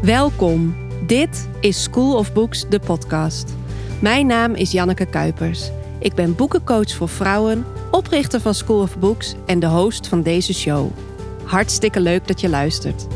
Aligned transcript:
Welkom. 0.00 0.76
Dit 1.06 1.48
is 1.60 1.82
School 1.82 2.16
of 2.16 2.32
Books, 2.32 2.68
de 2.68 2.80
podcast. 2.80 3.52
Mijn 4.00 4.26
naam 4.26 4.54
is 4.54 4.72
Janneke 4.72 5.06
Kuipers. 5.06 5.70
Ik 5.98 6.14
ben 6.14 6.34
boekencoach 6.34 6.90
voor 6.90 7.08
vrouwen, 7.08 7.64
oprichter 7.90 8.40
van 8.40 8.54
School 8.54 8.80
of 8.80 8.98
Books 8.98 9.34
en 9.46 9.58
de 9.58 9.66
host 9.66 10.08
van 10.08 10.22
deze 10.22 10.54
show. 10.54 10.90
Hartstikke 11.44 12.00
leuk 12.00 12.26
dat 12.26 12.40
je 12.40 12.48
luistert. 12.48 13.06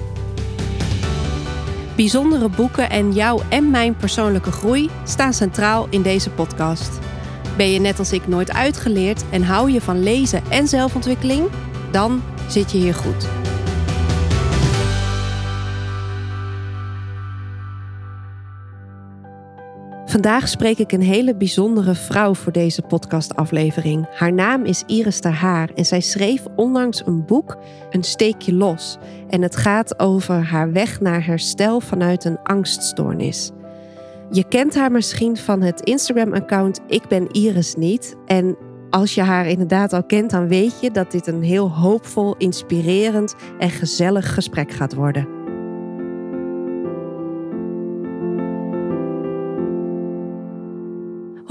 Bijzondere 1.97 2.49
boeken 2.49 2.91
en 2.91 3.13
jouw 3.13 3.41
en 3.49 3.71
mijn 3.71 3.97
persoonlijke 3.97 4.53
groei 4.53 4.91
staan 5.05 5.33
centraal 5.33 5.87
in 5.91 6.03
deze 6.03 6.31
podcast. 6.31 6.99
Ben 7.57 7.71
je 7.71 7.81
net 7.81 7.99
als 7.99 8.13
ik 8.13 8.29
nooit 8.29 8.53
uitgeleerd 8.53 9.25
en 9.31 9.43
hou 9.43 9.71
je 9.71 9.81
van 9.81 10.03
lezen 10.03 10.43
en 10.51 10.69
zelfontwikkeling? 10.69 11.49
Dan 11.91 12.23
zit 12.49 12.73
je 12.73 12.79
hier 12.79 12.95
goed. 12.95 13.44
Vandaag 20.15 20.49
spreek 20.49 20.79
ik 20.79 20.93
een 20.93 21.03
hele 21.03 21.37
bijzondere 21.37 21.95
vrouw 21.95 22.35
voor 22.35 22.53
deze 22.53 22.83
podcastaflevering. 22.83 24.07
Haar 24.11 24.33
naam 24.33 24.65
is 24.65 24.83
Iris 24.87 25.21
Ter 25.21 25.33
Haar 25.33 25.71
en 25.75 25.85
zij 25.85 26.01
schreef 26.01 26.43
onlangs 26.57 27.07
een 27.07 27.25
boek, 27.25 27.59
Een 27.91 28.03
steekje 28.03 28.53
los. 28.53 28.99
En 29.29 29.43
het 29.43 29.57
gaat 29.57 29.99
over 29.99 30.45
haar 30.45 30.73
weg 30.73 31.01
naar 31.01 31.27
herstel 31.27 31.81
vanuit 31.81 32.25
een 32.25 32.39
angststoornis. 32.43 33.51
Je 34.31 34.49
kent 34.49 34.75
haar 34.75 34.91
misschien 34.91 35.37
van 35.37 35.61
het 35.63 35.81
Instagram-account 35.81 36.81
Ik 36.87 37.09
ben 37.09 37.31
Iris 37.31 37.75
niet. 37.75 38.17
En 38.27 38.57
als 38.91 39.15
je 39.15 39.23
haar 39.23 39.47
inderdaad 39.47 39.93
al 39.93 40.05
kent, 40.05 40.31
dan 40.31 40.49
weet 40.49 40.81
je 40.81 40.91
dat 40.91 41.11
dit 41.11 41.27
een 41.27 41.43
heel 41.43 41.71
hoopvol, 41.71 42.37
inspirerend 42.37 43.35
en 43.59 43.71
gezellig 43.71 44.35
gesprek 44.35 44.73
gaat 44.73 44.95
worden. 44.95 45.44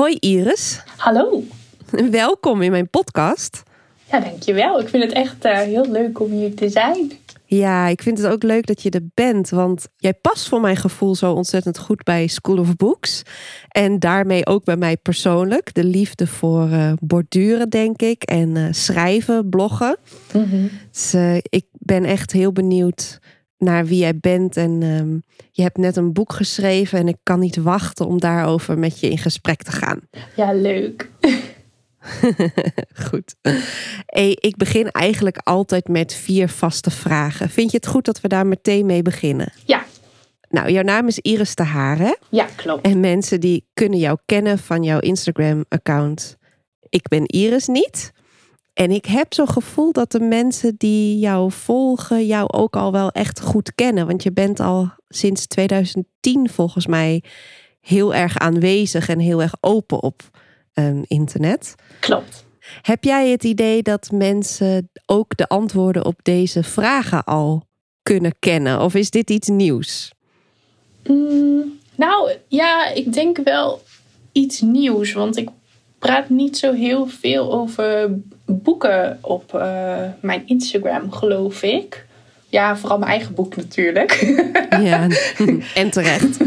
Hoi 0.03 0.17
Iris. 0.19 0.81
Hallo. 0.97 1.43
Welkom 2.11 2.61
in 2.61 2.71
mijn 2.71 2.89
podcast. 2.89 3.63
Ja, 4.11 4.19
dankjewel. 4.19 4.79
Ik 4.79 4.89
vind 4.89 5.03
het 5.03 5.11
echt 5.11 5.45
uh, 5.45 5.57
heel 5.57 5.91
leuk 5.91 6.19
om 6.19 6.31
hier 6.31 6.55
te 6.55 6.69
zijn. 6.69 7.11
Ja, 7.45 7.87
ik 7.87 8.01
vind 8.01 8.17
het 8.17 8.27
ook 8.27 8.43
leuk 8.43 8.65
dat 8.65 8.81
je 8.81 8.89
er 8.89 9.09
bent. 9.13 9.49
Want 9.49 9.87
jij 9.97 10.13
past 10.13 10.47
voor 10.47 10.61
mijn 10.61 10.75
gevoel 10.75 11.15
zo 11.15 11.33
ontzettend 11.33 11.77
goed 11.77 12.03
bij 12.03 12.27
School 12.27 12.57
of 12.57 12.75
Books. 12.75 13.21
En 13.67 13.99
daarmee 13.99 14.45
ook 14.45 14.63
bij 14.63 14.77
mij 14.77 14.97
persoonlijk. 14.97 15.73
De 15.73 15.83
liefde 15.83 16.27
voor 16.27 16.69
uh, 16.69 16.93
borduren, 16.99 17.69
denk 17.69 18.01
ik. 18.01 18.23
En 18.23 18.55
uh, 18.55 18.67
schrijven, 18.71 19.49
bloggen. 19.49 19.97
Mm 20.33 20.49
-hmm. 20.49 20.69
Dus 20.91 21.13
ik 21.41 21.65
ben 21.71 22.05
echt 22.05 22.31
heel 22.31 22.51
benieuwd 22.51 23.19
naar 23.63 23.85
wie 23.85 23.99
jij 23.99 24.17
bent. 24.17 24.57
En 24.57 24.81
um, 24.81 25.23
je 25.51 25.61
hebt 25.61 25.77
net 25.77 25.97
een 25.97 26.13
boek 26.13 26.33
geschreven 26.33 26.99
en 26.99 27.07
ik 27.07 27.17
kan 27.23 27.39
niet 27.39 27.55
wachten 27.55 28.05
om 28.05 28.19
daarover 28.19 28.77
met 28.77 28.99
je 28.99 29.09
in 29.09 29.17
gesprek 29.17 29.63
te 29.63 29.71
gaan. 29.71 29.99
Ja, 30.35 30.53
leuk. 30.53 31.09
goed. 33.09 33.35
Hey, 34.05 34.37
ik 34.39 34.57
begin 34.57 34.91
eigenlijk 34.91 35.37
altijd 35.37 35.87
met 35.87 36.13
vier 36.13 36.49
vaste 36.49 36.91
vragen. 36.91 37.49
Vind 37.49 37.71
je 37.71 37.77
het 37.77 37.87
goed 37.87 38.05
dat 38.05 38.21
we 38.21 38.27
daar 38.27 38.47
meteen 38.47 38.85
mee 38.85 39.01
beginnen? 39.01 39.53
Ja. 39.65 39.85
Nou, 40.49 40.71
jouw 40.71 40.83
naam 40.83 41.07
is 41.07 41.19
Iris 41.19 41.55
de 41.55 41.63
Haren. 41.63 42.17
Ja, 42.29 42.47
klopt. 42.55 42.85
En 42.85 42.99
mensen 42.99 43.39
die 43.39 43.65
kunnen 43.73 43.99
jou 43.99 44.17
kennen 44.25 44.59
van 44.59 44.83
jouw 44.83 44.99
Instagram-account. 44.99 46.37
Ik 46.89 47.07
ben 47.07 47.25
Iris 47.25 47.67
niet. 47.67 48.11
En 48.73 48.91
ik 48.91 49.05
heb 49.05 49.33
zo'n 49.33 49.49
gevoel 49.49 49.91
dat 49.91 50.11
de 50.11 50.19
mensen 50.19 50.75
die 50.77 51.19
jou 51.19 51.51
volgen 51.51 52.25
jou 52.25 52.51
ook 52.51 52.75
al 52.75 52.91
wel 52.91 53.11
echt 53.11 53.41
goed 53.41 53.75
kennen. 53.75 54.07
Want 54.07 54.23
je 54.23 54.31
bent 54.31 54.59
al 54.59 54.89
sinds 55.07 55.47
2010 55.47 56.49
volgens 56.49 56.87
mij 56.87 57.23
heel 57.81 58.13
erg 58.13 58.37
aanwezig 58.37 59.09
en 59.09 59.19
heel 59.19 59.41
erg 59.41 59.55
open 59.59 60.03
op 60.03 60.21
um, 60.73 61.03
internet. 61.07 61.75
Klopt. 61.99 62.45
Heb 62.81 63.03
jij 63.03 63.29
het 63.29 63.43
idee 63.43 63.81
dat 63.81 64.11
mensen 64.11 64.89
ook 65.05 65.37
de 65.37 65.47
antwoorden 65.47 66.05
op 66.05 66.19
deze 66.23 66.63
vragen 66.63 67.23
al 67.23 67.67
kunnen 68.03 68.35
kennen? 68.39 68.81
Of 68.81 68.95
is 68.95 69.09
dit 69.09 69.29
iets 69.29 69.47
nieuws? 69.47 70.13
Mm, 71.07 71.79
nou 71.95 72.31
ja, 72.47 72.87
ik 72.87 73.13
denk 73.13 73.37
wel 73.43 73.81
iets 74.31 74.61
nieuws. 74.61 75.13
Want 75.13 75.37
ik 75.37 75.49
praat 75.99 76.29
niet 76.29 76.57
zo 76.57 76.73
heel 76.73 77.07
veel 77.07 77.53
over 77.53 78.19
boeken 78.45 79.17
op 79.21 79.53
uh, 79.55 79.97
mijn 80.19 80.43
Instagram, 80.47 81.11
geloof 81.11 81.63
ik. 81.63 82.05
Ja, 82.53 82.77
vooral 82.77 82.97
mijn 82.97 83.11
eigen 83.11 83.33
boek 83.33 83.55
natuurlijk. 83.55 84.11
Ja, 84.81 85.07
en 85.81 85.89
terecht. 85.89 86.37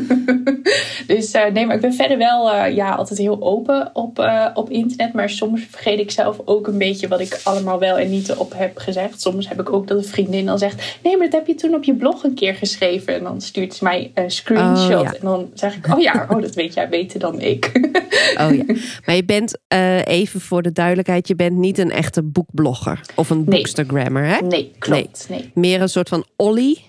dus 1.07 1.35
uh, 1.35 1.47
nee, 1.53 1.67
maar 1.67 1.75
ik 1.75 1.81
ben 1.81 1.95
verder 1.95 2.19
wel 2.19 2.55
uh, 2.55 2.75
ja, 2.75 2.95
altijd 2.95 3.19
heel 3.19 3.43
open 3.43 3.91
op, 3.93 4.19
uh, 4.19 4.47
op 4.55 4.71
internet. 4.71 5.13
Maar 5.13 5.31
soms 5.31 5.67
vergeet 5.71 5.99
ik 5.99 6.11
zelf 6.11 6.41
ook 6.45 6.67
een 6.67 6.79
beetje 6.79 7.09
wat 7.09 7.21
ik 7.21 7.41
allemaal 7.43 7.79
wel 7.79 7.99
en 7.99 8.11
niet 8.11 8.35
op 8.35 8.53
heb 8.57 8.79
gezegd. 8.79 9.21
Soms 9.21 9.49
heb 9.49 9.61
ik 9.61 9.73
ook 9.73 9.89
dat 9.89 9.99
een 9.99 10.05
vriendin 10.05 10.47
dan 10.47 10.59
zegt... 10.59 10.99
Nee, 11.03 11.17
maar 11.17 11.27
dat 11.27 11.35
heb 11.35 11.47
je 11.47 11.55
toen 11.55 11.75
op 11.75 11.85
je 11.85 11.95
blog 11.95 12.25
een 12.25 12.35
keer 12.35 12.55
geschreven. 12.55 13.15
En 13.15 13.23
dan 13.23 13.41
stuurt 13.41 13.75
ze 13.75 13.85
mij 13.85 14.11
een 14.15 14.31
screenshot. 14.31 14.95
Oh, 14.95 15.03
ja. 15.03 15.13
En 15.13 15.21
dan 15.21 15.51
zeg 15.55 15.77
ik, 15.77 15.95
oh 15.95 16.01
ja, 16.01 16.27
oh, 16.31 16.43
dat 16.43 16.55
weet 16.55 16.75
jij 16.75 16.89
beter 16.89 17.21
dan 17.21 17.41
ik. 17.41 17.71
oh 18.43 18.55
ja. 18.55 18.65
Maar 19.05 19.15
je 19.15 19.25
bent, 19.25 19.59
even 20.05 20.41
voor 20.41 20.63
de 20.63 20.73
duidelijkheid... 20.73 21.29
Je 21.29 21.37
bent 21.37 21.57
niet 21.57 21.79
een 21.79 21.91
echte 21.91 22.23
boekblogger 22.23 23.01
of 23.15 23.31
een 23.31 23.45
nee. 23.47 23.57
boekstagrammer, 23.57 24.25
hè? 24.27 24.39
Nee, 24.41 24.73
klopt. 24.79 25.27
Nee. 25.29 25.39
nee. 25.39 25.51
Meer 25.55 25.81
een 25.81 25.89
soort 25.97 26.09
van 26.09 26.25
Ollie 26.37 26.85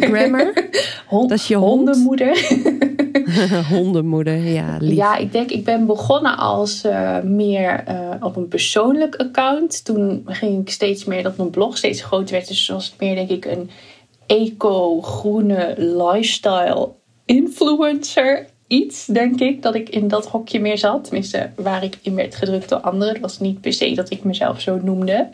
grammar. 0.00 0.52
Hond, 1.06 1.28
dat 1.28 1.38
is 1.38 1.46
je 1.46 1.56
hond. 1.56 1.72
hondenmoeder. 1.72 2.58
hondenmoeder, 3.74 4.36
ja. 4.36 4.76
Lief. 4.80 4.96
Ja, 4.96 5.16
ik 5.16 5.32
denk, 5.32 5.50
ik 5.50 5.64
ben 5.64 5.86
begonnen 5.86 6.36
als 6.36 6.84
uh, 6.84 7.20
meer 7.20 7.84
uh, 7.88 8.10
op 8.20 8.36
een 8.36 8.48
persoonlijk 8.48 9.16
account. 9.16 9.84
Toen 9.84 10.22
ging 10.26 10.60
ik 10.60 10.70
steeds 10.70 11.04
meer 11.04 11.22
dat 11.22 11.36
mijn 11.36 11.50
blog 11.50 11.76
steeds 11.76 12.02
groter 12.02 12.34
werd. 12.34 12.48
Dus 12.48 12.68
was 12.68 12.86
het 12.86 13.00
meer, 13.00 13.14
denk 13.14 13.30
ik, 13.30 13.44
een 13.44 13.70
eco-groene 14.26 15.74
lifestyle 15.76 16.88
influencer. 17.24 18.46
Iets, 18.66 19.06
denk 19.06 19.40
ik, 19.40 19.62
dat 19.62 19.74
ik 19.74 19.88
in 19.88 20.08
dat 20.08 20.26
hokje 20.26 20.60
meer 20.60 20.78
zat. 20.78 21.04
Tenminste, 21.04 21.50
waar 21.56 21.84
ik 21.84 21.98
in 22.02 22.14
werd 22.14 22.34
gedrukt 22.34 22.68
door 22.68 22.80
anderen. 22.80 23.12
Het 23.12 23.22
was 23.22 23.40
niet 23.40 23.60
per 23.60 23.72
se 23.72 23.94
dat 23.94 24.10
ik 24.10 24.24
mezelf 24.24 24.60
zo 24.60 24.78
noemde. 24.82 25.28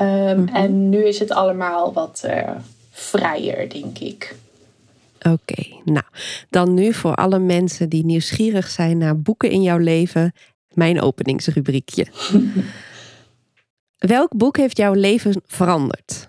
Um, 0.00 0.06
mm-hmm. 0.06 0.48
En 0.48 0.88
nu 0.88 1.06
is 1.06 1.18
het 1.18 1.30
allemaal 1.30 1.92
wat 1.92 2.22
uh, 2.26 2.50
vrijer, 2.90 3.68
denk 3.68 3.98
ik. 3.98 4.34
Oké, 5.18 5.30
okay, 5.30 5.80
nou, 5.84 6.04
dan 6.50 6.74
nu 6.74 6.92
voor 6.92 7.14
alle 7.14 7.38
mensen 7.38 7.88
die 7.88 8.04
nieuwsgierig 8.04 8.68
zijn 8.68 8.98
naar 8.98 9.20
boeken 9.20 9.50
in 9.50 9.62
jouw 9.62 9.78
leven, 9.78 10.32
mijn 10.72 11.00
openingsrubriekje. 11.00 12.06
Welk 13.98 14.36
boek 14.36 14.56
heeft 14.56 14.76
jouw 14.76 14.92
leven 14.92 15.42
veranderd? 15.46 16.28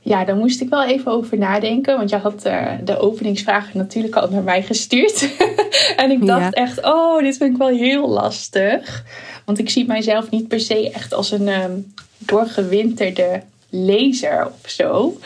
Ja, 0.00 0.24
daar 0.24 0.36
moest 0.36 0.60
ik 0.60 0.68
wel 0.68 0.84
even 0.84 1.12
over 1.12 1.38
nadenken. 1.38 1.96
Want 1.96 2.10
je 2.10 2.16
had 2.16 2.46
uh, 2.46 2.72
de 2.84 2.98
openingsvragen 2.98 3.78
natuurlijk 3.78 4.16
al 4.16 4.30
naar 4.30 4.42
mij 4.42 4.62
gestuurd. 4.62 5.36
en 6.02 6.10
ik 6.10 6.26
dacht 6.26 6.54
ja. 6.54 6.62
echt, 6.62 6.84
oh, 6.84 7.20
dit 7.20 7.36
vind 7.36 7.52
ik 7.52 7.58
wel 7.58 7.68
heel 7.68 8.08
lastig. 8.08 9.04
Want 9.46 9.58
ik 9.58 9.70
zie 9.70 9.86
mijzelf 9.86 10.30
niet 10.30 10.48
per 10.48 10.60
se 10.60 10.90
echt 10.90 11.14
als 11.14 11.30
een 11.30 11.48
um, 11.48 11.94
doorgewinterde 12.18 13.42
lezer 13.70 14.46
of 14.46 14.70
zo. 14.70 15.18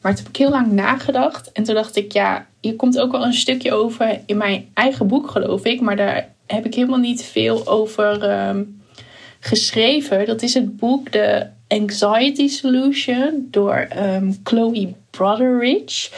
Maar 0.00 0.14
toen 0.14 0.24
heb 0.24 0.34
ik 0.34 0.40
heel 0.40 0.50
lang 0.50 0.72
nagedacht. 0.72 1.52
En 1.52 1.64
toen 1.64 1.74
dacht 1.74 1.96
ik, 1.96 2.12
ja, 2.12 2.46
hier 2.60 2.76
komt 2.76 2.98
ook 2.98 3.12
wel 3.12 3.24
een 3.24 3.34
stukje 3.34 3.72
over 3.72 4.20
in 4.26 4.36
mijn 4.36 4.68
eigen 4.74 5.06
boek, 5.06 5.30
geloof 5.30 5.64
ik. 5.64 5.80
Maar 5.80 5.96
daar 5.96 6.28
heb 6.46 6.64
ik 6.64 6.74
helemaal 6.74 6.98
niet 6.98 7.22
veel 7.22 7.66
over 7.66 8.46
um, 8.48 8.82
geschreven. 9.40 10.26
Dat 10.26 10.42
is 10.42 10.54
het 10.54 10.76
boek 10.76 11.08
The 11.08 11.46
Anxiety 11.68 12.48
Solution 12.48 13.48
door 13.50 13.88
um, 13.96 14.40
Chloe 14.44 14.94
Brotheridge. 15.10 16.10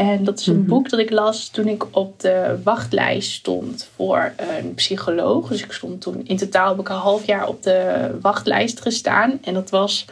En 0.00 0.24
dat 0.24 0.38
is 0.40 0.46
een 0.46 0.52
mm 0.52 0.60
-hmm. 0.60 0.68
boek 0.68 0.90
dat 0.90 1.00
ik 1.00 1.10
las 1.10 1.48
toen 1.48 1.68
ik 1.68 1.96
op 1.96 2.20
de 2.20 2.58
wachtlijst 2.64 3.30
stond 3.30 3.88
voor 3.96 4.32
een 4.36 4.74
psycholoog. 4.74 5.48
Dus 5.48 5.62
ik 5.62 5.72
stond 5.72 6.00
toen 6.00 6.26
in 6.26 6.36
totaal 6.36 6.68
heb 6.68 6.80
ik 6.80 6.88
een 6.88 6.94
half 6.94 7.26
jaar 7.26 7.48
op 7.48 7.62
de 7.62 8.10
wachtlijst 8.20 8.80
gestaan. 8.80 9.38
En 9.42 9.54
dat 9.54 9.70
was 9.70 10.04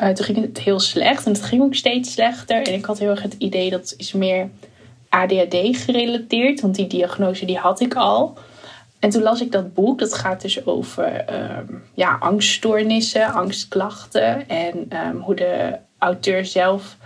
uh, 0.00 0.08
toen 0.08 0.24
ging 0.24 0.40
het 0.40 0.58
heel 0.58 0.80
slecht 0.80 1.26
en 1.26 1.32
het 1.32 1.42
ging 1.42 1.62
ook 1.62 1.74
steeds 1.74 2.12
slechter. 2.12 2.62
En 2.62 2.74
ik 2.74 2.84
had 2.84 2.98
heel 2.98 3.10
erg 3.10 3.22
het 3.22 3.34
idee 3.38 3.70
dat 3.70 3.80
het 3.80 3.94
is 3.96 4.12
meer 4.12 4.48
ADHD 5.08 5.56
gerelateerd, 5.76 6.60
want 6.60 6.74
die 6.74 6.86
diagnose 6.86 7.44
die 7.44 7.58
had 7.58 7.80
ik 7.80 7.94
al. 7.94 8.38
En 8.98 9.10
toen 9.10 9.22
las 9.22 9.40
ik 9.40 9.52
dat 9.52 9.74
boek, 9.74 9.98
dat 9.98 10.14
gaat 10.14 10.42
dus 10.42 10.66
over 10.66 11.24
um, 11.34 11.82
ja, 11.94 12.16
angststoornissen, 12.20 13.32
angstklachten 13.32 14.48
en 14.48 14.88
um, 15.06 15.20
hoe 15.20 15.34
de 15.34 15.78
auteur 15.98 16.44
zelf 16.44 16.96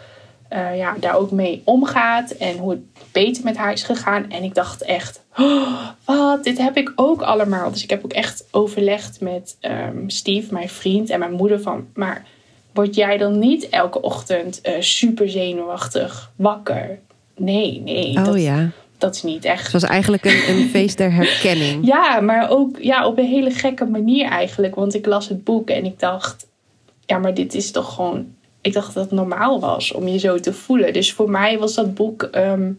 uh, 0.56 0.76
ja, 0.76 0.94
daar 1.00 1.16
ook 1.16 1.30
mee 1.30 1.62
omgaat 1.64 2.30
en 2.30 2.58
hoe 2.58 2.70
het 2.70 2.80
beter 3.12 3.44
met 3.44 3.56
haar 3.56 3.72
is 3.72 3.82
gegaan. 3.82 4.30
En 4.30 4.42
ik 4.42 4.54
dacht 4.54 4.82
echt, 4.82 5.20
oh, 5.36 5.88
wat, 6.04 6.44
dit 6.44 6.58
heb 6.58 6.76
ik 6.76 6.92
ook 6.96 7.22
allemaal. 7.22 7.70
Dus 7.70 7.82
ik 7.82 7.90
heb 7.90 8.04
ook 8.04 8.12
echt 8.12 8.44
overlegd 8.50 9.20
met 9.20 9.56
um, 9.60 10.10
Steve, 10.10 10.52
mijn 10.52 10.68
vriend 10.68 11.10
en 11.10 11.18
mijn 11.18 11.32
moeder 11.32 11.60
van, 11.60 11.86
maar 11.94 12.24
word 12.72 12.94
jij 12.94 13.16
dan 13.16 13.38
niet 13.38 13.68
elke 13.68 14.00
ochtend 14.00 14.60
uh, 14.62 14.72
super 14.78 15.28
zenuwachtig 15.28 16.32
wakker? 16.36 16.98
Nee, 17.36 17.80
nee. 17.80 18.16
Oh 18.16 18.24
dat, 18.24 18.40
ja. 18.40 18.70
Dat 18.98 19.14
is 19.14 19.22
niet 19.22 19.44
echt. 19.44 19.62
Het 19.62 19.72
was 19.72 19.82
eigenlijk 19.82 20.24
een, 20.24 20.48
een 20.48 20.68
feest 20.74 20.96
der 20.96 21.12
herkenning. 21.12 21.86
Ja, 21.86 22.20
maar 22.20 22.50
ook 22.50 22.78
ja, 22.80 23.06
op 23.06 23.18
een 23.18 23.26
hele 23.26 23.50
gekke 23.50 23.84
manier 23.84 24.28
eigenlijk. 24.28 24.74
Want 24.74 24.94
ik 24.94 25.06
las 25.06 25.28
het 25.28 25.44
boek 25.44 25.70
en 25.70 25.84
ik 25.84 25.98
dacht, 25.98 26.46
ja, 27.06 27.18
maar 27.18 27.34
dit 27.34 27.54
is 27.54 27.70
toch 27.70 27.94
gewoon. 27.94 28.34
Ik 28.66 28.72
dacht 28.72 28.94
dat 28.94 29.04
het 29.04 29.12
normaal 29.12 29.60
was 29.60 29.92
om 29.92 30.08
je 30.08 30.18
zo 30.18 30.40
te 30.40 30.52
voelen. 30.52 30.92
Dus 30.92 31.12
voor 31.12 31.30
mij 31.30 31.58
was 31.58 31.74
dat 31.74 31.94
boek 31.94 32.22
ehm, 32.22 32.72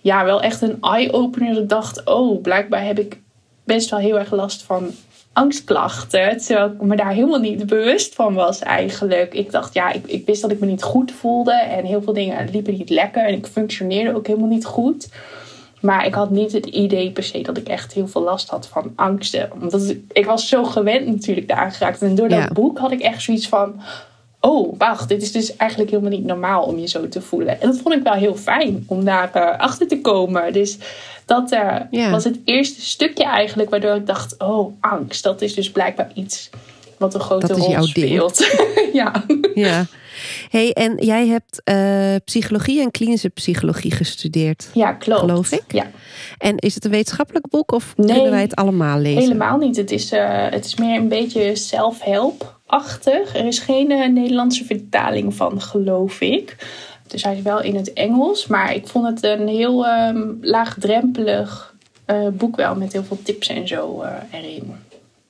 ja, 0.00 0.24
wel 0.24 0.42
echt 0.42 0.62
een 0.62 0.76
eye-opener. 0.80 1.54
Dat 1.54 1.62
ik 1.62 1.68
dacht, 1.68 2.04
oh, 2.04 2.42
blijkbaar 2.42 2.84
heb 2.84 2.98
ik 2.98 3.20
best 3.64 3.90
wel 3.90 3.98
heel 3.98 4.18
erg 4.18 4.32
last 4.32 4.62
van 4.62 4.90
angstklachten. 5.32 6.36
Terwijl 6.36 6.70
ik 6.70 6.80
me 6.80 6.96
daar 6.96 7.12
helemaal 7.12 7.40
niet 7.40 7.66
bewust 7.66 8.14
van 8.14 8.34
was 8.34 8.58
eigenlijk. 8.60 9.34
Ik 9.34 9.50
dacht, 9.50 9.74
ja, 9.74 9.92
ik, 9.92 10.06
ik 10.06 10.26
wist 10.26 10.42
dat 10.42 10.50
ik 10.50 10.60
me 10.60 10.66
niet 10.66 10.82
goed 10.82 11.12
voelde. 11.12 11.54
En 11.54 11.84
heel 11.84 12.02
veel 12.02 12.12
dingen 12.12 12.50
liepen 12.50 12.76
niet 12.76 12.90
lekker. 12.90 13.26
En 13.26 13.34
ik 13.34 13.46
functioneerde 13.46 14.16
ook 14.16 14.26
helemaal 14.26 14.48
niet 14.48 14.66
goed. 14.66 15.08
Maar 15.80 16.06
ik 16.06 16.14
had 16.14 16.30
niet 16.30 16.52
het 16.52 16.66
idee 16.66 17.10
per 17.10 17.22
se 17.22 17.42
dat 17.42 17.56
ik 17.56 17.68
echt 17.68 17.92
heel 17.92 18.08
veel 18.08 18.22
last 18.22 18.48
had 18.48 18.68
van 18.68 18.92
angsten. 18.96 19.50
Omdat 19.52 19.94
ik 20.12 20.26
was 20.26 20.48
zo 20.48 20.64
gewend 20.64 21.06
natuurlijk 21.06 21.48
daar 21.48 21.72
geraakt. 21.72 22.02
En 22.02 22.14
door 22.14 22.28
dat 22.28 22.52
boek 22.52 22.78
had 22.78 22.92
ik 22.92 23.00
echt 23.00 23.22
zoiets 23.22 23.48
van... 23.48 23.80
Oh, 24.46 24.78
wacht, 24.78 25.08
dit 25.08 25.22
is 25.22 25.32
dus 25.32 25.56
eigenlijk 25.56 25.90
helemaal 25.90 26.12
niet 26.12 26.24
normaal 26.24 26.62
om 26.62 26.78
je 26.78 26.88
zo 26.88 27.08
te 27.08 27.20
voelen. 27.20 27.60
En 27.60 27.68
dat 27.68 27.80
vond 27.80 27.94
ik 27.94 28.02
wel 28.02 28.12
heel 28.12 28.36
fijn 28.36 28.84
om 28.86 29.04
daar 29.04 29.30
uh, 29.36 29.58
achter 29.58 29.88
te 29.88 30.00
komen. 30.00 30.52
Dus 30.52 30.78
dat 31.24 31.52
uh, 31.52 32.10
was 32.10 32.24
het 32.24 32.38
eerste 32.44 32.80
stukje 32.80 33.24
eigenlijk 33.24 33.70
waardoor 33.70 33.94
ik 33.94 34.06
dacht: 34.06 34.34
oh, 34.38 34.74
angst, 34.80 35.22
dat 35.22 35.42
is 35.42 35.54
dus 35.54 35.70
blijkbaar 35.70 36.10
iets 36.14 36.50
wat 36.98 37.14
een 37.14 37.20
grote 37.20 37.52
rol 37.52 37.82
speelt. 37.82 38.46
ja. 38.92 39.24
ja. 39.54 39.86
Hey, 40.48 40.72
en 40.72 40.96
jij 41.04 41.26
hebt 41.26 41.60
uh, 41.64 42.16
psychologie 42.24 42.80
en 42.80 42.90
klinische 42.90 43.28
psychologie 43.28 43.90
gestudeerd. 43.90 44.68
Ja, 44.74 44.92
klopt. 44.92 45.20
Geloof 45.20 45.52
ik. 45.52 45.64
Ja. 45.68 45.90
En 46.38 46.56
is 46.56 46.74
het 46.74 46.84
een 46.84 46.90
wetenschappelijk 46.90 47.48
boek 47.48 47.72
of 47.72 47.96
nee, 47.96 48.06
kunnen 48.06 48.30
wij 48.30 48.40
het 48.40 48.54
allemaal 48.54 48.98
lezen? 48.98 49.22
Helemaal 49.22 49.58
niet. 49.58 49.76
Het 49.76 49.90
is, 49.90 50.12
uh, 50.12 50.50
het 50.50 50.64
is 50.64 50.74
meer 50.74 50.96
een 50.98 51.08
beetje 51.08 51.56
self-help-achtig. 52.66 53.34
Er 53.34 53.46
is 53.46 53.58
geen 53.58 53.90
uh, 53.90 54.08
Nederlandse 54.08 54.64
vertaling 54.64 55.34
van, 55.34 55.60
geloof 55.60 56.20
ik. 56.20 56.56
Dus 57.06 57.22
hij 57.22 57.36
is 57.36 57.42
wel 57.42 57.62
in 57.62 57.76
het 57.76 57.92
Engels. 57.92 58.46
Maar 58.46 58.74
ik 58.74 58.86
vond 58.86 59.06
het 59.06 59.24
een 59.24 59.48
heel 59.48 59.86
um, 59.86 60.38
laagdrempelig 60.40 61.74
uh, 62.06 62.28
boek 62.28 62.56
wel. 62.56 62.74
Met 62.74 62.92
heel 62.92 63.04
veel 63.04 63.22
tips 63.22 63.48
en 63.48 63.68
zo 63.68 64.02
uh, 64.02 64.12
erin. 64.30 64.74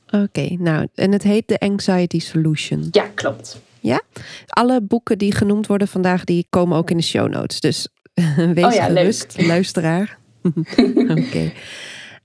Oké, 0.07 0.23
okay, 0.23 0.57
nou, 0.61 0.87
en 0.95 1.13
het 1.13 1.23
heet 1.23 1.47
The 1.47 1.59
Anxiety 1.59 2.19
Solution. 2.19 2.89
Ja, 2.91 3.07
klopt. 3.15 3.61
Ja? 3.81 4.01
Alle 4.47 4.81
boeken 4.81 5.19
die 5.19 5.33
genoemd 5.33 5.67
worden 5.67 5.89
vandaag, 5.89 6.25
die 6.25 6.47
komen 6.51 6.77
ook 6.79 6.91
in 6.91 6.97
de 6.97 7.03
show 7.03 7.29
notes. 7.29 7.61
Dus 7.61 7.89
wees 8.55 8.65
oh 8.65 8.73
ja, 8.73 8.85
gerust, 8.85 9.37
leuk. 9.37 9.47
luisteraar. 9.55 10.19
Oké. 10.43 11.11
Okay. 11.11 11.53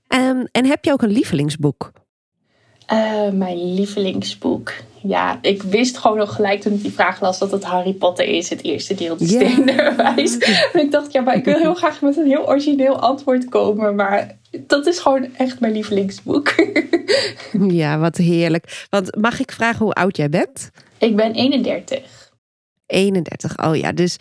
Um, 0.08 0.46
en 0.52 0.66
heb 0.66 0.84
je 0.84 0.92
ook 0.92 1.02
een 1.02 1.10
lievelingsboek? 1.10 1.92
Uh, 2.92 3.28
mijn 3.30 3.74
lievelingsboek. 3.74 4.72
Ja, 5.02 5.38
ik 5.42 5.62
wist 5.62 5.98
gewoon 5.98 6.16
nog 6.16 6.34
gelijk 6.34 6.60
toen 6.60 6.72
ik 6.72 6.82
die 6.82 6.92
vraag 6.92 7.20
las 7.20 7.38
dat 7.38 7.50
het 7.50 7.64
Harry 7.64 7.92
Potter 7.92 8.24
is, 8.24 8.50
het 8.50 8.62
eerste 8.62 8.94
deel, 8.94 9.16
de 9.16 9.24
yeah. 9.24 9.50
steenderwijs. 9.50 10.38
En 10.72 10.80
ik 10.84 10.90
dacht, 10.90 11.12
ja, 11.12 11.20
maar 11.20 11.36
ik 11.36 11.44
wil 11.44 11.58
heel 11.58 11.74
graag 11.74 12.00
met 12.00 12.16
een 12.16 12.26
heel 12.26 12.48
origineel 12.48 12.98
antwoord 12.98 13.48
komen. 13.48 13.94
Maar 13.94 14.38
dat 14.66 14.86
is 14.86 14.98
gewoon 14.98 15.28
echt 15.36 15.60
mijn 15.60 15.72
lievelingsboek. 15.72 16.54
ja, 17.82 17.98
wat 17.98 18.16
heerlijk. 18.16 18.86
Want 18.90 19.16
mag 19.16 19.40
ik 19.40 19.52
vragen 19.52 19.84
hoe 19.84 19.94
oud 19.94 20.16
jij 20.16 20.28
bent? 20.28 20.70
Ik 20.98 21.16
ben 21.16 21.32
31. 21.32 22.30
31, 22.86 23.66
oh 23.66 23.76
ja. 23.76 23.92
Dus 23.92 24.16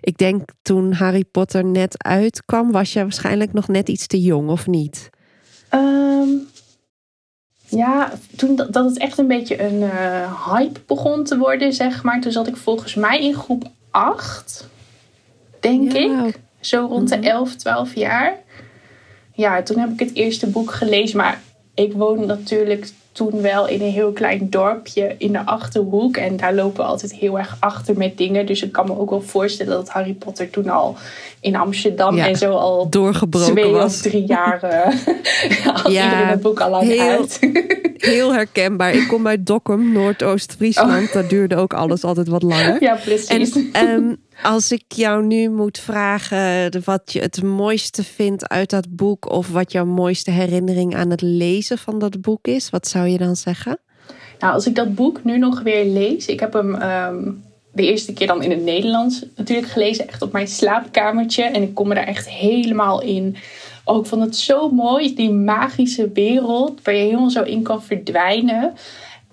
ik 0.00 0.18
denk 0.18 0.50
toen 0.62 0.92
Harry 0.92 1.24
Potter 1.24 1.64
net 1.64 2.04
uitkwam, 2.04 2.72
was 2.72 2.92
je 2.92 3.00
waarschijnlijk 3.00 3.52
nog 3.52 3.68
net 3.68 3.88
iets 3.88 4.06
te 4.06 4.20
jong, 4.20 4.48
of 4.48 4.66
niet? 4.66 5.10
Um, 5.74 6.48
ja, 7.76 8.12
toen 8.36 8.56
dat, 8.56 8.72
dat 8.72 8.84
het 8.84 8.98
echt 8.98 9.18
een 9.18 9.26
beetje 9.26 9.62
een 9.62 9.80
uh, 9.80 10.52
hype 10.52 10.80
begon 10.86 11.24
te 11.24 11.38
worden, 11.38 11.72
zeg 11.72 12.02
maar. 12.02 12.20
Toen 12.20 12.32
zat 12.32 12.46
ik 12.46 12.56
volgens 12.56 12.94
mij 12.94 13.22
in 13.22 13.34
groep 13.34 13.64
8, 13.90 14.68
denk 15.60 15.92
ja. 15.92 16.24
ik. 16.24 16.38
Zo 16.60 16.86
rond 16.86 17.08
de 17.08 17.16
11, 17.16 17.48
mhm. 17.48 17.58
12 17.58 17.94
jaar. 17.94 18.34
Ja, 19.32 19.62
toen 19.62 19.78
heb 19.78 19.90
ik 19.90 19.98
het 19.98 20.14
eerste 20.14 20.46
boek 20.46 20.72
gelezen. 20.72 21.16
Maar 21.16 21.40
ik 21.74 21.92
woon 21.92 22.26
natuurlijk 22.26 22.90
toen 23.16 23.42
wel 23.42 23.68
in 23.68 23.80
een 23.80 23.90
heel 23.90 24.12
klein 24.12 24.50
dorpje 24.50 25.14
in 25.18 25.32
de 25.32 25.46
achterhoek. 25.46 26.16
En 26.16 26.36
daar 26.36 26.54
lopen 26.54 26.76
we 26.76 26.82
altijd 26.82 27.14
heel 27.14 27.38
erg 27.38 27.56
achter 27.60 27.96
met 27.96 28.18
dingen. 28.18 28.46
Dus 28.46 28.62
ik 28.62 28.72
kan 28.72 28.86
me 28.86 28.98
ook 28.98 29.10
wel 29.10 29.20
voorstellen 29.20 29.72
dat 29.72 29.88
Harry 29.88 30.12
Potter 30.12 30.50
toen 30.50 30.68
al 30.68 30.96
in 31.40 31.56
Amsterdam 31.56 32.18
en 32.18 32.36
zo 32.36 32.50
al 32.50 32.88
doorgebroken 32.88 33.52
twee 33.54 33.70
was. 33.70 33.94
of 33.94 34.00
drie 34.00 34.24
jaar 34.26 34.60
uh, 34.64 34.70
ja, 35.92 36.04
iedereen 36.04 36.26
het 36.26 36.40
boek 36.40 36.60
al 36.60 36.70
lang 36.70 36.86
heel, 36.86 37.00
uit. 37.00 37.38
heel 37.96 38.34
herkenbaar. 38.34 38.94
Ik 38.94 39.08
kom 39.08 39.26
uit 39.26 39.46
Dokkum, 39.46 39.92
Noordoost-Friesland. 39.92 41.06
Oh. 41.06 41.12
Daar 41.12 41.28
duurde 41.28 41.56
ook 41.56 41.74
alles 41.74 42.04
altijd 42.04 42.28
wat 42.28 42.42
langer. 42.42 42.76
Ja, 42.82 42.94
precies. 43.04 43.72
En, 43.72 43.88
um, 43.88 44.16
als 44.42 44.72
ik 44.72 44.84
jou 44.88 45.24
nu 45.24 45.50
moet 45.50 45.78
vragen 45.78 46.70
wat 46.84 47.12
je 47.12 47.20
het 47.20 47.42
mooiste 47.42 48.04
vindt 48.04 48.48
uit 48.48 48.70
dat 48.70 48.96
boek, 48.96 49.30
of 49.30 49.48
wat 49.48 49.72
jouw 49.72 49.84
mooiste 49.84 50.30
herinnering 50.30 50.96
aan 50.96 51.10
het 51.10 51.22
lezen 51.22 51.78
van 51.78 51.98
dat 51.98 52.20
boek 52.20 52.46
is, 52.46 52.70
wat 52.70 52.88
zou 52.88 53.06
je 53.06 53.18
dan 53.18 53.36
zeggen? 53.36 53.78
Nou, 54.38 54.52
als 54.52 54.66
ik 54.66 54.74
dat 54.74 54.94
boek 54.94 55.24
nu 55.24 55.38
nog 55.38 55.60
weer 55.60 55.84
lees, 55.84 56.26
ik 56.26 56.40
heb 56.40 56.52
hem 56.52 56.82
um, 56.82 57.44
de 57.72 57.86
eerste 57.86 58.12
keer 58.12 58.26
dan 58.26 58.42
in 58.42 58.50
het 58.50 58.64
Nederlands 58.64 59.24
natuurlijk 59.34 59.68
gelezen, 59.68 60.08
echt 60.08 60.22
op 60.22 60.32
mijn 60.32 60.48
slaapkamertje. 60.48 61.42
En 61.42 61.62
ik 61.62 61.74
kom 61.74 61.88
me 61.88 61.94
daar 61.94 62.06
echt 62.06 62.28
helemaal 62.28 63.02
in. 63.02 63.36
Ik 63.86 64.06
vond 64.06 64.22
het 64.22 64.36
zo 64.36 64.70
mooi, 64.70 65.14
die 65.14 65.30
magische 65.30 66.10
wereld 66.12 66.82
waar 66.82 66.94
je 66.94 67.02
helemaal 67.02 67.30
zo 67.30 67.42
in 67.42 67.62
kan 67.62 67.82
verdwijnen. 67.82 68.74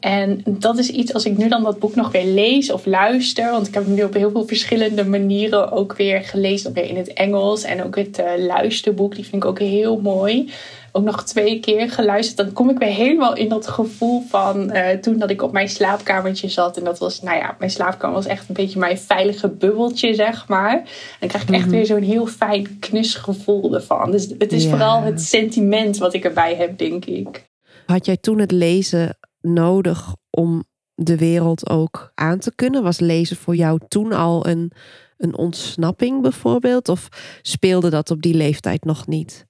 En 0.04 0.42
dat 0.46 0.78
is 0.78 0.90
iets, 0.90 1.14
als 1.14 1.26
ik 1.26 1.38
nu 1.38 1.48
dan 1.48 1.64
dat 1.64 1.80
boek 1.80 1.96
nog 1.96 2.12
weer 2.12 2.26
lees 2.26 2.72
of 2.72 2.86
luister, 2.86 3.52
want 3.52 3.68
ik 3.68 3.74
heb 3.74 3.86
hem 3.86 3.94
nu 3.94 4.04
op 4.04 4.14
heel 4.14 4.32
veel 4.32 4.48
verschillende 4.48 5.06
manieren 5.06 5.72
ook 5.72 5.96
weer 5.96 6.24
gelezen, 6.24 6.70
ook 6.70 6.76
weer 6.76 6.90
in 6.90 6.98
het 6.98 7.14
Engels 7.14 7.64
en 7.64 7.84
ook 7.84 7.96
het 7.96 8.20
uh, 8.20 8.46
luisterboek, 8.46 9.16
die 9.16 9.24
vind 9.24 9.44
ik 9.44 9.50
ook 9.50 9.60
heel 9.60 10.00
mooi. 10.02 10.52
Ook 10.92 11.04
nog 11.04 11.24
twee 11.24 11.60
keer 11.60 11.90
geluisterd, 11.90 12.38
dan 12.38 12.54
kom 12.54 12.70
ik 12.70 12.78
weer 12.78 12.90
helemaal 12.90 13.36
in 13.36 13.50
dat 13.50 13.68
gevoel 13.68 14.24
van 14.28 14.76
uh, 14.76 14.90
toen 14.90 15.18
dat 15.20 15.30
ik 15.30 15.42
op 15.42 15.52
mijn 15.52 15.70
slaapkamertje 15.70 16.50
zat. 16.50 16.78
En 16.78 16.84
dat 16.84 17.00
was, 17.00 17.22
nou 17.22 17.38
ja, 17.38 17.56
mijn 17.60 17.72
slaapkamer 17.72 18.16
was 18.16 18.26
echt 18.26 18.48
een 18.48 18.56
beetje 18.56 18.80
mijn 18.80 18.98
veilige 18.98 19.50
bubbeltje, 19.50 20.14
zeg 20.14 20.48
maar. 20.48 20.76
En 20.76 20.86
dan 21.20 21.30
krijg 21.30 21.44
ik 21.44 21.56
echt 21.56 21.70
weer 21.70 21.86
zo'n 21.86 22.02
heel 22.02 22.26
fijn 22.26 22.80
knusgevoel 22.80 23.74
ervan. 23.74 24.12
Dus 24.12 24.28
het 24.38 24.52
is 24.52 24.68
vooral 24.68 25.02
het 25.02 25.22
sentiment 25.22 25.98
wat 25.98 26.14
ik 26.14 26.24
erbij 26.24 26.56
heb, 26.56 26.78
denk 26.78 27.06
ik. 27.06 27.44
Had 27.86 28.06
jij 28.06 28.18
toen 28.18 28.40
het 28.40 28.52
lezen 28.52 29.18
nodig 29.44 30.16
om 30.30 30.64
de 30.96 31.18
wereld 31.18 31.70
ook 31.70 32.12
aan 32.16 32.40
te 32.40 32.56
kunnen? 32.56 32.84
Was 32.84 33.00
lezen 33.00 33.38
voor 33.38 33.56
jou 33.56 33.80
toen 33.88 34.12
al 34.12 34.48
een, 34.48 34.72
een 35.18 35.38
ontsnapping 35.38 36.22
bijvoorbeeld? 36.22 36.90
Of 36.90 37.08
speelde 37.42 37.90
dat 37.90 38.12
op 38.12 38.22
die 38.22 38.34
leeftijd 38.34 38.86
nog 38.86 39.08
niet? 39.08 39.46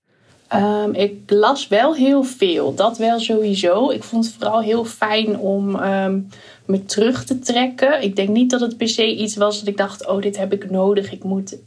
Um, 0.56 0.94
ik 0.94 1.14
las 1.28 1.68
wel 1.68 1.96
heel 1.96 2.24
veel, 2.24 2.76
dat 2.76 2.98
wel 2.98 3.20
sowieso. 3.20 3.90
Ik 3.90 4.04
vond 4.04 4.26
het 4.26 4.34
vooral 4.34 4.62
heel 4.62 4.86
fijn 4.86 5.38
om 5.38 5.76
um, 5.76 6.28
me 6.66 6.86
terug 6.86 7.26
te 7.26 7.40
trekken. 7.40 8.04
Ik 8.04 8.16
denk 8.16 8.30
niet 8.30 8.50
dat 8.50 8.62
het 8.62 8.78
per 8.78 8.88
se 8.90 9.16
iets 9.16 9.36
was 9.36 9.60
dat 9.60 9.68
ik 9.68 9.78
dacht: 9.78 10.08
oh, 10.08 10.22
dit 10.22 10.38
heb 10.38 10.54
ik 10.54 10.70
nodig. 10.70 11.12
Ik 11.12 11.24
moet 11.24 11.58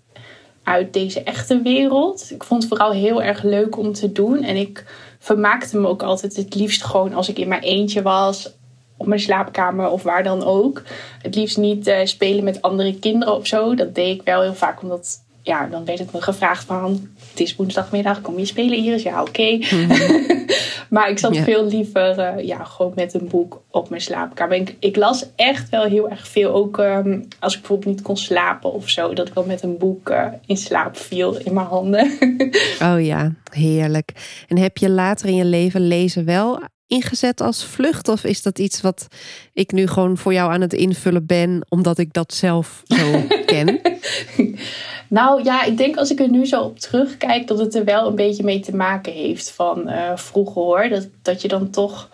uit 0.62 0.92
deze 0.92 1.22
echte 1.22 1.62
wereld. 1.62 2.30
Ik 2.30 2.44
vond 2.44 2.62
het 2.62 2.72
vooral 2.72 2.92
heel 2.92 3.22
erg 3.22 3.42
leuk 3.42 3.76
om 3.78 3.92
te 3.92 4.12
doen. 4.12 4.42
En 4.42 4.56
ik 4.56 4.84
vermaakte 5.26 5.78
me 5.78 5.88
ook 5.88 6.02
altijd 6.02 6.36
het 6.36 6.54
liefst 6.54 6.84
gewoon 6.84 7.14
als 7.14 7.28
ik 7.28 7.38
in 7.38 7.48
mijn 7.48 7.62
eentje 7.62 8.02
was. 8.02 8.50
Op 8.96 9.06
mijn 9.06 9.20
slaapkamer 9.20 9.88
of 9.88 10.02
waar 10.02 10.22
dan 10.22 10.44
ook. 10.44 10.82
Het 11.22 11.34
liefst 11.34 11.56
niet 11.56 11.88
uh, 11.88 11.98
spelen 12.04 12.44
met 12.44 12.62
andere 12.62 12.98
kinderen 12.98 13.34
of 13.34 13.46
zo. 13.46 13.74
Dat 13.74 13.94
deed 13.94 14.18
ik 14.18 14.22
wel 14.24 14.42
heel 14.42 14.54
vaak 14.54 14.82
omdat 14.82 15.22
ja, 15.42 15.66
dan 15.66 15.84
werd 15.84 15.98
het 15.98 16.12
me 16.12 16.22
gevraagd 16.22 16.64
van... 16.64 17.08
het 17.38 17.46
is 17.46 17.56
woensdagmiddag, 17.56 18.20
kom 18.20 18.38
je 18.38 18.44
spelen 18.44 18.78
Iris? 18.78 19.02
Ja, 19.02 19.20
oké. 19.20 19.28
Okay. 19.28 19.64
Mm. 19.70 19.88
maar 20.94 21.10
ik 21.10 21.18
zat 21.18 21.36
veel 21.36 21.66
liever 21.66 22.18
uh, 22.18 22.44
ja, 22.44 22.64
gewoon 22.64 22.92
met 22.94 23.14
een 23.14 23.28
boek 23.28 23.62
op 23.70 23.88
mijn 23.88 24.00
slaapkamer. 24.00 24.56
Ik, 24.56 24.76
ik 24.78 24.96
las 24.96 25.26
echt 25.34 25.68
wel 25.68 25.84
heel 25.84 26.10
erg 26.10 26.28
veel. 26.28 26.52
Ook 26.52 26.78
um, 26.78 27.28
als 27.38 27.54
ik 27.54 27.60
bijvoorbeeld 27.60 27.94
niet 27.94 28.04
kon 28.04 28.16
slapen 28.16 28.72
of 28.72 28.88
zo. 28.88 29.14
Dat 29.14 29.28
ik 29.28 29.34
wel 29.34 29.44
met 29.44 29.62
een 29.62 29.78
boek 29.78 30.10
uh, 30.10 30.26
in 30.46 30.56
slaap 30.56 30.96
viel 30.96 31.36
in 31.38 31.54
mijn 31.54 31.66
handen. 31.66 32.10
oh 32.92 33.04
ja, 33.04 33.32
heerlijk. 33.52 34.12
En 34.48 34.58
heb 34.58 34.76
je 34.76 34.90
later 34.90 35.28
in 35.28 35.36
je 35.36 35.44
leven 35.44 35.88
lezen 35.88 36.24
wel 36.24 36.60
ingezet 36.86 37.40
als 37.40 37.64
vlucht? 37.64 38.08
Of 38.08 38.24
is 38.24 38.42
dat 38.42 38.58
iets 38.58 38.80
wat 38.80 39.06
ik 39.52 39.72
nu 39.72 39.86
gewoon 39.86 40.16
voor 40.16 40.32
jou 40.32 40.52
aan 40.52 40.60
het 40.60 40.72
invullen 40.72 41.26
ben, 41.26 41.66
omdat 41.68 41.98
ik 41.98 42.12
dat 42.12 42.34
zelf 42.34 42.82
zo 42.84 43.22
ken? 43.46 43.80
Nou 45.08 45.44
ja, 45.44 45.64
ik 45.64 45.76
denk 45.76 45.96
als 45.96 46.10
ik 46.10 46.20
er 46.20 46.28
nu 46.28 46.46
zo 46.46 46.62
op 46.62 46.78
terugkijk, 46.78 47.46
dat 47.46 47.58
het 47.58 47.74
er 47.74 47.84
wel 47.84 48.06
een 48.06 48.14
beetje 48.14 48.44
mee 48.44 48.60
te 48.60 48.76
maken 48.76 49.12
heeft 49.12 49.50
van 49.50 49.88
uh, 49.88 50.16
vroeger 50.16 50.62
hoor. 50.62 50.88
Dat, 50.88 51.08
dat 51.22 51.42
je 51.42 51.48
dan 51.48 51.70
toch 51.70 52.08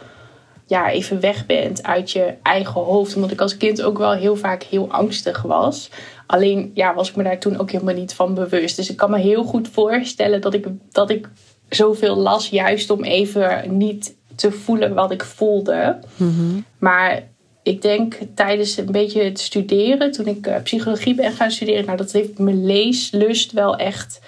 ja, 0.66 0.90
even 0.90 1.20
weg 1.20 1.46
bent 1.46 1.82
uit 1.82 2.10
je 2.10 2.34
eigen 2.42 2.80
hoofd. 2.80 3.14
Omdat 3.14 3.30
ik 3.30 3.40
als 3.40 3.56
kind 3.56 3.82
ook 3.82 3.98
wel 3.98 4.12
heel 4.12 4.36
vaak 4.36 4.62
heel 4.62 4.90
angstig 4.90 5.42
was. 5.42 5.90
Alleen 6.26 6.70
ja, 6.74 6.94
was 6.94 7.08
ik 7.08 7.16
me 7.16 7.22
daar 7.22 7.38
toen 7.38 7.58
ook 7.58 7.70
helemaal 7.70 7.94
niet 7.94 8.14
van 8.14 8.34
bewust. 8.34 8.76
Dus 8.76 8.90
ik 8.90 8.96
kan 8.96 9.10
me 9.10 9.18
heel 9.18 9.44
goed 9.44 9.68
voorstellen 9.68 10.40
dat 10.40 10.54
ik, 10.54 10.66
dat 10.90 11.10
ik 11.10 11.28
zoveel 11.68 12.16
las, 12.16 12.48
juist 12.48 12.90
om 12.90 13.04
even 13.04 13.76
niet 13.76 14.14
te 14.42 14.52
voelen 14.52 14.94
wat 14.94 15.10
ik 15.10 15.24
voelde. 15.24 15.98
Mhm. 16.16 16.60
Maar 16.78 17.22
ik 17.62 17.82
denk 17.82 18.18
tijdens 18.34 18.76
een 18.76 18.92
beetje 18.92 19.22
het 19.22 19.40
studeren, 19.40 20.12
toen 20.12 20.26
ik 20.26 20.46
eh, 20.46 20.62
psychologie 20.62 21.14
ben 21.14 21.32
gaan 21.32 21.50
studeren, 21.50 21.84
nou, 21.84 21.96
dat 21.96 22.12
heeft 22.12 22.38
mijn 22.38 22.66
leeslust 22.66 23.52
wel 23.52 23.76
echt 23.76 24.20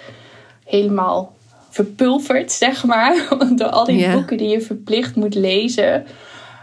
helemaal 0.65 1.33
verpulverd, 1.69 2.51
zeg 2.65 2.85
maar. 2.85 3.27
Door 3.55 3.69
al 3.69 3.85
die 3.85 4.09
boeken 4.11 4.37
die 4.37 4.47
je 4.47 4.61
verplicht 4.61 5.15
moet 5.15 5.35
lezen. 5.35 6.05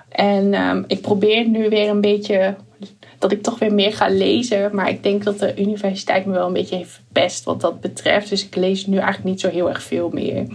En 0.09 0.54
ehm, 0.54 0.82
ik 0.87 1.00
probeer 1.00 1.49
nu 1.49 1.68
weer 1.68 1.88
een 1.88 2.00
beetje 2.00 2.54
dat 3.18 3.32
ik 3.32 3.42
toch 3.42 3.59
weer 3.59 3.75
meer 3.75 3.92
ga 3.92 4.09
lezen. 4.09 4.71
Maar 4.75 4.88
ik 4.88 5.02
denk 5.02 5.25
dat 5.25 5.38
de 5.38 5.54
universiteit 5.56 6.26
me 6.26 6.32
wel 6.32 6.47
een 6.47 6.52
beetje 6.52 6.76
heeft 6.76 6.90
verpest 6.90 7.44
wat 7.44 7.61
dat 7.61 7.80
betreft. 7.80 8.28
Dus 8.28 8.44
ik 8.44 8.56
lees 8.56 8.87
nu 8.87 8.97
eigenlijk 8.97 9.25
niet 9.25 9.40
zo 9.40 9.49
heel 9.49 9.68
erg 9.68 9.82
veel 9.82 10.11
meer. 10.12 10.47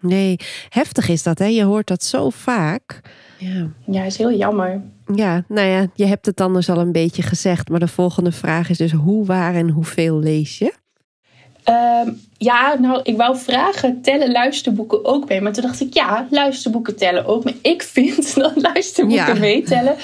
Nee, 0.00 0.36
heftig 0.68 1.08
is 1.08 1.22
dat, 1.22 1.38
hè? 1.38 1.44
Je 1.44 1.62
hoort 1.62 1.86
dat 1.86 2.04
zo 2.04 2.30
vaak. 2.30 3.00
Ja, 3.38 3.68
ja 3.86 4.04
is 4.04 4.16
heel 4.16 4.32
jammer. 4.32 4.82
Ja, 5.14 5.44
nou 5.48 5.68
ja, 5.68 5.86
je 5.94 6.06
hebt 6.06 6.26
het 6.26 6.40
anders 6.40 6.70
al 6.70 6.78
een 6.78 6.92
beetje 6.92 7.22
gezegd. 7.22 7.68
Maar 7.68 7.80
de 7.80 7.88
volgende 7.88 8.32
vraag 8.32 8.68
is 8.70 8.78
dus 8.78 8.92
hoe, 8.92 9.26
waar 9.26 9.54
en 9.54 9.68
hoeveel 9.68 10.18
lees 10.18 10.58
je? 10.58 10.72
Ehm, 11.64 12.10
ja, 12.38 12.76
nou, 12.80 13.00
ik 13.02 13.16
wou 13.16 13.36
vragen, 13.36 14.02
tellen 14.02 14.32
luisterboeken 14.32 15.04
ook 15.04 15.28
mee? 15.28 15.40
Maar 15.40 15.52
toen 15.52 15.62
dacht 15.62 15.80
ik, 15.80 15.94
ja, 15.94 16.26
luisterboeken 16.30 16.96
tellen 16.96 17.26
ook 17.26 17.44
mee. 17.44 17.58
Ik 17.62 17.82
vind 17.82 18.34
dat 18.34 18.52
luisterboeken 18.54 19.34
ja. 19.34 19.40
meetellen. 19.40 19.96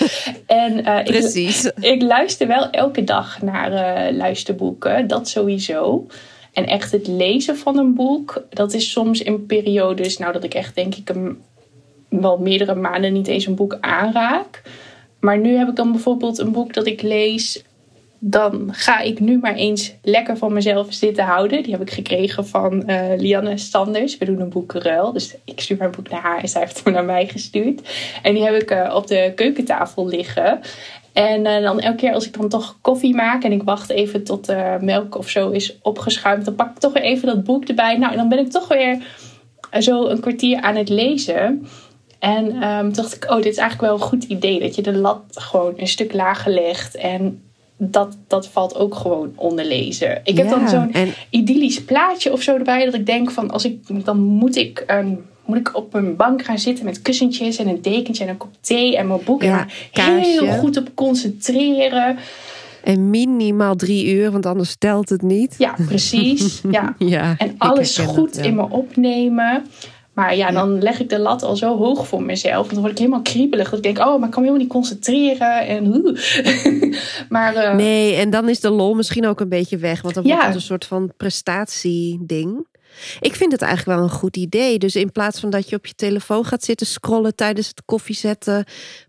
En, 0.47 0.79
uh, 0.79 1.03
Precies. 1.03 1.65
Ik, 1.65 1.73
ik, 1.81 2.03
luister 2.03 2.47
wel 2.47 2.71
elke 2.71 3.05
dag 3.05 3.43
naar 3.43 3.73
uh, 3.73 4.17
luisterboeken, 4.17 5.07
dat 5.07 5.29
sowieso. 5.29 6.07
En 6.57 6.67
echt 6.67 6.93
het 6.93 7.07
lezen 7.07 7.57
van 7.57 7.79
een 7.79 7.95
boek, 7.95 8.43
dat 8.51 8.73
is 8.73 8.91
soms 8.91 9.23
in 9.23 9.47
periodes, 9.47 10.19
nou 10.19 10.33
dat 10.33 10.45
ik 10.45 10.55
echt 10.55 10.75
denk 10.75 10.95
ik 10.95 11.13
wel 12.09 12.39
meerdere 12.39 12.75
maanden 12.75 13.13
niet 13.13 13.27
eens 13.27 13.47
een 13.47 13.55
boek 13.55 13.77
aanraak. 13.81 14.63
Maar 15.21 15.39
nu 15.39 15.57
heb 15.57 15.69
ik 15.69 15.77
dan 15.77 15.93
bijvoorbeeld 15.93 16.39
een 16.39 16.53
boek 16.53 16.75
dat 16.75 16.87
ik 16.87 17.03
lees 17.03 17.65
dan 18.19 18.69
ga 18.73 19.01
ik 19.01 19.21
nu 19.21 19.39
maar 19.39 19.55
eens 19.55 19.95
lekker 20.03 20.37
van 20.37 20.53
mezelf 20.53 20.93
zitten 20.93 21.25
houden. 21.25 21.63
Die 21.63 21.73
heb 21.73 21.81
ik 21.81 21.91
gekregen 21.91 22.47
van 22.47 22.83
uh, 22.91 23.03
Lianne 23.17 23.59
Sanders. 23.59 24.19
We 24.19 24.25
doen 24.25 24.41
een 24.41 24.49
boekenruil. 24.49 25.13
Dus 25.13 25.35
ik 25.45 25.61
stuur 25.61 25.77
mijn 25.77 25.91
boek 25.91 26.09
naar 26.09 26.21
haar 26.21 26.43
en 26.43 26.49
zij 26.49 26.61
heeft 26.61 26.85
hem 26.85 26.93
naar 26.93 27.05
mij 27.05 27.27
gestuurd. 27.27 27.81
En 28.23 28.35
die 28.35 28.45
heb 28.45 28.55
ik 28.55 28.71
uh, 28.71 28.93
op 28.95 29.07
de 29.07 29.33
keukentafel 29.35 30.07
liggen. 30.07 30.61
En 31.17 31.45
uh, 31.45 31.63
dan 31.63 31.81
elke 31.81 31.97
keer 31.97 32.13
als 32.13 32.27
ik 32.27 32.37
dan 32.37 32.49
toch 32.49 32.79
koffie 32.81 33.15
maak 33.15 33.45
en 33.45 33.53
ik 33.53 33.63
wacht 33.63 33.91
even 33.91 34.25
tot 34.25 34.47
de 34.47 34.77
melk 34.81 35.19
of 35.19 35.29
zo 35.29 35.51
is 35.51 35.79
opgeschuimd, 35.83 36.45
dan 36.45 36.55
pak 36.55 36.71
ik 36.71 36.79
toch 36.79 36.93
weer 36.93 37.03
even 37.03 37.27
dat 37.27 37.45
boek 37.45 37.65
erbij. 37.65 37.97
Nou, 37.97 38.13
en 38.13 38.19
dan 38.19 38.29
ben 38.29 38.39
ik 38.39 38.51
toch 38.51 38.69
weer 38.69 39.03
zo 39.79 40.07
een 40.07 40.21
kwartier 40.21 40.61
aan 40.61 40.77
het 40.77 40.89
lezen. 40.89 41.67
En 42.19 42.69
um, 42.69 42.93
dacht 42.93 43.15
ik, 43.15 43.31
oh, 43.31 43.37
dit 43.37 43.53
is 43.53 43.57
eigenlijk 43.57 43.81
wel 43.81 44.01
een 44.01 44.09
goed 44.09 44.25
idee. 44.25 44.61
Dat 44.61 44.75
je 44.75 44.83
de 44.83 44.93
lat 44.93 45.23
gewoon 45.31 45.75
een 45.77 45.89
stuk 45.89 46.13
lager 46.13 46.53
legt. 46.53 46.97
En 46.97 47.43
dat, 47.77 48.17
dat 48.27 48.49
valt 48.49 48.77
ook 48.77 48.95
gewoon 48.95 49.33
onder 49.37 49.65
lezen. 49.65 50.21
Ik 50.25 50.37
heb 50.37 50.49
dan 50.49 50.69
zo'n 50.69 50.93
idyllisch 51.31 51.85
plaatje 51.85 52.33
of 52.33 52.43
zo 52.43 52.57
erbij. 52.57 52.85
Dat 52.85 52.95
ik 52.95 53.07
denk 53.07 53.31
van 53.31 53.51
als 53.51 53.65
ik 53.65 54.05
dan 54.05 54.19
moet 54.19 54.57
ik, 54.57 54.85
um, 54.91 55.27
moet 55.47 55.57
ik 55.57 55.77
op 55.77 55.95
een 55.95 56.17
bank 56.17 56.45
gaan 56.45 56.59
zitten 56.59 56.85
met 56.85 57.03
kussentjes 57.03 57.57
en 57.57 57.69
een 57.69 57.83
dekentje 57.83 58.25
en 58.25 58.31
een 58.31 58.37
kop 58.37 58.53
thee 58.61 58.97
en 58.97 59.07
mijn 59.07 59.21
boek. 59.25 59.43
Ja, 59.43 59.67
en 59.93 60.19
heel 60.19 60.47
goed 60.47 60.77
op 60.77 60.91
concentreren. 60.95 62.19
En 62.85 63.11
minimaal 63.11 63.77
drie 63.77 64.15
uur, 64.15 64.31
want 64.31 64.47
anders 64.47 64.71
stelt 64.71 65.09
het 65.09 65.23
niet. 65.23 65.55
Ja, 65.59 65.75
precies. 65.87 66.61
Ja. 66.71 66.95
ja 66.99 67.35
en 67.39 67.55
alles 67.59 67.99
goed 67.99 68.37
in 68.37 68.55
me 68.55 68.71
opnemen. 68.71 69.65
Maar 70.17 70.37
ja, 70.37 70.51
dan 70.51 70.83
leg 70.83 71.01
ik 71.01 71.09
de 71.09 71.19
lat 71.19 71.43
al 71.43 71.57
zo 71.57 71.77
hoog 71.77 72.07
voor 72.07 72.23
mezelf. 72.23 72.57
Want 72.57 72.71
dan 72.71 72.81
word 72.81 72.93
ik 72.93 72.99
helemaal 72.99 73.23
kriebelig. 73.23 73.71
Dat 73.71 73.79
ik 73.79 73.95
denk, 73.95 73.99
oh, 73.99 74.19
maar 74.19 74.29
ik 74.29 74.35
kan 74.35 74.43
me 74.43 74.49
helemaal 74.49 74.59
niet 74.59 74.69
concentreren. 74.69 75.67
En, 75.67 76.17
maar, 77.29 77.55
uh, 77.55 77.75
nee, 77.75 78.15
en 78.15 78.31
dan 78.31 78.49
is 78.49 78.61
de 78.61 78.71
lol 78.71 78.95
misschien 78.95 79.27
ook 79.27 79.41
een 79.41 79.49
beetje 79.49 79.77
weg. 79.77 80.03
Want 80.03 80.15
dan 80.15 80.25
wordt 80.25 80.45
het 80.45 80.55
een 80.55 80.61
soort 80.61 80.85
van 80.85 81.13
prestatieding. 81.17 82.67
Ik 83.21 83.35
vind 83.35 83.53
het 83.53 83.63
eigenlijk 83.63 83.99
wel 83.99 84.09
een 84.09 84.15
goed 84.15 84.37
idee. 84.37 84.79
Dus 84.79 84.97
in 84.97 85.13
plaats 85.13 85.41
van 85.41 85.51
dat 85.51 85.69
je 85.69 85.77
op 85.77 85.87
je 85.87 85.95
telefoon 85.95 86.45
gaat 86.45 86.65
zitten 86.65 86.87
scrollen 86.87 87.35
tijdens 87.35 87.69
het 87.69 87.83
koffiezetten, 87.85 88.65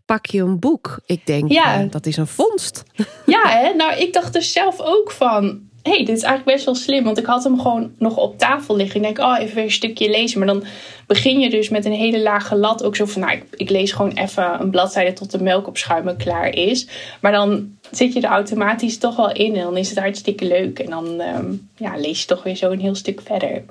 pak 0.06 0.26
je 0.26 0.42
een 0.42 0.60
boek. 0.60 1.00
Ik 1.06 1.26
denk, 1.26 1.52
ja. 1.52 1.84
Uh, 1.84 1.92
dat 1.92 2.06
is 2.06 2.18
een 2.18 2.28
vondst. 2.28 2.84
Ja, 3.26 3.50
hè? 3.50 3.74
nou 3.74 4.00
ik 4.00 4.14
dacht 4.14 4.34
dus 4.34 4.52
zelf 4.52 4.80
ook 4.80 5.12
van, 5.12 5.67
hey, 5.88 6.06
dit 6.06 6.18
is 6.18 6.24
eigenlijk 6.24 6.56
best 6.56 6.66
wel 6.66 6.76
slim. 6.76 7.04
Want 7.04 7.18
ik 7.18 7.26
had 7.26 7.44
hem 7.44 7.60
gewoon 7.60 7.92
nog 7.98 8.18
op 8.18 8.38
tafel 8.38 8.76
liggen. 8.76 8.96
Ik 8.96 9.02
denk, 9.02 9.20
oh, 9.20 9.40
even 9.40 9.56
weer 9.56 9.64
een 9.64 9.72
stukje 9.72 10.10
lezen. 10.10 10.40
Maar 10.40 10.48
dan 10.48 10.64
begin 11.08 11.40
je 11.40 11.50
dus 11.50 11.70
met 11.70 11.86
een 11.86 11.92
hele 11.92 12.22
lage 12.22 12.56
lat. 12.56 12.84
Ook 12.84 12.96
zo 12.96 13.06
van, 13.06 13.22
nou, 13.22 13.42
ik, 13.52 13.70
lees 13.70 13.92
gewoon 13.92 14.12
even 14.12 14.62
een 14.62 14.70
bladzijde 14.70 15.14
tot 15.14 15.32
de 15.32 15.44
melk 15.44 15.68
op 15.68 15.78
schuimen 15.78 16.18
klaar 16.18 16.54
is. 16.54 16.88
Maar 17.22 17.32
dan 17.32 17.78
zit 17.92 18.14
je 18.14 18.22
er 18.22 18.30
automatisch 18.30 18.98
toch 18.98 19.16
wel 19.16 19.32
in. 19.32 19.56
En 19.56 19.64
dan 19.64 19.78
is 19.78 19.90
het 19.90 20.00
hartstikke 20.00 20.46
leuk. 20.46 20.80
En 20.80 20.90
dan 20.90 21.22
um, 21.22 21.70
ja, 21.76 21.98
lees 21.98 22.22
je 22.22 22.28
toch 22.28 22.44
weer 22.44 22.56
zo 22.56 22.72
een 22.72 22.80
heel 22.80 22.96
stuk 22.96 23.22
verder. 23.22 23.64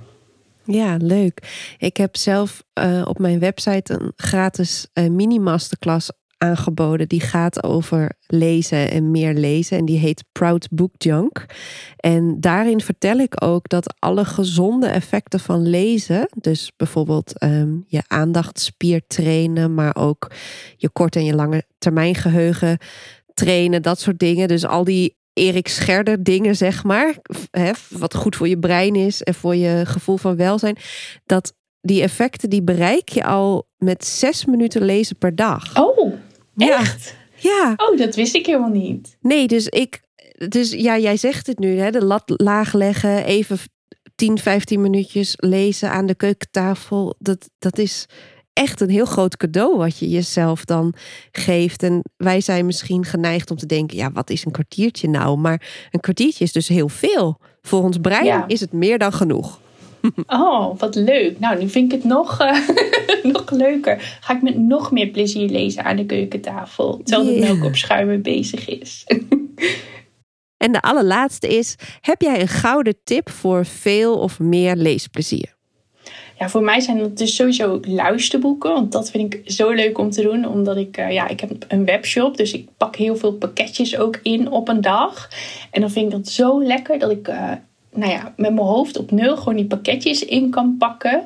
Ja, 0.64 0.96
leuk. 1.00 1.40
Ik 1.78 1.96
heb 1.96 2.16
zelf 2.16 2.62
uh, 2.80 3.02
op 3.04 3.18
mijn 3.18 3.38
website 3.38 3.92
een 3.92 4.12
gratis 4.16 4.86
uh, 4.94 5.08
mini-masterclass 5.08 6.10
aangeboden. 6.38 7.08
Die 7.08 7.20
gaat 7.20 7.62
over 7.62 8.12
lezen 8.26 8.90
en 8.90 9.10
meer 9.10 9.34
lezen. 9.34 9.78
En 9.78 9.84
die 9.84 9.98
heet 9.98 10.24
Proud 10.32 10.68
Book 10.70 10.92
Junk. 10.98 11.46
En 11.96 12.40
daarin 12.40 12.80
vertel 12.80 13.18
ik 13.18 13.44
ook 13.44 13.68
dat 13.68 13.94
alle 13.98 14.24
gezonde 14.24 14.86
effecten 14.86 15.40
van 15.40 15.68
lezen, 15.68 16.28
dus 16.40 16.72
bijvoorbeeld 16.76 17.42
um, 17.42 17.84
je 17.86 18.02
aandachtspier 18.06 19.00
trainen, 19.06 19.74
maar 19.74 19.96
ook 19.96 20.30
je 20.76 20.88
korte 20.88 21.18
en 21.18 21.24
je 21.24 21.34
lange 21.34 21.64
termijn 21.78 22.14
geheugen 22.14 22.78
trainen, 23.34 23.82
dat 23.82 24.00
soort 24.00 24.18
dingen. 24.18 24.48
Dus 24.48 24.66
al 24.66 24.84
die 24.84 25.16
Erik 25.32 25.68
Scherder 25.68 26.22
dingen, 26.22 26.56
zeg 26.56 26.84
maar, 26.84 27.16
hè, 27.50 27.70
wat 27.90 28.14
goed 28.14 28.36
voor 28.36 28.48
je 28.48 28.58
brein 28.58 28.94
is 28.94 29.22
en 29.22 29.34
voor 29.34 29.56
je 29.56 29.82
gevoel 29.86 30.16
van 30.16 30.36
welzijn, 30.36 30.76
dat 31.26 31.54
die 31.80 32.02
effecten 32.02 32.50
die 32.50 32.62
bereik 32.62 33.08
je 33.08 33.24
al 33.24 33.68
met 33.76 34.04
zes 34.04 34.44
minuten 34.44 34.82
lezen 34.82 35.16
per 35.18 35.34
dag. 35.34 35.78
Oh, 35.78 36.14
echt? 36.56 37.14
Ja. 37.34 37.74
Oh, 37.76 37.98
dat 37.98 38.14
wist 38.14 38.34
ik 38.34 38.46
helemaal 38.46 38.70
niet. 38.70 39.16
Nee, 39.20 39.46
dus 39.46 39.68
ik, 39.68 40.00
dus 40.48 40.70
ja, 40.70 40.98
jij 40.98 41.16
zegt 41.16 41.46
het 41.46 41.58
nu, 41.58 41.78
hè, 41.78 41.90
de 41.90 42.04
lat 42.04 42.22
laag 42.26 42.72
leggen, 42.72 43.24
even 43.24 43.58
10, 44.14 44.38
15 44.38 44.80
minuutjes 44.80 45.34
lezen 45.36 45.90
aan 45.90 46.06
de 46.06 46.14
keukentafel. 46.14 47.14
Dat, 47.18 47.50
dat 47.58 47.78
is 47.78 48.06
echt 48.52 48.80
een 48.80 48.90
heel 48.90 49.04
groot 49.04 49.36
cadeau 49.36 49.76
wat 49.76 49.98
je 49.98 50.08
jezelf 50.08 50.64
dan 50.64 50.94
geeft. 51.32 51.82
En 51.82 52.02
wij 52.16 52.40
zijn 52.40 52.66
misschien 52.66 53.04
geneigd 53.04 53.50
om 53.50 53.56
te 53.56 53.66
denken, 53.66 53.96
ja, 53.96 54.12
wat 54.12 54.30
is 54.30 54.44
een 54.44 54.52
kwartiertje 54.52 55.08
nou? 55.08 55.38
Maar 55.38 55.88
een 55.90 56.00
kwartiertje 56.00 56.44
is 56.44 56.52
dus 56.52 56.68
heel 56.68 56.88
veel. 56.88 57.40
Voor 57.62 57.82
ons 57.82 57.98
brein 57.98 58.44
is 58.46 58.60
het 58.60 58.72
meer 58.72 58.98
dan 58.98 59.12
genoeg. 59.12 59.60
Oh, 60.26 60.78
wat 60.78 60.94
leuk. 60.94 61.38
Nou, 61.38 61.58
nu 61.58 61.68
vind 61.68 61.92
ik 61.92 61.98
het 61.98 62.10
nog, 62.10 62.40
uh, 62.40 62.68
nog 63.32 63.50
leuker. 63.50 64.18
Ga 64.20 64.34
ik 64.34 64.42
met 64.42 64.58
nog 64.58 64.92
meer 64.92 65.06
plezier 65.06 65.48
lezen 65.48 65.84
aan 65.84 65.96
de 65.96 66.06
keukentafel. 66.06 67.00
Terwijl 67.04 67.34
de 67.34 67.40
melk 67.40 67.64
op 67.64 67.76
schuimen 67.76 68.22
bezig 68.22 68.68
is. 68.68 69.04
en 70.64 70.72
de 70.72 70.80
allerlaatste 70.80 71.56
is: 71.56 71.76
heb 72.00 72.22
jij 72.22 72.40
een 72.40 72.48
gouden 72.48 72.96
tip 73.04 73.30
voor 73.30 73.66
veel 73.66 74.18
of 74.18 74.38
meer 74.38 74.76
leesplezier? 74.76 75.54
Ja, 76.38 76.48
voor 76.48 76.62
mij 76.62 76.80
zijn 76.80 76.98
dat 76.98 77.18
dus 77.18 77.34
sowieso 77.34 77.80
luisterboeken. 77.82 78.72
Want 78.72 78.92
dat 78.92 79.10
vind 79.10 79.34
ik 79.34 79.50
zo 79.50 79.70
leuk 79.70 79.98
om 79.98 80.10
te 80.10 80.22
doen. 80.22 80.46
Omdat 80.48 80.76
ik, 80.76 80.98
uh, 80.98 81.12
ja, 81.12 81.28
ik 81.28 81.40
heb 81.40 81.50
een 81.68 81.84
webshop. 81.84 82.36
Dus 82.36 82.52
ik 82.52 82.68
pak 82.76 82.96
heel 82.96 83.16
veel 83.16 83.32
pakketjes 83.32 83.96
ook 83.96 84.18
in 84.22 84.50
op 84.50 84.68
een 84.68 84.80
dag. 84.80 85.30
En 85.70 85.80
dan 85.80 85.90
vind 85.90 86.06
ik 86.06 86.10
dat 86.12 86.28
zo 86.28 86.62
lekker 86.62 86.98
dat 86.98 87.10
ik 87.10 87.28
uh, 87.28 87.52
nou 87.96 88.12
ja, 88.12 88.22
met 88.36 88.54
mijn 88.54 88.66
hoofd 88.66 88.98
op 88.98 89.10
nul 89.10 89.36
gewoon 89.36 89.56
die 89.56 89.66
pakketjes 89.66 90.24
in 90.24 90.50
kan 90.50 90.76
pakken. 90.78 91.24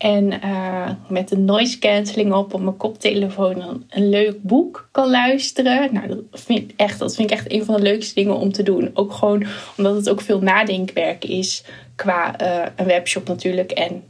En 0.00 0.32
uh, 0.44 0.90
met 1.08 1.28
de 1.28 1.36
noise 1.36 1.78
cancelling 1.78 2.32
op 2.32 2.54
op 2.54 2.60
mijn 2.60 2.76
koptelefoon 2.76 3.84
een 3.88 4.08
leuk 4.08 4.42
boek 4.42 4.88
kan 4.92 5.10
luisteren. 5.10 5.88
Nou, 5.92 6.08
dat 6.08 6.24
vind, 6.32 6.58
ik 6.58 6.72
echt, 6.76 6.98
dat 6.98 7.14
vind 7.14 7.30
ik 7.30 7.36
echt 7.36 7.52
een 7.52 7.64
van 7.64 7.76
de 7.76 7.82
leukste 7.82 8.14
dingen 8.14 8.36
om 8.36 8.52
te 8.52 8.62
doen. 8.62 8.90
Ook 8.94 9.12
gewoon 9.12 9.44
omdat 9.76 9.94
het 9.94 10.10
ook 10.10 10.20
veel 10.20 10.40
nadenkwerk 10.40 11.24
is 11.24 11.64
qua 11.96 12.40
uh, 12.40 12.66
een 12.76 12.86
webshop 12.86 13.28
natuurlijk. 13.28 13.70
En 13.70 14.02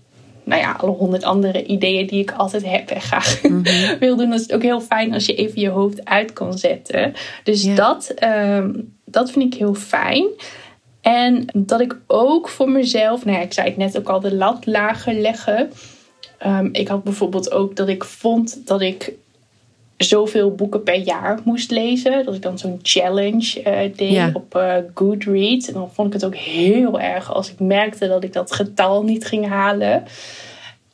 nou 0.45 0.61
ja, 0.61 0.73
alle 0.73 0.90
honderd 0.90 1.25
andere 1.25 1.64
ideeën 1.64 2.07
die 2.07 2.21
ik 2.21 2.33
altijd 2.33 2.64
heb 2.64 2.90
en 2.90 3.00
graag 3.00 3.43
mm 3.43 3.50
-hmm. 3.50 3.99
wil 4.00 4.17
doen. 4.17 4.31
Dat 4.31 4.40
is 4.40 4.52
ook 4.52 4.62
heel 4.62 4.81
fijn 4.81 5.14
als 5.14 5.26
je 5.26 5.35
even 5.35 5.61
je 5.61 5.69
hoofd 5.69 6.05
uit 6.05 6.33
kan 6.33 6.59
zetten. 6.59 7.12
Dus 7.45 7.64
ja. 7.64 7.75
dat, 7.75 8.14
um, 8.23 8.95
dat 9.05 9.31
vind 9.31 9.55
ik 9.55 9.59
heel 9.59 9.75
fijn. 9.75 10.26
En 11.00 11.45
dat 11.52 11.80
ik 11.80 11.97
ook 12.07 12.49
voor 12.49 12.71
mezelf, 12.71 13.25
nou 13.25 13.37
ja, 13.37 13.42
ik 13.42 13.52
zei 13.52 13.69
het 13.69 13.76
net 13.76 13.99
ook 13.99 14.09
al, 14.09 14.21
de 14.21 14.35
lat 14.35 14.66
lager 14.66 15.14
leggen. 15.14 15.71
Um, 16.47 16.69
ik 16.73 16.88
had 16.88 17.04
bijvoorbeeld 17.04 17.52
ook 17.52 17.76
dat 17.76 17.88
ik 17.88 18.04
vond 18.04 18.66
dat 18.66 18.80
ik 18.80 19.12
zoveel 19.97 20.54
boeken 20.54 20.83
per 20.83 20.99
jaar 20.99 21.40
moest 21.45 21.71
lezen. 21.71 22.25
Dat 22.25 22.35
ik 22.35 22.42
dan 22.42 22.59
zo'n 22.59 22.78
challenge 22.83 23.62
uh, 23.66 23.97
deed 23.97 24.35
op 24.35 24.54
uh, 24.57 24.75
Goodreads. 24.95 25.69
En 25.69 25.75
dan 25.75 25.90
vond 25.92 26.07
ik 26.07 26.12
het 26.12 26.25
ook 26.25 26.37
heel 26.37 27.00
erg 27.00 27.33
als 27.35 27.52
ik 27.52 27.61
merkte 27.61 28.09
dat 28.09 28.25
ik 28.25 28.33
dat 28.33 28.52
getal 28.52 29.04
niet 29.04 29.26
ging 29.26 29.49
halen. 29.49 30.04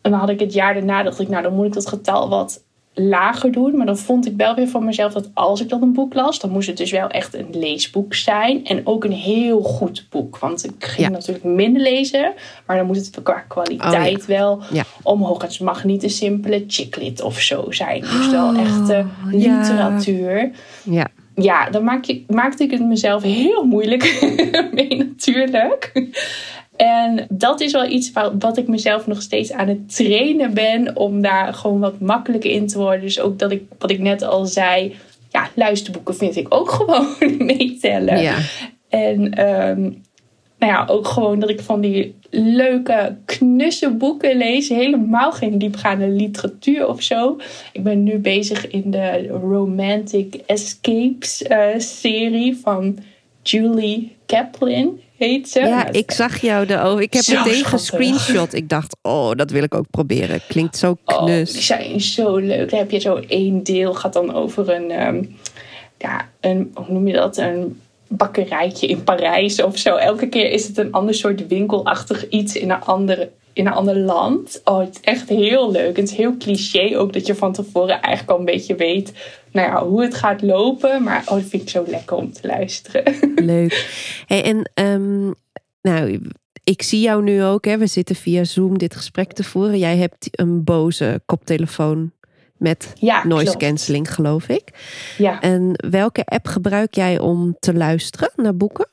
En 0.02 0.10
dan 0.10 0.20
had 0.20 0.28
ik 0.28 0.40
het 0.40 0.52
jaar 0.52 0.74
daarna, 0.74 1.02
dacht 1.02 1.20
ik, 1.20 1.28
nou 1.28 1.42
dan 1.42 1.54
moet 1.54 1.66
ik 1.66 1.72
dat 1.72 1.88
getal 1.88 2.28
wat 2.28 2.64
lager 2.98 3.52
doen. 3.52 3.76
Maar 3.76 3.86
dan 3.86 3.98
vond 3.98 4.26
ik 4.26 4.32
wel 4.36 4.54
weer 4.54 4.68
van 4.68 4.84
mezelf 4.84 5.12
dat 5.12 5.30
als 5.34 5.60
ik 5.60 5.68
dan 5.68 5.82
een 5.82 5.92
boek 5.92 6.14
las, 6.14 6.40
dan 6.40 6.50
moest 6.50 6.68
het 6.68 6.76
dus 6.76 6.90
wel 6.90 7.08
echt 7.08 7.34
een 7.34 7.48
leesboek 7.50 8.14
zijn. 8.14 8.64
En 8.64 8.86
ook 8.86 9.04
een 9.04 9.12
heel 9.12 9.60
goed 9.60 10.06
boek. 10.10 10.38
Want 10.38 10.64
ik 10.64 10.84
ging 10.84 11.08
natuurlijk 11.08 11.44
minder 11.44 11.82
lezen, 11.82 12.32
maar 12.66 12.76
dan 12.76 12.86
moet 12.86 12.96
het 12.96 13.22
qua 13.22 13.44
kwaliteit 13.48 14.20
oh, 14.20 14.26
wel 14.26 14.62
omhoog. 15.02 15.42
Het 15.42 15.60
mag 15.60 15.84
niet 15.84 16.02
een 16.02 16.10
simpele 16.10 16.64
chicklit 16.66 17.22
of 17.22 17.40
zo 17.40 17.70
zijn. 17.70 18.04
Moest 18.16 18.30
wel 18.30 18.54
echt 18.54 18.90
uh, 18.90 19.06
literatuur. 19.30 20.50
Ja. 20.82 21.08
Ja, 21.34 21.70
dan 21.70 21.84
maak 21.84 22.04
je, 22.04 22.24
maakte 22.28 22.62
ik 22.62 22.70
het 22.70 22.80
mezelf 22.80 23.22
heel 23.22 23.64
moeilijk 23.64 24.18
mee 24.74 24.96
natuurlijk. 24.96 25.92
En 26.76 27.26
dat 27.28 27.60
is 27.60 27.72
wel 27.72 27.86
iets 27.86 28.12
wat 28.38 28.56
ik 28.56 28.68
mezelf 28.68 29.06
nog 29.06 29.22
steeds 29.22 29.52
aan 29.52 29.68
het 29.68 29.96
trainen 29.96 30.54
ben. 30.54 30.96
Om 30.96 31.22
daar 31.22 31.54
gewoon 31.54 31.80
wat 31.80 32.00
makkelijker 32.00 32.50
in 32.50 32.66
te 32.66 32.78
worden. 32.78 33.00
Dus 33.00 33.20
ook 33.20 33.38
dat 33.38 33.50
ik, 33.50 33.62
wat 33.78 33.90
ik 33.90 33.98
net 33.98 34.22
al 34.22 34.46
zei. 34.46 34.94
Ja, 35.30 35.48
luisterboeken 35.54 36.16
vind 36.16 36.36
ik 36.36 36.54
ook 36.54 36.70
gewoon 36.78 37.06
meetellen. 37.38 38.22
Ja. 38.22 38.36
En 38.88 39.48
um, 39.48 40.02
nou 40.58 40.72
ja, 40.72 40.84
ook 40.86 41.06
gewoon 41.06 41.38
dat 41.38 41.50
ik 41.50 41.60
van 41.60 41.80
die 41.80 42.14
leuke, 42.30 43.16
knusse 43.24 43.90
boeken 43.90 44.36
lees. 44.36 44.68
Helemaal 44.68 45.32
geen 45.32 45.58
diepgaande 45.58 46.08
literatuur 46.08 46.88
of 46.88 47.02
zo. 47.02 47.36
Ik 47.72 47.82
ben 47.82 48.02
nu 48.02 48.18
bezig 48.18 48.68
in 48.68 48.90
de 48.90 49.26
Romantic 49.26 50.34
Escapes 50.46 51.42
uh, 51.48 51.66
serie 51.78 52.56
van 52.56 52.98
Julie 53.42 54.16
Kaplan 54.26 54.98
heet 55.18 55.48
ze. 55.48 55.60
Ja, 55.60 55.92
ik 55.92 56.10
zag 56.10 56.40
jou 56.40 56.66
erover. 56.66 57.02
Ik 57.02 57.12
heb 57.12 57.26
meteen 57.26 57.64
gescreenshot. 57.64 58.54
Ik 58.54 58.68
dacht, 58.68 58.96
oh, 59.02 59.30
dat 59.30 59.50
wil 59.50 59.62
ik 59.62 59.74
ook 59.74 59.90
proberen. 59.90 60.40
Klinkt 60.48 60.76
zo 60.76 60.96
oh, 61.04 61.24
knus. 61.24 61.48
Oh, 61.48 61.54
die 61.54 61.62
zijn 61.62 62.00
zo 62.00 62.36
leuk. 62.36 62.70
Dan 62.70 62.78
heb 62.78 62.90
je 62.90 62.98
zo 62.98 63.20
één 63.28 63.62
deel, 63.62 63.94
gaat 63.94 64.12
dan 64.12 64.34
over 64.34 64.70
een, 64.70 65.06
um, 65.06 65.36
ja, 65.98 66.28
een, 66.40 66.70
hoe 66.74 66.92
noem 66.92 67.06
je 67.06 67.14
dat? 67.14 67.36
Een 67.36 67.80
bakkerijtje 68.08 68.86
in 68.86 69.04
Parijs 69.04 69.62
of 69.62 69.78
zo. 69.78 69.96
Elke 69.96 70.28
keer 70.28 70.50
is 70.50 70.66
het 70.66 70.78
een 70.78 70.92
ander 70.92 71.14
soort 71.14 71.46
winkelachtig 71.46 72.28
iets 72.28 72.56
in 72.56 72.70
een 72.70 72.80
andere 72.80 73.30
in 73.56 73.66
een 73.66 73.72
ander 73.72 73.96
land. 73.96 74.60
Oh, 74.64 74.78
het 74.78 74.94
is 74.94 75.00
echt 75.00 75.28
heel 75.28 75.70
leuk. 75.70 75.96
het 75.96 76.10
is 76.10 76.16
heel 76.16 76.36
cliché 76.36 76.98
ook 76.98 77.12
dat 77.12 77.26
je 77.26 77.34
van 77.34 77.52
tevoren 77.52 78.00
eigenlijk 78.00 78.30
al 78.30 78.38
een 78.38 78.44
beetje 78.44 78.74
weet 78.74 79.12
nou 79.52 79.68
ja, 79.68 79.86
hoe 79.86 80.02
het 80.02 80.14
gaat 80.14 80.42
lopen. 80.42 81.02
Maar 81.02 81.22
oh, 81.26 81.34
dat 81.34 81.44
vind 81.44 81.62
ik 81.62 81.68
zo 81.68 81.84
lekker 81.86 82.16
om 82.16 82.32
te 82.32 82.46
luisteren. 82.46 83.04
Leuk. 83.54 83.90
Hey, 84.26 84.42
en 84.42 84.70
um, 84.84 85.34
nou, 85.82 86.20
ik 86.64 86.82
zie 86.82 87.00
jou 87.00 87.22
nu 87.22 87.42
ook. 87.42 87.64
Hè. 87.64 87.78
We 87.78 87.86
zitten 87.86 88.16
via 88.16 88.44
Zoom 88.44 88.78
dit 88.78 88.94
gesprek 88.94 89.32
te 89.32 89.44
voeren. 89.44 89.78
Jij 89.78 89.96
hebt 89.96 90.28
een 90.30 90.64
boze 90.64 91.22
koptelefoon 91.26 92.12
met 92.56 92.92
noise 93.24 93.56
cancelling, 93.56 94.14
geloof 94.14 94.48
ik. 94.48 94.70
Ja. 95.18 95.40
En 95.40 95.70
welke 95.90 96.24
app 96.24 96.46
gebruik 96.46 96.94
jij 96.94 97.18
om 97.18 97.56
te 97.58 97.74
luisteren 97.74 98.30
naar 98.36 98.56
boeken? 98.56 98.88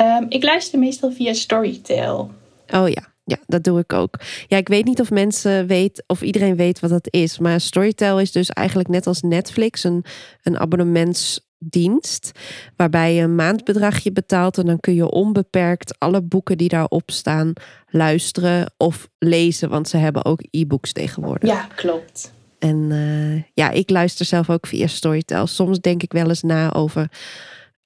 Um, 0.00 0.26
ik 0.28 0.42
luister 0.42 0.78
meestal 0.78 1.12
via 1.12 1.32
Storytel. 1.32 2.30
Oh 2.74 2.88
ja. 2.88 3.14
Ja, 3.28 3.38
dat 3.46 3.64
doe 3.64 3.78
ik 3.78 3.92
ook. 3.92 4.18
Ja, 4.46 4.56
ik 4.56 4.68
weet 4.68 4.84
niet 4.84 5.00
of 5.00 5.10
mensen 5.10 5.66
weten, 5.66 6.04
of 6.06 6.22
iedereen 6.22 6.56
weet 6.56 6.80
wat 6.80 6.90
dat 6.90 7.08
is. 7.10 7.38
Maar 7.38 7.60
Storytel 7.60 8.20
is 8.20 8.32
dus 8.32 8.50
eigenlijk 8.50 8.88
net 8.88 9.06
als 9.06 9.22
Netflix 9.22 9.84
een, 9.84 10.04
een 10.42 10.58
abonnementsdienst. 10.58 12.30
Waarbij 12.76 13.14
je 13.14 13.22
een 13.22 13.34
maandbedragje 13.34 14.12
betaalt 14.12 14.58
en 14.58 14.66
dan 14.66 14.80
kun 14.80 14.94
je 14.94 15.10
onbeperkt 15.10 15.98
alle 15.98 16.22
boeken 16.22 16.58
die 16.58 16.68
daarop 16.68 17.10
staan 17.10 17.52
luisteren 17.88 18.72
of 18.76 19.08
lezen. 19.18 19.68
Want 19.68 19.88
ze 19.88 19.96
hebben 19.96 20.24
ook 20.24 20.40
e-books 20.50 20.92
tegenwoordig. 20.92 21.50
Ja, 21.50 21.68
klopt. 21.74 22.32
En 22.58 22.90
uh, 22.90 23.42
ja, 23.54 23.70
ik 23.70 23.90
luister 23.90 24.26
zelf 24.26 24.50
ook 24.50 24.66
via 24.66 24.86
Storytel. 24.86 25.46
Soms 25.46 25.80
denk 25.80 26.02
ik 26.02 26.12
wel 26.12 26.28
eens 26.28 26.42
na 26.42 26.72
over 26.72 27.10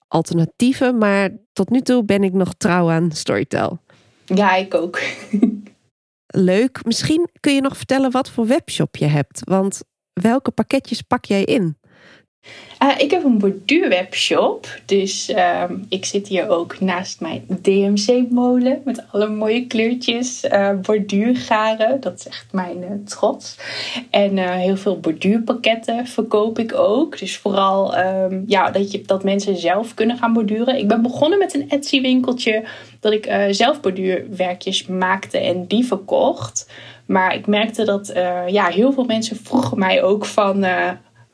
alternatieven, 0.09 0.99
maar 0.99 1.31
tot 1.53 1.71
nu 1.71 1.81
toe 1.81 2.05
ben 2.05 2.25
ik 2.25 2.33
nog 2.33 2.55
trouw 2.55 2.91
aan 2.91 3.13
Storytel. 3.13 3.81
Ja, 4.35 4.55
ik 4.55 4.75
ook. 4.75 5.01
Leuk. 6.27 6.85
Misschien 6.85 7.29
kun 7.41 7.55
je 7.55 7.61
nog 7.61 7.77
vertellen 7.77 8.11
wat 8.11 8.31
voor 8.31 8.47
webshop 8.47 8.97
je 8.97 9.07
hebt. 9.07 9.41
Want 9.45 9.83
welke 10.13 10.51
pakketjes 10.51 11.03
pak 11.03 11.25
jij 11.25 11.45
in? 11.45 11.79
Uh, 12.83 12.99
ik 12.99 13.11
heb 13.11 13.25
een 13.25 13.39
borduurwebshop. 13.39 14.69
Dus 14.85 15.31
uh, 15.31 15.63
ik 15.89 16.05
zit 16.05 16.29
hier 16.29 16.49
ook 16.49 16.81
naast 16.81 17.21
mijn 17.21 17.45
DMC-molen 17.63 18.83
met 18.85 19.05
alle 19.11 19.29
mooie 19.29 19.67
kleurtjes. 19.67 20.45
Uh, 20.45 20.71
borduurgaren, 20.83 22.01
dat 22.01 22.19
is 22.19 22.27
echt 22.27 22.47
mijn 22.53 22.83
eh, 22.83 22.91
trots. 23.05 23.57
En 24.11 24.39
heel 24.39 24.77
veel 24.77 25.01
borduurpakketten 25.01 26.07
verkoop 26.07 26.59
ik 26.59 26.75
ook. 26.75 27.19
Dus 27.19 27.37
vooral 27.37 27.99
um, 27.99 28.45
ja, 28.47 28.71
dat, 28.71 28.93
je, 28.93 29.03
dat 29.03 29.25
mensen 29.25 29.57
zelf 29.57 29.95
kunnen 29.95 30.19
gaan 30.19 30.33
borduren. 30.33 30.79
Ik 30.79 30.89
ben 30.89 31.03
begonnen 31.03 31.39
met 31.39 31.55
een 31.55 31.71
Etsy-winkeltje 31.71 32.65
dat 33.01 33.13
ik 33.13 33.33
zelf 33.51 33.81
borduurwerkjes 33.81 34.87
maakte 34.87 35.39
en 35.39 35.67
die 35.67 35.85
verkocht. 35.85 36.71
Maar 37.07 37.35
ik 37.35 37.47
merkte 37.47 37.85
dat 37.85 38.13
ja, 38.47 38.67
heel 38.67 38.93
veel 38.93 39.05
mensen 39.05 39.37
vroegen 39.37 39.79
mij 39.79 40.03
ook 40.03 40.25
van 40.25 40.65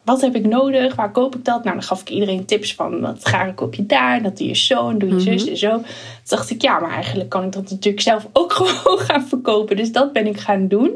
wat 0.07 0.21
heb 0.21 0.35
ik 0.35 0.47
nodig? 0.47 0.95
Waar 0.95 1.12
koop 1.12 1.35
ik 1.37 1.45
dat? 1.45 1.64
Nou, 1.64 1.77
dan 1.77 1.87
gaf 1.87 2.01
ik 2.01 2.09
iedereen 2.09 2.45
tips 2.45 2.75
van 2.75 3.01
wat 3.01 3.27
garen 3.27 3.55
koop 3.55 3.75
je 3.75 3.87
daar? 3.87 4.23
Dat 4.23 4.38
doe 4.38 4.47
je 4.47 4.57
zo 4.57 4.88
en 4.88 4.99
doe 4.99 5.09
je 5.09 5.21
zus 5.21 5.42
mhm. 5.42 5.51
en 5.51 5.57
zo. 5.57 5.71
Toen 5.71 5.85
dacht 6.25 6.51
ik, 6.51 6.62
ja, 6.62 6.79
maar 6.79 6.90
eigenlijk 6.90 7.29
kan 7.29 7.45
ik 7.45 7.53
dat 7.53 7.71
natuurlijk 7.71 8.03
zelf 8.03 8.29
ook 8.33 8.53
gewoon 8.59 8.99
gaan 8.99 9.27
verkopen. 9.29 9.77
Dus 9.77 9.92
dat 9.92 10.12
ben 10.12 10.27
ik 10.27 10.38
gaan 10.38 10.69
doen. 10.69 10.90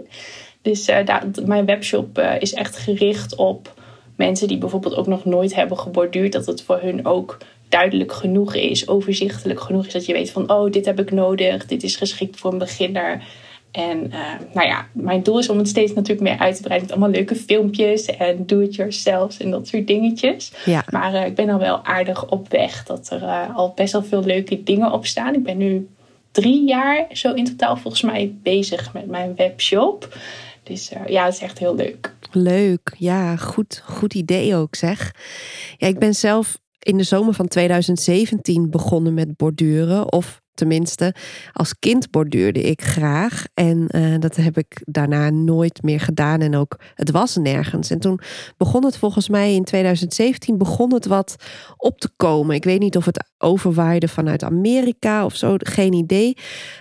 Dus 0.63 0.89
uh, 0.89 1.05
daar, 1.05 1.25
mijn 1.45 1.67
webshop 1.67 2.19
uh, 2.19 2.41
is 2.41 2.55
echt 2.55 2.77
gericht 2.77 3.35
op 3.35 3.75
mensen 4.17 4.49
die 4.49 4.59
bijvoorbeeld 4.59 4.95
ook 4.95 5.07
nog 5.07 5.25
nooit 5.25 5.55
hebben 5.55 5.79
geborduurd. 5.79 6.33
Dat 6.33 6.47
het 6.47 6.63
voor 6.63 6.81
hun 6.81 7.07
ook 7.07 7.39
duidelijk 7.69 8.13
genoeg 8.13 8.55
is, 8.55 8.89
overzichtelijk 8.89 9.61
genoeg 9.61 9.87
is. 9.87 9.93
Dat 9.93 10.07
je 10.07 10.13
weet 10.13 10.31
van, 10.31 10.51
oh, 10.51 10.71
dit 10.71 10.87
heb 10.87 11.01
ik 11.01 11.11
nodig. 11.11 11.67
Dit 11.67 11.83
is 11.83 11.97
geschikt 11.97 12.39
voor 12.39 12.53
een 12.53 12.59
beginner. 12.59 13.23
En 13.71 14.07
uh, 14.07 14.19
nou 14.55 14.69
ja, 14.69 14.87
mijn 14.93 15.23
doel 15.23 15.39
is 15.39 15.49
om 15.49 15.59
het 15.59 15.69
steeds 15.69 15.95
natuurlijk 15.95 16.29
meer 16.29 16.39
uit 16.39 16.57
te 16.57 16.63
breiden 16.63 16.89
met 16.89 16.97
allemaal 16.97 17.17
leuke 17.17 17.35
filmpjes 17.35 18.07
en 18.07 18.47
do-it-yourself 18.47 19.41
en 19.41 19.51
dat 19.51 19.69
soort 19.69 19.87
dingetjes. 19.87 20.53
Ja. 20.65 20.85
Maar 20.91 21.15
uh, 21.15 21.27
ik 21.27 21.35
ben 21.35 21.49
al 21.49 21.59
wel 21.59 21.85
aardig 21.85 22.31
op 22.31 22.51
weg 22.51 22.85
dat 22.85 23.11
er 23.11 23.23
uh, 23.23 23.57
al 23.57 23.73
best 23.75 23.93
wel 23.93 24.03
veel 24.03 24.25
leuke 24.25 24.63
dingen 24.63 24.93
op 24.93 25.07
staan. 25.07 25.35
Ik 25.35 25.43
ben 25.43 25.57
nu 25.57 25.89
drie 26.31 26.69
jaar 26.69 27.07
zo 27.13 27.33
in 27.33 27.45
totaal 27.45 27.77
volgens 27.77 28.03
mij 28.03 28.35
bezig 28.43 28.93
met 28.93 29.07
mijn 29.07 29.35
webshop. 29.37 30.19
Dus 30.63 30.93
ja, 31.07 31.25
het 31.25 31.35
is 31.35 31.41
echt 31.41 31.59
heel 31.59 31.75
leuk. 31.75 32.15
Leuk, 32.33 32.95
ja, 32.99 33.37
goed, 33.37 33.83
goed 33.85 34.15
idee 34.15 34.57
ook 34.57 34.75
zeg. 34.75 35.15
Ja, 35.77 35.87
ik 35.87 35.99
ben 35.99 36.15
zelf 36.15 36.59
in 36.79 36.97
de 36.97 37.03
zomer 37.03 37.35
van 37.35 37.49
2017 37.49 38.71
begonnen 38.71 39.15
met 39.15 39.37
borduren. 39.37 40.13
Of 40.13 40.40
tenminste, 40.55 41.15
als 41.53 41.79
kind 41.79 42.11
borduurde 42.11 42.63
ik 42.63 42.83
graag. 42.83 43.45
En 43.55 43.89
uh, 43.91 44.19
dat 44.19 44.37
heb 44.37 44.59
ik 44.59 44.83
daarna 44.85 45.31
nooit 45.31 45.83
meer 45.83 46.01
gedaan. 46.01 46.41
En 46.41 46.57
ook, 46.57 46.79
het 46.95 47.11
was 47.11 47.37
nergens. 47.37 47.91
En 47.91 47.99
toen 47.99 48.21
begon 48.57 48.85
het 48.85 48.97
volgens 48.97 49.29
mij 49.29 49.55
in 49.55 49.65
2017 49.65 50.59
begon 50.59 50.95
het 50.95 51.07
wat 51.07 51.37
op 51.77 52.01
te 52.01 52.11
komen. 52.17 52.55
Ik 52.55 52.65
weet 52.65 52.81
niet 52.81 52.97
of 52.97 53.05
het 53.05 53.25
overwaaide 53.39 54.09
vanuit 54.09 54.45
Amerika 54.45 55.25
of 55.25 55.37
zo, 55.37 55.55
geen 55.59 55.93
idee. 55.93 56.37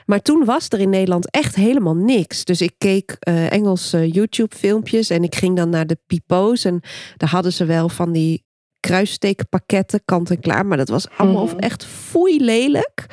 Maar 0.05 0.21
toen 0.21 0.45
was 0.45 0.67
er 0.69 0.79
in 0.79 0.89
Nederland 0.89 1.32
echt 1.32 1.55
helemaal 1.55 1.95
niks. 1.95 2.45
Dus 2.45 2.62
ik 2.62 2.73
keek 2.77 3.17
uh, 3.27 3.51
Engelse 3.51 4.08
YouTube-filmpjes 4.08 5.10
en 5.10 5.23
ik 5.23 5.36
ging 5.36 5.55
dan 5.55 5.69
naar 5.69 5.88
de 5.88 5.97
Pipo's. 6.08 6.65
En 6.65 6.82
daar 7.17 7.29
hadden 7.29 7.53
ze 7.53 7.65
wel 7.65 7.89
van 7.89 8.12
die 8.12 8.47
kruissteekpakketten 8.79 10.01
kant 10.05 10.29
en 10.29 10.39
klaar. 10.39 10.65
Maar 10.65 10.77
dat 10.77 10.89
was 10.89 11.08
allemaal 11.17 11.45
mm 11.45 11.58
echt 11.60 11.86
foei 11.86 12.43
lelijk. 12.43 13.05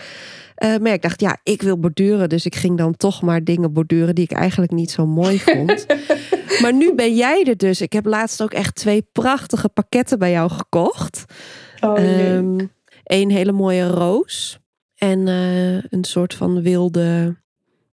Uh, 0.65 0.77
maar 0.77 0.93
ik 0.93 1.03
dacht, 1.03 1.21
ja, 1.21 1.37
ik 1.43 1.63
wil 1.63 1.79
borduren. 1.79 2.29
Dus 2.29 2.47
ik 2.47 2.55
ging 2.55 2.79
dan 2.79 2.97
toch 2.97 3.23
maar 3.23 3.45
dingen 3.45 3.73
borduren 3.73 4.15
die 4.15 4.25
ik 4.25 4.33
eigenlijk 4.33 4.73
niet 4.73 4.91
zo 4.91 5.07
mooi 5.07 5.39
vond. 5.39 5.87
maar 6.63 6.75
nu 6.75 6.95
ben 6.95 7.15
jij 7.15 7.45
er 7.45 7.57
dus. 7.57 7.81
Ik 7.81 7.93
heb 7.93 8.07
laatst 8.07 8.43
ook 8.43 8.53
echt 8.53 8.75
twee 8.75 9.09
prachtige 9.13 9.69
pakketten 9.69 10.19
bij 10.19 10.31
jou 10.31 10.51
gekocht. 10.51 11.25
Oh, 11.81 11.99
um, 11.99 12.71
een 13.05 13.31
hele 13.31 13.53
mooie 13.53 13.87
roos. 13.87 14.59
En 14.97 15.27
uh, 15.27 15.75
een 15.75 16.05
soort 16.05 16.35
van 16.35 16.63
wilde, 16.63 17.37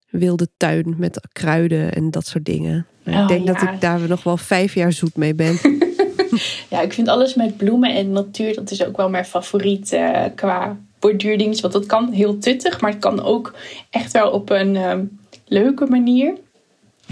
wilde 0.10 0.48
tuin 0.58 0.96
met 0.98 1.28
kruiden 1.32 1.94
en 1.94 2.12
dat 2.12 2.28
soort 2.28 2.46
dingen. 2.46 2.86
Oh, 3.06 3.22
ik 3.22 3.28
denk 3.28 3.48
dat 3.48 3.62
ik 3.62 3.82
daar 3.82 4.00
nog 4.08 4.24
wel 4.24 4.38
vijf 4.38 4.74
jaar 4.74 4.92
zoet 4.92 5.16
mee 5.16 5.36
ben. 5.36 5.60
ja, 6.70 6.82
ik 6.82 6.94
vind 6.94 7.08
alles 7.08 7.36
met 7.36 7.58
bloemen 7.58 7.96
en 7.96 8.12
natuur, 8.12 8.56
dat 8.56 8.72
is 8.72 8.86
ook 8.86 8.98
wel 8.98 9.10
mijn 9.10 9.26
favoriet 9.26 9.94
uh, 9.94 10.26
qua 10.36 10.78
borduurdingetje. 11.04 11.62
Want 11.62 11.74
dat 11.74 11.86
kan 11.86 12.12
heel 12.12 12.38
tuttig, 12.38 12.82
maar 12.82 12.92
het 12.92 13.00
kan 13.00 13.24
ook 13.24 13.54
echt 13.90 14.12
wel 14.12 14.32
op 14.32 14.50
een 14.50 14.76
ehm, 14.76 15.04
leuke 15.48 15.86
manier. 15.86 16.34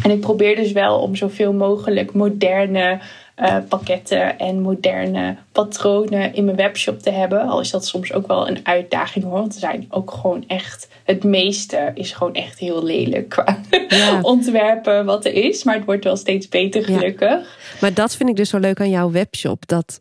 En 0.03 0.11
ik 0.11 0.19
probeer 0.19 0.55
dus 0.55 0.71
wel 0.71 0.99
om 0.99 1.15
zoveel 1.15 1.53
mogelijk 1.53 2.13
moderne 2.13 2.99
uh, 3.39 3.57
pakketten 3.67 4.39
en 4.39 4.61
moderne 4.61 5.35
patronen 5.51 6.33
in 6.33 6.45
mijn 6.45 6.57
webshop 6.57 6.99
te 6.99 7.09
hebben. 7.09 7.47
Al 7.47 7.59
is 7.59 7.71
dat 7.71 7.85
soms 7.85 8.13
ook 8.13 8.27
wel 8.27 8.47
een 8.47 8.59
uitdaging 8.63 9.25
hoor. 9.25 9.33
Want 9.33 9.53
er 9.53 9.59
zijn 9.59 9.87
ook 9.89 10.11
gewoon 10.11 10.43
echt. 10.47 10.87
Het 11.03 11.23
meeste 11.23 11.91
is 11.93 12.11
gewoon 12.11 12.33
echt 12.33 12.59
heel 12.59 12.83
lelijk 12.83 13.29
qua 13.29 13.59
ontwerpen 14.21 15.05
wat 15.05 15.25
er 15.25 15.33
is. 15.33 15.63
Maar 15.63 15.75
het 15.75 15.85
wordt 15.85 16.03
wel 16.03 16.15
steeds 16.15 16.47
beter 16.47 16.83
gelukkig. 16.83 17.57
Maar 17.81 17.93
dat 17.93 18.15
vind 18.15 18.29
ik 18.29 18.35
dus 18.35 18.49
zo 18.49 18.57
leuk 18.57 18.79
aan 18.79 18.89
jouw 18.89 19.11
webshop. 19.11 19.67
Dat 19.67 19.97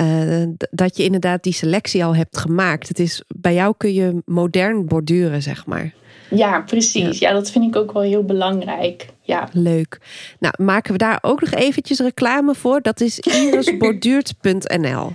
uh, 0.00 0.42
dat 0.70 0.96
je 0.96 1.04
inderdaad 1.04 1.42
die 1.42 1.52
selectie 1.52 2.04
al 2.04 2.16
hebt 2.16 2.38
gemaakt. 2.38 2.88
Het 2.88 2.98
is, 2.98 3.22
bij 3.36 3.54
jou 3.54 3.74
kun 3.76 3.92
je 3.92 4.22
modern 4.24 4.86
borduren, 4.86 5.42
zeg 5.42 5.66
maar. 5.66 5.94
Ja, 6.30 6.60
precies. 6.60 7.18
Ja. 7.18 7.32
dat 7.32 7.50
vind 7.50 7.64
ik 7.64 7.76
ook 7.76 7.92
wel 7.92 8.02
heel 8.02 8.24
belangrijk. 8.24 9.06
Ja. 9.20 9.48
Leuk. 9.52 10.00
Nou, 10.38 10.54
maken 10.62 10.92
we 10.92 10.98
daar 10.98 11.18
ook 11.22 11.40
nog 11.40 11.50
eventjes 11.50 11.98
reclame 11.98 12.54
voor? 12.54 12.80
Dat 12.80 13.00
is 13.00 13.18
irisborduurt.nl. 13.44 15.12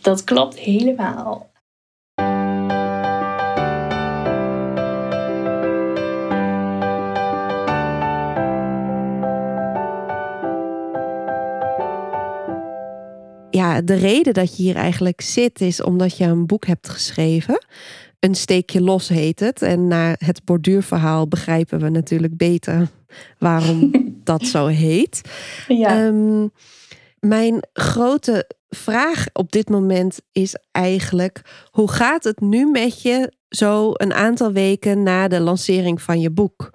Dat 0.00 0.24
klopt 0.24 0.58
helemaal. 0.58 1.50
Ja, 13.54 13.80
de 13.80 13.94
reden 13.94 14.34
dat 14.34 14.56
je 14.56 14.62
hier 14.62 14.76
eigenlijk 14.76 15.20
zit 15.20 15.60
is 15.60 15.82
omdat 15.82 16.16
je 16.16 16.24
een 16.24 16.46
boek 16.46 16.66
hebt 16.66 16.88
geschreven. 16.88 17.66
Een 18.20 18.34
steekje 18.34 18.80
los 18.80 19.08
heet 19.08 19.40
het. 19.40 19.62
En 19.62 19.88
na 19.88 20.14
het 20.18 20.44
borduurverhaal 20.44 21.28
begrijpen 21.28 21.80
we 21.80 21.88
natuurlijk 21.88 22.36
beter 22.36 22.88
waarom 23.38 23.90
dat 24.24 24.42
zo 24.42 24.66
heet. 24.66 25.20
Ja. 25.68 26.06
Ehm, 26.06 26.46
mijn 27.18 27.68
grote 27.72 28.50
vraag 28.68 29.26
op 29.32 29.52
dit 29.52 29.68
moment 29.68 30.20
is 30.32 30.56
eigenlijk: 30.70 31.40
hoe 31.70 31.90
gaat 31.90 32.24
het 32.24 32.40
nu 32.40 32.70
met 32.70 33.02
je 33.02 33.32
zo 33.48 33.90
een 33.92 34.12
aantal 34.12 34.52
weken 34.52 35.02
na 35.02 35.28
de 35.28 35.40
lancering 35.40 36.02
van 36.02 36.20
je 36.20 36.30
boek? 36.30 36.70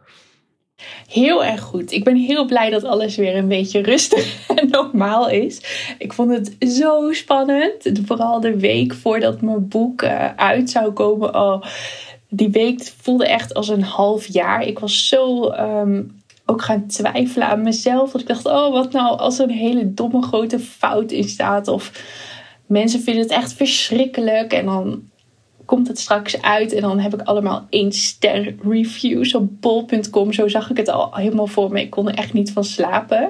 Heel 1.09 1.45
erg 1.45 1.61
goed. 1.61 1.91
Ik 1.91 2.03
ben 2.03 2.15
heel 2.15 2.45
blij 2.45 2.69
dat 2.69 2.83
alles 2.83 3.15
weer 3.15 3.35
een 3.35 3.47
beetje 3.47 3.81
rustig 3.81 4.37
en 4.55 4.69
normaal 4.69 5.29
is. 5.29 5.61
Ik 5.97 6.13
vond 6.13 6.31
het 6.31 6.55
zo 6.59 7.13
spannend. 7.13 7.91
Vooral 8.05 8.39
de 8.39 8.59
week 8.59 8.93
voordat 8.93 9.41
mijn 9.41 9.67
boek 9.67 10.01
eh, 10.01 10.35
uit 10.35 10.69
zou 10.69 10.91
komen. 10.91 11.35
Oh, 11.35 11.63
die 12.29 12.49
week 12.49 12.91
voelde 13.01 13.27
echt 13.27 13.53
als 13.53 13.67
een 13.67 13.83
half 13.83 14.27
jaar. 14.27 14.63
Ik 14.63 14.79
was 14.79 15.07
zo 15.07 15.49
ehm, 15.49 16.03
ook 16.45 16.61
gaan 16.61 16.87
twijfelen 16.87 17.47
aan 17.47 17.61
mezelf. 17.61 18.11
Dat 18.11 18.21
ik 18.21 18.27
dacht, 18.27 18.45
oh, 18.45 18.71
wat 18.71 18.91
nou 18.91 19.17
als 19.17 19.39
er 19.39 19.43
een 19.43 19.55
hele 19.55 19.93
domme 19.93 20.21
grote 20.21 20.59
fout 20.59 21.11
in 21.11 21.29
staat? 21.29 21.67
Of 21.67 21.91
mensen 22.65 23.01
vinden 23.01 23.23
het 23.23 23.31
echt 23.31 23.53
verschrikkelijk. 23.53 24.53
En 24.53 24.65
dan 24.65 25.01
komt 25.69 25.87
het 25.87 25.99
straks 25.99 26.41
uit 26.41 26.73
en 26.73 26.81
dan 26.81 26.99
heb 26.99 27.13
ik 27.13 27.21
allemaal 27.21 27.67
één 27.69 27.91
ster 27.91 28.55
reviews 28.69 29.35
op 29.35 29.61
bol.com. 29.61 30.33
Zo 30.33 30.47
zag 30.47 30.69
ik 30.69 30.77
het 30.77 30.89
al 30.89 31.15
helemaal 31.15 31.47
voor 31.47 31.71
me. 31.71 31.81
Ik 31.81 31.89
kon 31.89 32.07
er 32.07 32.15
echt 32.15 32.33
niet 32.33 32.51
van 32.51 32.63
slapen. 32.63 33.29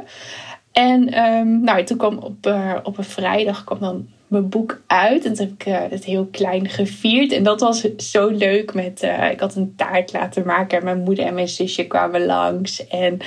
En 0.72 1.26
um, 1.26 1.64
nou, 1.64 1.84
toen 1.84 1.98
kwam 1.98 2.18
op, 2.18 2.48
uh, 2.48 2.76
op 2.84 2.98
een 2.98 3.04
vrijdag 3.04 3.64
kwam 3.64 3.80
dan 3.80 4.08
mijn 4.28 4.50
boek 4.50 4.82
uit. 4.88 5.26
En 5.26 5.34
toen 5.34 5.46
heb 5.46 5.56
ik 5.56 5.68
uh, 5.68 5.78
het 5.90 6.06
heel 6.06 6.28
klein 6.32 6.70
gevierd. 6.70 7.32
En 7.32 7.44
dat 7.44 7.60
was 7.60 7.96
zo 7.98 8.28
leuk. 8.28 8.74
Met, 8.74 9.04
uh, 9.04 9.32
ik 9.32 9.40
had 9.40 9.56
een 9.56 9.74
taart 9.76 10.14
laten 10.14 10.46
maken. 10.46 10.78
En 10.78 10.84
mijn 10.84 11.04
moeder 11.04 11.26
en 11.26 11.34
mijn 11.34 11.48
zusje 11.48 11.88
kwamen 11.88 12.26
langs. 12.26 12.88
En 12.88 13.20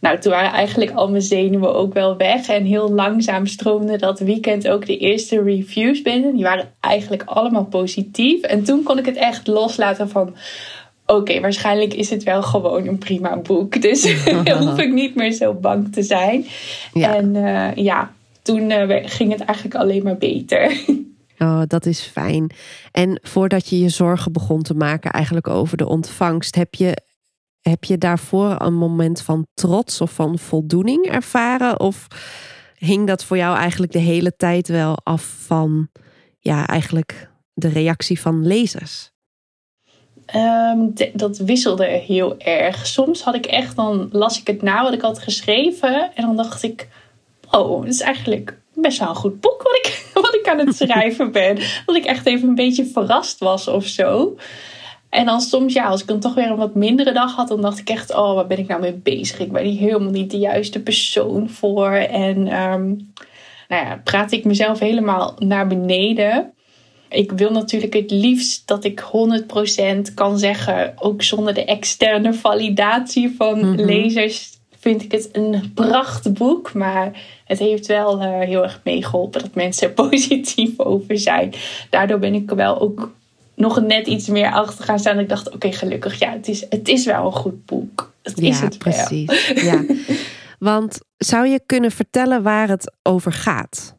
nou, 0.00 0.18
toen 0.18 0.32
waren 0.32 0.52
eigenlijk 0.52 0.90
al 0.90 1.10
mijn 1.10 1.22
zenuwen 1.22 1.74
ook 1.74 1.94
wel 1.94 2.16
weg. 2.16 2.48
En 2.48 2.64
heel 2.64 2.90
langzaam 2.90 3.46
stroomde 3.46 3.96
dat 3.96 4.18
weekend 4.18 4.68
ook 4.68 4.86
de 4.86 4.98
eerste 4.98 5.42
reviews 5.42 6.02
binnen. 6.02 6.34
Die 6.34 6.44
waren 6.44 6.72
eigenlijk 6.80 7.22
allemaal 7.24 7.64
positief. 7.64 8.42
En 8.42 8.64
toen 8.64 8.82
kon 8.82 8.98
ik 8.98 9.06
het 9.06 9.16
echt 9.16 9.46
loslaten 9.46 10.08
van... 10.08 10.34
Oké, 11.06 11.40
waarschijnlijk 11.40 11.94
is 11.94 12.10
het 12.10 12.22
wel 12.22 12.42
gewoon 12.42 12.86
een 12.86 12.98
prima 12.98 13.36
boek. 13.36 13.82
Dus 13.82 14.22
hoef 14.58 14.78
ik 14.78 14.92
niet 14.92 15.14
meer 15.14 15.32
zo 15.32 15.54
bang 15.54 15.92
te 15.92 16.02
zijn. 16.02 16.46
Ja. 16.92 17.14
En 17.14 17.34
uh, 17.34 17.74
ja, 17.74 18.12
toen 18.42 18.70
uh, 18.70 18.96
ging 19.02 19.32
het 19.32 19.40
eigenlijk 19.40 19.76
alleen 19.76 20.02
maar 20.02 20.18
beter. 20.18 20.72
Oh, 21.38 21.62
dat 21.66 21.86
is 21.86 22.00
fijn. 22.00 22.50
En 22.92 23.20
voordat 23.22 23.68
je 23.68 23.78
je 23.78 23.88
zorgen 23.88 24.32
begon 24.32 24.62
te 24.62 24.74
maken 24.74 25.10
eigenlijk 25.10 25.48
over 25.48 25.76
de 25.76 25.86
ontvangst, 25.86 26.54
heb 26.54 26.74
je 26.74 26.96
heb 27.68 27.84
je 27.84 27.98
daarvoor 27.98 28.56
een 28.58 28.74
moment 28.74 29.22
van 29.22 29.46
trots 29.54 30.00
of 30.00 30.10
van 30.10 30.38
voldoening 30.38 31.06
ervaren? 31.06 31.80
Of 31.80 32.06
hing 32.78 33.06
dat 33.06 33.24
voor 33.24 33.36
jou 33.36 33.56
eigenlijk 33.56 33.92
de 33.92 33.98
hele 33.98 34.36
tijd 34.36 34.68
wel 34.68 34.96
af 35.02 35.22
van 35.46 35.88
ja, 36.38 36.66
eigenlijk 36.66 37.30
de 37.54 37.68
reactie 37.68 38.20
van 38.20 38.46
lezers? 38.46 39.10
Ehm, 40.26 40.78
dat 41.12 41.38
wisselde 41.38 41.84
heel 41.84 42.38
erg. 42.38 42.86
Soms 42.86 43.22
had 43.22 43.34
ik 43.34 43.46
echt, 43.46 43.76
dan 43.76 44.08
las 44.12 44.40
ik 44.40 44.46
het 44.46 44.62
na 44.62 44.82
wat 44.82 44.92
ik 44.92 45.00
had 45.00 45.18
geschreven. 45.18 46.10
En 46.14 46.26
dan 46.26 46.36
dacht 46.36 46.62
ik, 46.62 46.88
oh, 47.50 47.80
het 47.80 47.92
is 47.94 48.00
eigenlijk 48.00 48.58
best 48.74 48.98
wel 48.98 49.08
een 49.08 49.14
goed 49.14 49.40
boek 49.40 49.62
wat 49.62 49.76
ik, 49.76 50.06
wat 50.22 50.34
ik 50.34 50.48
aan 50.48 50.58
het 50.58 50.76
schrijven 50.80 51.32
ben. 51.32 51.58
Dat 51.86 51.96
ik 51.96 52.04
echt 52.04 52.26
even 52.26 52.48
een 52.48 52.54
beetje 52.54 52.86
verrast 52.86 53.38
was 53.38 53.68
of 53.68 53.86
zo. 53.86 54.36
En 55.10 55.26
dan 55.26 55.40
soms, 55.40 55.72
ja, 55.72 55.84
als 55.84 56.00
ik 56.00 56.06
dan 56.06 56.20
toch 56.20 56.34
weer 56.34 56.50
een 56.50 56.56
wat 56.56 56.74
mindere 56.74 57.12
dag 57.12 57.34
had, 57.34 57.48
dan 57.48 57.60
dacht 57.60 57.78
ik 57.78 57.88
echt, 57.88 58.14
oh, 58.14 58.34
waar 58.34 58.46
ben 58.46 58.58
ik 58.58 58.66
nou 58.66 58.80
mee 58.80 58.92
bezig? 58.92 59.38
Ik 59.38 59.52
ben 59.52 59.64
hier 59.64 59.80
helemaal 59.80 60.10
niet 60.10 60.30
de 60.30 60.38
juiste 60.38 60.80
persoon 60.82 61.48
voor. 61.48 61.92
En 61.92 62.36
um, 62.38 63.12
nou 63.68 63.86
ja, 63.86 64.00
praat 64.04 64.32
ik 64.32 64.44
mezelf 64.44 64.78
helemaal 64.78 65.34
naar 65.38 65.66
beneden. 65.66 66.52
Ik 67.08 67.32
wil 67.32 67.50
natuurlijk 67.50 67.92
het 67.92 68.10
liefst 68.10 68.66
dat 68.66 68.84
ik 68.84 69.04
100% 70.10 70.14
kan 70.14 70.38
zeggen, 70.38 70.94
ook 70.98 71.22
zonder 71.22 71.54
de 71.54 71.64
externe 71.64 72.34
validatie 72.34 73.34
van 73.36 73.58
mhm. 73.58 73.84
lezers, 73.84 74.50
vind 74.78 75.02
ik 75.02 75.12
het 75.12 75.28
een 75.32 75.72
prachtboek. 75.74 76.72
Maar 76.72 77.22
het 77.44 77.58
heeft 77.58 77.86
wel 77.86 78.22
uh, 78.22 78.40
heel 78.40 78.62
erg 78.62 78.80
meegeholpen 78.84 79.40
dat 79.40 79.54
mensen 79.54 79.88
er 79.88 79.94
positief 80.08 80.78
over 80.78 81.18
zijn. 81.18 81.52
Daardoor 81.90 82.18
ben 82.18 82.34
ik 82.34 82.50
wel 82.50 82.80
ook 82.80 83.16
nog 83.58 83.80
net 83.80 84.06
iets 84.06 84.28
meer 84.28 84.52
achter 84.52 84.84
gaan 84.84 84.98
staan. 84.98 85.18
Ik 85.18 85.28
dacht, 85.28 85.50
oké, 85.50 85.72
gelukkig, 85.72 86.18
ja, 86.18 86.32
het 86.32 86.48
is, 86.48 86.66
het 86.68 86.88
is 86.88 87.04
wel 87.04 87.26
een 87.26 87.32
goed 87.32 87.66
boek. 87.66 88.12
Het 88.22 88.38
is 88.38 88.60
het 88.60 88.78
precies. 88.78 89.48
Ja. 89.48 89.84
Want 90.58 90.98
zou 91.16 91.46
je 91.46 91.60
kunnen 91.66 91.90
vertellen 91.90 92.42
waar 92.42 92.68
het 92.68 92.92
over 93.02 93.32
gaat? 93.32 93.96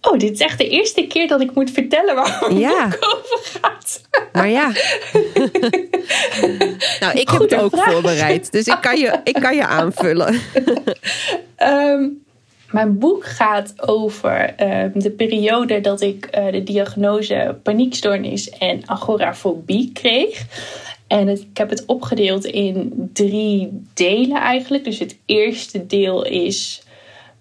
Oh, 0.00 0.18
dit 0.18 0.32
is 0.32 0.40
echt 0.40 0.58
de 0.58 0.68
eerste 0.68 1.06
keer 1.06 1.28
dat 1.28 1.40
ik 1.40 1.54
moet 1.54 1.70
vertellen 1.70 2.14
waar 2.14 2.40
het 2.40 2.58
ja. 2.58 2.86
over 2.86 3.40
gaat. 3.60 4.00
Maar 4.32 4.48
ja. 4.48 4.66
nou, 7.00 7.18
ik 7.18 7.28
heb 7.28 7.40
het 7.40 7.54
ook 7.54 7.76
voorbereid. 7.76 8.52
Dus 8.52 8.66
ik 8.66 8.78
kan 8.80 8.98
je, 8.98 9.20
ik 9.24 9.34
kan 9.34 9.54
je 9.54 9.66
aanvullen. 9.66 10.40
um, 11.58 12.21
Mijn 12.72 12.98
boek 12.98 13.24
gaat 13.24 13.74
over 13.88 14.54
uh, 14.60 14.84
de 14.94 15.10
periode 15.10 15.80
dat 15.80 16.00
ik 16.00 16.38
uh, 16.38 16.52
de 16.52 16.62
diagnose 16.62 17.58
paniekstoornis 17.62 18.50
en 18.50 18.88
agorafobie 18.88 19.92
kreeg. 19.92 20.46
En 21.06 21.28
ik 21.28 21.58
heb 21.58 21.70
het 21.70 21.86
opgedeeld 21.86 22.44
in 22.44 23.10
drie 23.12 23.82
delen 23.94 24.40
eigenlijk. 24.40 24.84
Dus 24.84 24.98
het 24.98 25.18
eerste 25.26 25.86
deel 25.86 26.24
is 26.24 26.82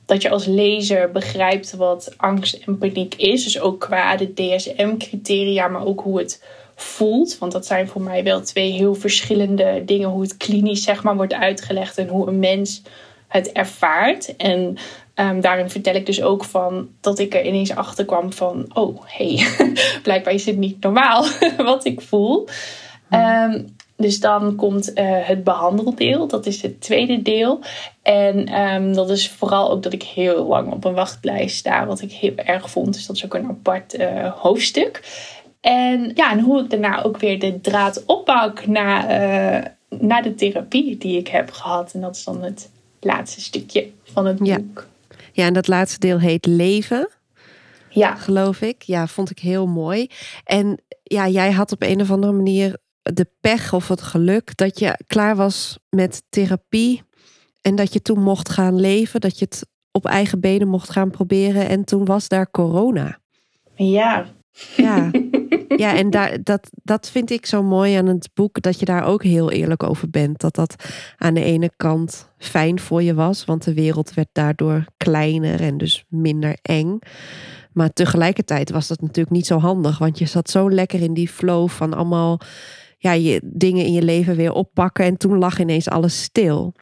dat 0.06 0.22
je 0.22 0.30
als 0.30 0.46
lezer 0.46 1.12
begrijpt 1.12 1.76
wat 1.76 2.14
angst 2.18 2.54
en 2.54 2.78
paniek 2.78 3.16
is. 3.16 3.44
Dus 3.44 3.60
ook 3.60 3.80
qua 3.80 4.16
de 4.16 4.34
DSM-criteria, 4.34 5.68
maar 5.68 5.86
ook 5.86 6.02
hoe 6.02 6.20
het 6.20 6.44
voelt. 6.76 7.38
Want 7.38 7.52
dat 7.52 7.66
zijn 7.66 7.88
voor 7.88 8.02
mij 8.02 8.24
wel 8.24 8.42
twee 8.42 8.72
heel 8.72 8.96
verschillende 8.96 9.82
dingen. 9.86 10.10
Hoe 10.10 10.22
het 10.22 10.38
klinisch 10.38 10.84
zeg 10.84 11.04
maar 11.04 11.16
wordt 11.16 11.34
uitgelegd 11.34 11.98
en 11.98 12.08
hoe 12.08 12.28
een 12.28 12.40
mens 12.40 12.82
het 13.32 13.52
ervaart. 13.52 14.36
En 14.36 14.78
Um, 15.22 15.42
daarin 15.42 15.70
vertel 15.70 15.96
ik 15.96 16.06
dus 16.06 16.22
ook 16.22 16.44
van 16.44 16.90
dat 17.02 17.20
ik 17.20 17.34
er 17.34 17.46
ineens 17.46 17.76
achter 17.76 18.06
kwam 18.06 18.34
van: 18.34 18.66
oh 18.74 19.02
hey, 19.06 19.48
blijkbaar 20.04 20.34
is 20.34 20.46
het 20.46 20.58
niet 20.58 20.84
normaal 20.84 21.26
wat 21.58 21.86
ik 21.86 22.02
voel. 22.02 22.48
Um, 23.10 23.76
dus 24.02 24.20
dan 24.20 24.56
komt 24.56 24.90
uh, 24.90 24.96
het 25.06 25.44
behandeldeel, 25.44 26.28
dat 26.28 26.46
is 26.46 26.62
het 26.62 26.82
tweede 26.82 27.22
deel. 27.22 27.60
En 28.02 28.62
um, 28.62 28.94
dat 28.94 29.10
is 29.10 29.30
vooral 29.30 29.72
ook 29.72 29.84
dat 29.84 29.94
ik 29.94 30.04
heel 30.04 30.48
lang 30.48 30.72
op 30.72 30.86
een 30.86 30.94
wachtlijst 30.94 31.58
sta, 31.58 31.86
wat 31.86 32.02
ik 32.02 32.12
heel 32.12 32.36
erg 32.36 32.70
vond. 32.70 32.94
Dus 32.94 33.06
dat 33.06 33.16
is 33.16 33.26
ook 33.26 33.34
een 33.34 33.48
apart 33.48 34.00
uh, 34.00 34.32
hoofdstuk. 34.34 35.02
En 35.62 36.12
ja, 36.16 36.32
en 36.32 36.40
hoe 36.40 36.62
ik 36.64 36.70
daarna 36.70 37.04
ook 37.04 37.18
weer 37.18 37.40
de 37.40 37.62
draad 37.62 38.04
oppak 38.06 38.68
naar, 38.68 39.04
uh, 39.04 39.66
naar 40.00 40.24
de 40.24 40.36
therapie 40.36 40.98
die 40.98 41.18
ik 41.18 41.28
heb 41.28 41.52
gehad. 41.52 41.94
En 41.94 42.02
dat 42.02 42.16
is 42.16 42.24
dan 42.24 42.44
het 42.44 42.72
laatste 43.00 43.42
stukje 43.42 43.90
van 44.04 44.26
het 44.26 44.38
boek. 44.38 44.48
Ja, 44.48 44.90
en 45.34 45.54
dat 45.54 45.68
laatste 45.68 46.00
deel 46.00 46.20
heet 46.20 46.46
Leven. 46.46 47.10
Ja. 47.90 48.16
Geloof 48.16 48.62
ik. 48.62 48.82
Ja, 48.82 49.08
vond 49.08 49.30
ik 49.30 49.40
heel 49.40 49.68
mooi. 49.68 50.08
En 50.44 50.84
ja, 51.04 51.28
jij 51.28 51.52
had 51.52 51.72
op 51.72 51.82
een 51.82 52.02
of 52.02 52.12
andere 52.12 52.34
manier 52.34 52.78
de 53.02 53.28
pech 53.42 53.74
of 53.74 53.88
het 53.88 54.02
geluk 54.02 54.58
dat 54.58 54.80
je 54.80 55.00
klaar 55.08 55.36
was 55.36 55.80
met 55.90 56.24
therapie. 56.30 57.04
En 57.62 57.76
dat 57.76 57.94
je 57.94 58.02
toen 58.02 58.24
mocht 58.24 58.50
gaan 58.50 58.80
leven. 58.80 59.20
Dat 59.20 59.40
je 59.40 59.46
het 59.46 59.68
op 59.92 60.06
eigen 60.06 60.40
benen 60.40 60.68
mocht 60.68 60.90
gaan 60.90 61.10
proberen. 61.10 61.68
En 61.68 61.84
toen 61.84 62.06
was 62.06 62.28
daar 62.28 62.52
corona. 62.52 63.20
Ja. 63.76 64.26
Ja, 64.76 65.12
ja 65.84 65.96
en 65.96 66.10
daar, 66.10 66.44
dat, 66.44 66.70
dat 66.84 67.10
vind 67.10 67.30
ik 67.30 67.46
zo 67.46 67.64
mooi 67.64 67.96
aan 67.96 68.06
het 68.06 68.30
boek. 68.34 68.62
Dat 68.62 68.80
je 68.80 68.86
daar 68.86 69.06
ook 69.06 69.24
heel 69.24 69.52
eerlijk 69.52 69.84
over 69.84 70.10
bent. 70.10 70.40
Dat 70.40 70.56
dat 70.56 70.76
aan 71.18 71.34
de 71.34 71.44
ene 71.44 71.72
kant 71.78 72.32
fijn 72.38 72.80
voor 72.80 73.04
je 73.04 73.14
was. 73.14 73.46
Want 73.46 73.64
de 73.64 73.74
wereld 73.74 74.14
werd 74.14 74.30
daardoor 74.32 74.86
kleiner 74.98 75.62
en 75.62 75.78
dus 75.78 76.06
minder 76.10 76.58
eng. 76.62 77.00
Maar 77.74 77.94
tegelijkertijd 77.94 78.72
was 78.72 78.88
dat 78.88 79.02
natuurlijk 79.02 79.36
niet 79.36 79.46
zo 79.46 79.60
handig. 79.60 79.98
Want 79.98 80.20
je 80.20 80.26
zat 80.26 80.50
zo 80.50 80.70
lekker 80.70 81.02
in 81.02 81.14
die 81.14 81.30
flow 81.30 81.70
van 81.70 81.94
allemaal 81.94 82.40
ja, 82.98 83.12
je 83.12 83.42
dingen 83.44 83.86
in 83.86 83.94
je 83.94 84.02
leven 84.02 84.36
weer 84.36 84.54
oppakken. 84.54 85.06
En 85.06 85.18
toen 85.18 85.38
lag 85.38 85.60
ineens 85.60 85.90
alles 85.90 86.22
stil. 86.24 86.74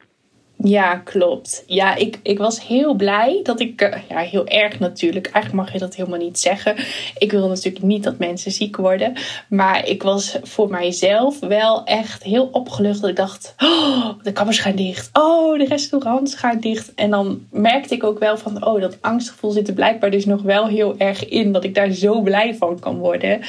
Ja, 0.62 0.96
klopt. 0.96 1.64
Ja, 1.66 1.94
ik, 1.94 2.18
ik 2.22 2.38
was 2.38 2.66
heel 2.66 2.94
blij 2.94 3.40
dat 3.42 3.60
ik, 3.60 3.80
eh, 3.80 4.00
ja, 4.08 4.18
heel 4.18 4.46
erg 4.46 4.78
natuurlijk. 4.78 5.26
Eigenlijk 5.26 5.64
mag 5.64 5.72
je 5.72 5.78
dat 5.78 5.94
helemaal 5.94 6.18
niet 6.18 6.40
zeggen. 6.40 6.76
Ik 7.18 7.30
wil 7.30 7.48
natuurlijk 7.48 7.84
niet 7.84 8.02
dat 8.02 8.18
mensen 8.18 8.52
ziek 8.52 8.76
worden. 8.76 9.12
Maar 9.48 9.86
ik 9.86 10.02
was 10.02 10.38
voor 10.42 10.70
mijzelf 10.70 11.40
wel 11.40 11.84
echt 11.84 12.22
heel 12.22 12.48
opgelucht. 12.52 13.00
Dat 13.00 13.10
ik 13.10 13.16
dacht, 13.16 13.54
oh, 13.58 14.08
de 14.22 14.32
kammers 14.32 14.58
gaan 14.58 14.76
dicht. 14.76 15.10
Oh, 15.12 15.58
de 15.58 15.64
restaurants 15.64 16.34
gaan 16.34 16.60
dicht. 16.60 16.94
En 16.94 17.10
dan 17.10 17.46
merkte 17.50 17.94
ik 17.94 18.04
ook 18.04 18.18
wel 18.18 18.38
van, 18.38 18.66
oh, 18.66 18.80
dat 18.80 18.98
angstgevoel 19.00 19.50
zit 19.50 19.68
er 19.68 19.74
blijkbaar 19.74 20.10
dus 20.10 20.24
nog 20.24 20.42
wel 20.42 20.66
heel 20.66 20.94
erg 20.98 21.28
in. 21.28 21.52
Dat 21.52 21.64
ik 21.64 21.74
daar 21.74 21.90
zo 21.90 22.20
blij 22.20 22.54
van 22.54 22.78
kan 22.78 22.98
worden 22.98 23.40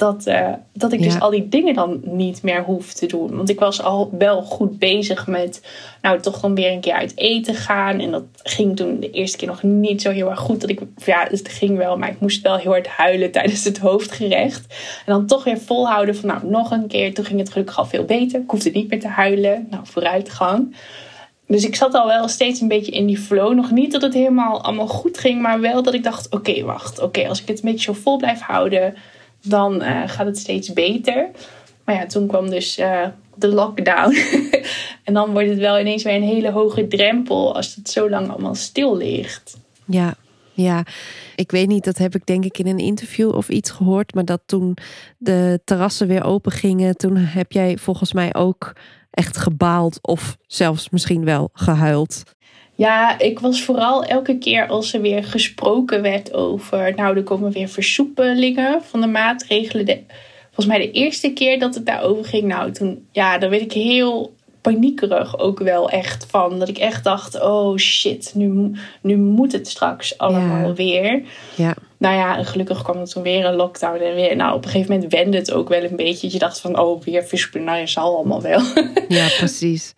dat, 0.00 0.26
uh, 0.26 0.52
dat 0.72 0.92
ik 0.92 1.02
dus 1.02 1.20
al 1.20 1.30
die 1.30 1.48
dingen 1.48 1.74
dan 1.74 2.00
niet 2.04 2.42
meer 2.42 2.62
hoef 2.62 2.92
te 2.92 3.06
doen. 3.06 3.36
Want 3.36 3.48
ik 3.48 3.58
was 3.58 3.82
al 3.82 4.10
wel 4.18 4.42
goed 4.42 4.78
bezig 4.78 5.26
met, 5.26 5.66
nou, 6.02 6.20
toch 6.20 6.40
dan 6.40 6.54
weer 6.54 6.72
een 6.72 6.80
keer 6.80 6.92
uit 6.92 7.12
eten 7.16 7.54
gaan. 7.54 8.00
En 8.00 8.10
dat 8.10 8.24
ging 8.42 8.76
toen 8.76 9.00
de 9.00 9.10
eerste 9.10 9.36
keer 9.36 9.48
nog 9.48 9.62
niet 9.62 10.02
zo 10.02 10.10
heel 10.10 10.30
erg 10.30 10.38
goed. 10.38 10.60
Dat 10.60 10.70
ik, 10.70 10.80
ja, 11.04 11.26
het 11.30 11.48
ging 11.48 11.76
wel, 11.76 11.98
maar 11.98 12.08
ik 12.08 12.20
moest 12.20 12.42
wel 12.42 12.56
heel 12.56 12.70
hard 12.70 12.86
huilen 12.86 13.30
tijdens 13.30 13.64
het 13.64 13.78
hoofdgerecht. 13.78 14.74
En 15.06 15.12
dan 15.12 15.26
toch 15.26 15.44
weer 15.44 15.58
volhouden 15.58 16.16
van, 16.16 16.28
nou, 16.28 16.46
nog 16.46 16.70
een 16.70 16.86
keer. 16.86 17.14
Toen 17.14 17.24
ging 17.24 17.38
het 17.38 17.50
gelukkig 17.50 17.78
al 17.78 17.86
veel 17.86 18.04
beter. 18.04 18.40
Ik 18.40 18.50
hoefde 18.50 18.70
niet 18.70 18.90
meer 18.90 19.00
te 19.00 19.08
huilen. 19.08 19.66
Nou, 19.70 19.82
vooruitgang. 19.86 20.76
Dus 21.46 21.64
ik 21.64 21.74
zat 21.74 21.94
al 21.94 22.06
wel 22.06 22.28
steeds 22.28 22.60
een 22.60 22.68
beetje 22.68 22.92
in 22.92 23.06
die 23.06 23.18
flow. 23.18 23.54
Nog 23.54 23.70
niet 23.70 23.92
dat 23.92 24.02
het 24.02 24.14
helemaal 24.14 24.62
allemaal 24.62 24.86
goed 24.86 25.18
ging, 25.18 25.42
maar 25.42 25.60
wel 25.60 25.82
dat 25.82 25.94
ik 25.94 26.04
dacht: 26.04 26.30
oké, 26.30 26.62
wacht. 26.62 27.00
Oké, 27.00 27.28
als 27.28 27.42
ik 27.42 27.48
het 27.48 27.62
een 27.62 27.70
beetje 27.70 27.92
zo 27.92 28.00
vol 28.00 28.16
blijf 28.16 28.40
houden, 28.40 28.94
dan 29.42 29.82
uh, 29.82 30.02
gaat 30.06 30.26
het 30.26 30.38
steeds 30.38 30.72
beter. 30.72 31.30
Maar 31.84 31.94
ja, 31.94 32.06
toen 32.06 32.26
kwam 32.26 32.50
dus 32.50 32.78
uh, 32.78 33.06
de 33.34 33.48
lockdown. 33.48 34.16
en 35.04 35.14
dan 35.14 35.32
wordt 35.32 35.48
het 35.48 35.58
wel 35.58 35.78
ineens 35.78 36.02
weer 36.02 36.14
een 36.14 36.22
hele 36.22 36.50
hoge 36.50 36.86
drempel 36.88 37.54
als 37.54 37.74
het 37.74 37.90
zo 37.90 38.10
lang 38.10 38.30
allemaal 38.30 38.54
stil 38.54 38.96
ligt. 38.96 39.58
Ja, 39.84 40.14
ja. 40.52 40.84
Ik 41.36 41.50
weet 41.50 41.68
niet, 41.68 41.84
dat 41.84 41.98
heb 41.98 42.14
ik 42.14 42.26
denk 42.26 42.44
ik 42.44 42.58
in 42.58 42.66
een 42.66 42.78
interview 42.78 43.34
of 43.34 43.48
iets 43.48 43.70
gehoord. 43.70 44.14
Maar 44.14 44.24
dat 44.24 44.40
toen 44.46 44.76
de 45.18 45.60
terrassen 45.64 46.06
weer 46.06 46.24
open 46.24 46.52
gingen, 46.52 46.96
toen 46.96 47.16
heb 47.16 47.52
jij 47.52 47.76
volgens 47.76 48.12
mij 48.12 48.34
ook 48.34 48.72
echt 49.10 49.36
gebaald 49.36 49.98
of 50.02 50.36
zelfs 50.46 50.90
misschien 50.90 51.24
wel 51.24 51.50
gehuild. 51.52 52.22
Ja, 52.80 53.18
ik 53.18 53.38
was 53.38 53.62
vooral 53.62 54.04
elke 54.04 54.38
keer 54.38 54.66
als 54.66 54.92
er 54.92 55.00
weer 55.00 55.24
gesproken 55.24 56.02
werd 56.02 56.32
over, 56.32 56.94
nou, 56.96 57.16
er 57.16 57.22
komen 57.22 57.52
weer 57.52 57.68
versoepelingen 57.68 58.82
van 58.82 59.00
de 59.00 59.06
maatregelen. 59.06 59.86
De, 59.86 60.00
volgens 60.44 60.66
mij 60.66 60.78
de 60.78 60.90
eerste 60.90 61.32
keer 61.32 61.58
dat 61.58 61.74
het 61.74 61.86
daarover 61.86 62.24
ging, 62.24 62.42
nou, 62.42 62.72
toen, 62.72 63.06
ja, 63.12 63.38
dan 63.38 63.50
werd 63.50 63.62
ik 63.62 63.72
heel 63.72 64.34
paniekerig 64.60 65.38
ook 65.38 65.58
wel 65.58 65.90
echt 65.90 66.26
van. 66.28 66.58
Dat 66.58 66.68
ik 66.68 66.78
echt 66.78 67.04
dacht, 67.04 67.40
oh 67.40 67.76
shit, 67.76 68.32
nu, 68.34 68.72
nu 69.00 69.16
moet 69.16 69.52
het 69.52 69.68
straks 69.68 70.18
allemaal 70.18 70.74
weer. 70.74 71.22
Ja. 71.54 71.74
Nou 71.96 72.16
ja, 72.16 72.36
en 72.36 72.44
gelukkig 72.44 72.82
kwam 72.82 72.96
er 72.96 73.08
toen 73.08 73.22
weer 73.22 73.44
een 73.44 73.56
lockdown 73.56 74.02
en 74.02 74.14
weer. 74.14 74.36
Nou, 74.36 74.54
op 74.54 74.64
een 74.64 74.70
gegeven 74.70 74.92
moment 74.94 75.12
wende 75.12 75.36
het 75.36 75.52
ook 75.52 75.68
wel 75.68 75.82
een 75.82 75.96
beetje. 75.96 76.32
Je 76.32 76.38
dacht 76.38 76.60
van, 76.60 76.78
oh, 76.78 77.02
weer 77.02 77.24
versoepeling, 77.24 77.68
nou, 77.68 77.80
je 77.80 77.86
zal 77.86 78.16
allemaal 78.16 78.42
wel. 78.42 78.62
Ja, 79.08 79.26
precies. 79.38 79.94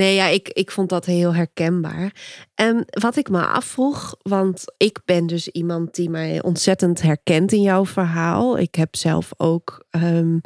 Nee, 0.00 0.14
ja, 0.14 0.26
ik, 0.26 0.48
ik 0.48 0.70
vond 0.70 0.88
dat 0.88 1.04
heel 1.04 1.34
herkenbaar. 1.34 2.14
En 2.54 2.84
wat 2.86 3.16
ik 3.16 3.28
me 3.28 3.46
afvroeg, 3.46 4.16
want 4.22 4.64
ik 4.76 5.00
ben 5.04 5.26
dus 5.26 5.48
iemand 5.48 5.94
die 5.94 6.10
mij 6.10 6.42
ontzettend 6.42 7.02
herkent 7.02 7.52
in 7.52 7.62
jouw 7.62 7.86
verhaal. 7.86 8.58
Ik 8.58 8.74
heb 8.74 8.96
zelf 8.96 9.30
ook 9.36 9.84
ehm, 9.90 10.38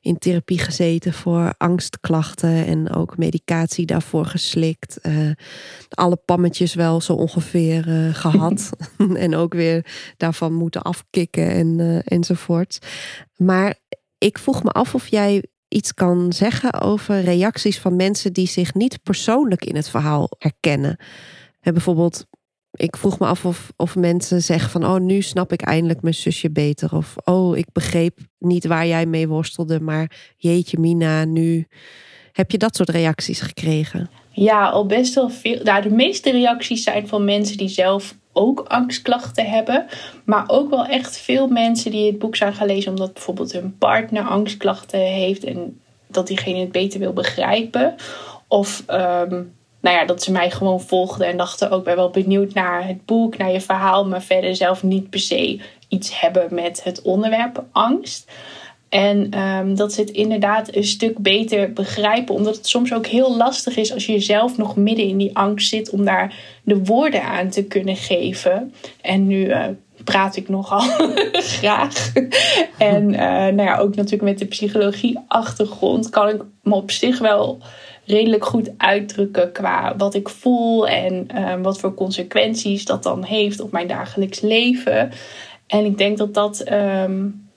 in 0.00 0.18
therapie 0.18 0.58
gezeten 0.58 1.12
voor 1.12 1.54
angstklachten 1.56 2.66
en 2.66 2.94
ook 2.94 3.16
medicatie 3.16 3.86
daarvoor 3.86 4.24
geslikt. 4.24 4.98
Uh, 5.02 5.30
alle 5.88 6.16
pammetjes 6.16 6.74
wel 6.74 7.00
zo 7.00 7.12
ongeveer 7.12 7.88
uh, 7.88 8.14
gehad 8.14 8.70
en 9.14 9.34
ook 9.34 9.54
weer 9.54 9.86
daarvan 10.16 10.52
moeten 10.52 10.82
afkicken 10.82 11.50
en, 11.50 11.78
uh, 11.78 11.98
enzovoort. 12.04 12.78
Maar 13.36 13.78
ik 14.18 14.38
vroeg 14.38 14.62
me 14.62 14.70
af 14.70 14.94
of 14.94 15.08
jij 15.08 15.44
iets 15.68 15.94
kan 15.94 16.32
zeggen 16.32 16.80
over 16.80 17.20
reacties 17.20 17.78
van 17.78 17.96
mensen 17.96 18.32
die 18.32 18.46
zich 18.46 18.74
niet 18.74 19.02
persoonlijk 19.02 19.64
in 19.64 19.76
het 19.76 19.88
verhaal 19.88 20.28
herkennen. 20.38 20.96
En 21.60 21.72
bijvoorbeeld, 21.72 22.26
ik 22.72 22.96
vroeg 22.96 23.18
me 23.18 23.26
af 23.26 23.44
of, 23.44 23.72
of 23.76 23.96
mensen 23.96 24.42
zeggen 24.42 24.70
van, 24.70 24.84
oh, 24.84 25.00
nu 25.00 25.22
snap 25.22 25.52
ik 25.52 25.62
eindelijk 25.62 26.02
mijn 26.02 26.14
zusje 26.14 26.50
beter. 26.50 26.96
Of, 26.96 27.14
oh, 27.24 27.56
ik 27.56 27.66
begreep 27.72 28.18
niet 28.38 28.66
waar 28.66 28.86
jij 28.86 29.06
mee 29.06 29.28
worstelde, 29.28 29.80
maar 29.80 30.34
jeetje 30.36 30.78
Mina, 30.78 31.24
nu 31.24 31.66
heb 32.32 32.50
je 32.50 32.58
dat 32.58 32.76
soort 32.76 32.88
reacties 32.88 33.40
gekregen. 33.40 34.10
Ja, 34.30 34.68
al 34.68 34.86
best 34.86 35.14
wel 35.14 35.30
veel. 35.30 35.62
Nou, 35.62 35.82
de 35.82 35.90
meeste 35.90 36.30
reacties 36.30 36.82
zijn 36.82 37.08
van 37.08 37.24
mensen 37.24 37.56
die 37.56 37.68
zelf 37.68 38.16
ook 38.38 38.60
angstklachten 38.60 39.46
hebben. 39.46 39.86
Maar 40.24 40.44
ook 40.46 40.70
wel 40.70 40.86
echt 40.86 41.16
veel 41.16 41.48
mensen 41.48 41.90
die 41.90 42.06
het 42.06 42.18
boek 42.18 42.36
zijn 42.36 42.54
lezen 42.60 42.90
omdat 42.90 43.12
bijvoorbeeld 43.12 43.52
hun 43.52 43.76
partner 43.78 44.22
angstklachten 44.22 45.00
heeft 45.00 45.44
en 45.44 45.80
dat 46.06 46.26
diegene 46.26 46.58
het 46.58 46.72
beter 46.72 47.00
wil 47.00 47.12
begrijpen. 47.12 47.94
Of 48.48 48.84
um, 48.90 49.56
nou 49.80 49.96
ja, 49.96 50.04
dat 50.04 50.22
ze 50.22 50.32
mij 50.32 50.50
gewoon 50.50 50.80
volgden 50.80 51.26
en 51.26 51.36
dachten 51.36 51.70
ook 51.70 51.84
ben 51.84 51.96
wel 51.96 52.10
benieuwd 52.10 52.54
naar 52.54 52.86
het 52.86 53.04
boek, 53.04 53.36
naar 53.36 53.52
je 53.52 53.60
verhaal, 53.60 54.06
maar 54.06 54.22
verder 54.22 54.56
zelf 54.56 54.82
niet 54.82 55.10
per 55.10 55.20
se 55.20 55.60
iets 55.88 56.20
hebben 56.20 56.54
met 56.54 56.84
het 56.84 57.02
onderwerp 57.02 57.64
angst. 57.72 58.30
En 58.88 59.40
um, 59.40 59.76
dat 59.76 59.92
ze 59.92 60.00
het 60.00 60.10
inderdaad 60.10 60.74
een 60.74 60.84
stuk 60.84 61.18
beter 61.18 61.72
begrijpen. 61.72 62.34
Omdat 62.34 62.56
het 62.56 62.66
soms 62.66 62.92
ook 62.92 63.06
heel 63.06 63.36
lastig 63.36 63.76
is 63.76 63.92
als 63.92 64.06
je 64.06 64.20
zelf 64.20 64.56
nog 64.56 64.76
midden 64.76 65.06
in 65.06 65.16
die 65.16 65.36
angst 65.36 65.68
zit 65.68 65.90
om 65.90 66.04
daar 66.04 66.34
de 66.62 66.84
woorden 66.84 67.22
aan 67.22 67.48
te 67.48 67.64
kunnen 67.64 67.96
geven. 67.96 68.74
En 69.00 69.26
nu 69.26 69.44
uh, 69.44 69.64
praat 70.04 70.36
ik 70.36 70.48
nogal 70.48 70.80
graag. 71.56 72.12
en 72.78 73.12
uh, 73.12 73.18
nou 73.20 73.62
ja, 73.62 73.78
ook 73.78 73.94
natuurlijk 73.94 74.22
met 74.22 74.38
de 74.38 74.46
psychologie-achtergrond 74.46 76.10
kan 76.10 76.28
ik 76.28 76.42
me 76.62 76.74
op 76.74 76.90
zich 76.90 77.18
wel 77.18 77.58
redelijk 78.04 78.44
goed 78.44 78.70
uitdrukken 78.76 79.52
qua 79.52 79.96
wat 79.96 80.14
ik 80.14 80.28
voel 80.28 80.88
en 80.88 81.28
uh, 81.34 81.54
wat 81.62 81.78
voor 81.78 81.94
consequenties 81.94 82.84
dat 82.84 83.02
dan 83.02 83.24
heeft 83.24 83.60
op 83.60 83.72
mijn 83.72 83.88
dagelijks 83.88 84.40
leven. 84.40 85.10
En 85.66 85.84
ik 85.84 85.98
denk 85.98 86.18
dat 86.18 86.34
dat. 86.34 86.70
Um, 86.72 87.47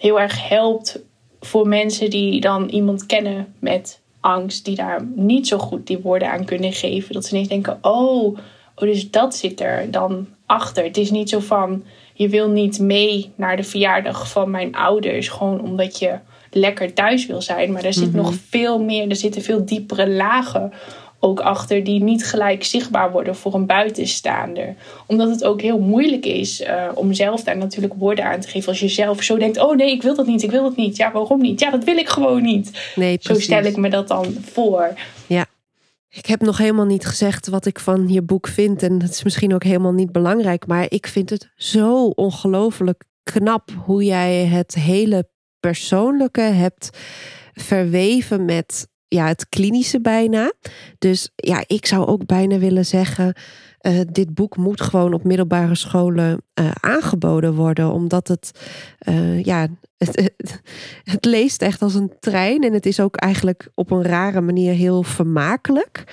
heel 0.00 0.20
erg 0.20 0.48
helpt 0.48 1.00
voor 1.40 1.68
mensen 1.68 2.10
die 2.10 2.40
dan 2.40 2.68
iemand 2.68 3.06
kennen 3.06 3.54
met 3.58 4.00
angst, 4.20 4.64
die 4.64 4.76
daar 4.76 5.06
niet 5.14 5.48
zo 5.48 5.58
goed 5.58 5.86
die 5.86 5.98
woorden 5.98 6.30
aan 6.30 6.44
kunnen 6.44 6.72
geven. 6.72 7.14
Dat 7.14 7.24
ze 7.24 7.32
ineens 7.32 7.48
denken: 7.48 7.78
oh, 7.80 8.24
oh, 8.24 8.38
dus 8.74 9.10
dat 9.10 9.36
zit 9.36 9.60
er 9.60 9.90
dan 9.90 10.26
achter. 10.46 10.84
Het 10.84 10.96
is 10.96 11.10
niet 11.10 11.28
zo 11.28 11.38
van 11.38 11.84
je 12.14 12.28
wil 12.28 12.48
niet 12.48 12.78
mee 12.78 13.32
naar 13.34 13.56
de 13.56 13.62
verjaardag 13.62 14.30
van 14.30 14.50
mijn 14.50 14.74
ouders, 14.74 15.28
gewoon 15.28 15.60
omdat 15.60 15.98
je 15.98 16.18
lekker 16.50 16.94
thuis 16.94 17.26
wil 17.26 17.42
zijn. 17.42 17.72
Maar 17.72 17.84
er 17.84 17.92
zit 17.92 18.12
mhm. 18.12 18.16
nog 18.16 18.34
veel 18.48 18.82
meer, 18.82 19.08
er 19.08 19.16
zitten 19.16 19.42
veel 19.42 19.64
diepere 19.64 20.08
lagen 20.08 20.72
ook 21.20 21.40
achter 21.40 21.84
die 21.84 22.02
niet 22.02 22.26
gelijk 22.26 22.64
zichtbaar 22.64 23.12
worden 23.12 23.36
voor 23.36 23.54
een 23.54 23.66
buitenstaander. 23.66 24.74
Omdat 25.06 25.28
het 25.28 25.44
ook 25.44 25.60
heel 25.60 25.78
moeilijk 25.78 26.26
is 26.26 26.60
uh, 26.60 26.88
om 26.94 27.12
zelf 27.12 27.42
daar 27.42 27.56
natuurlijk 27.56 27.94
woorden 27.94 28.24
aan 28.24 28.40
te 28.40 28.48
geven. 28.48 28.68
Als 28.68 28.80
je 28.80 28.88
zelf 28.88 29.22
zo 29.22 29.38
denkt: 29.38 29.58
oh 29.58 29.76
nee, 29.76 29.92
ik 29.92 30.02
wil 30.02 30.14
dat 30.14 30.26
niet, 30.26 30.42
ik 30.42 30.50
wil 30.50 30.62
dat 30.62 30.76
niet. 30.76 30.96
Ja, 30.96 31.12
waarom 31.12 31.40
niet? 31.40 31.60
Ja, 31.60 31.70
dat 31.70 31.84
wil 31.84 31.96
ik 31.96 32.08
gewoon 32.08 32.42
niet. 32.42 32.92
Nee, 32.94 33.18
zo 33.20 33.34
stel 33.34 33.64
ik 33.64 33.76
me 33.76 33.90
dat 33.90 34.08
dan 34.08 34.26
voor. 34.40 34.92
Ja. 35.26 35.46
Ik 36.08 36.26
heb 36.26 36.40
nog 36.40 36.58
helemaal 36.58 36.84
niet 36.84 37.06
gezegd 37.06 37.48
wat 37.48 37.66
ik 37.66 37.80
van 37.80 38.08
je 38.08 38.22
boek 38.22 38.46
vind. 38.46 38.82
En 38.82 39.02
het 39.02 39.10
is 39.10 39.22
misschien 39.22 39.54
ook 39.54 39.64
helemaal 39.64 39.92
niet 39.92 40.12
belangrijk. 40.12 40.66
Maar 40.66 40.86
ik 40.88 41.06
vind 41.06 41.30
het 41.30 41.50
zo 41.56 42.06
ongelooflijk 42.06 43.04
knap 43.22 43.70
hoe 43.84 44.04
jij 44.04 44.44
het 44.44 44.74
hele 44.74 45.28
persoonlijke 45.60 46.40
hebt 46.40 46.90
verweven 47.52 48.44
met 48.44 48.88
ja, 49.14 49.26
het 49.26 49.48
klinische 49.48 50.00
bijna. 50.00 50.52
Dus 50.98 51.30
ja, 51.36 51.64
ik 51.66 51.86
zou 51.86 52.06
ook 52.06 52.26
bijna 52.26 52.58
willen 52.58 52.86
zeggen. 52.86 53.34
Uh, 53.82 54.00
dit 54.12 54.34
boek 54.34 54.56
moet 54.56 54.80
gewoon 54.80 55.12
op 55.12 55.24
middelbare 55.24 55.74
scholen 55.74 56.42
uh, 56.60 56.70
aangeboden 56.80 57.54
worden. 57.54 57.92
Omdat 57.92 58.28
het, 58.28 58.50
uh, 59.08 59.44
ja, 59.44 59.68
het, 59.96 60.32
het, 61.04 61.24
leest 61.24 61.62
echt 61.62 61.82
als 61.82 61.94
een 61.94 62.12
trein. 62.20 62.62
En 62.62 62.72
het 62.72 62.86
is 62.86 63.00
ook 63.00 63.16
eigenlijk 63.16 63.68
op 63.74 63.90
een 63.90 64.02
rare 64.02 64.40
manier 64.40 64.72
heel 64.72 65.02
vermakelijk. 65.02 66.04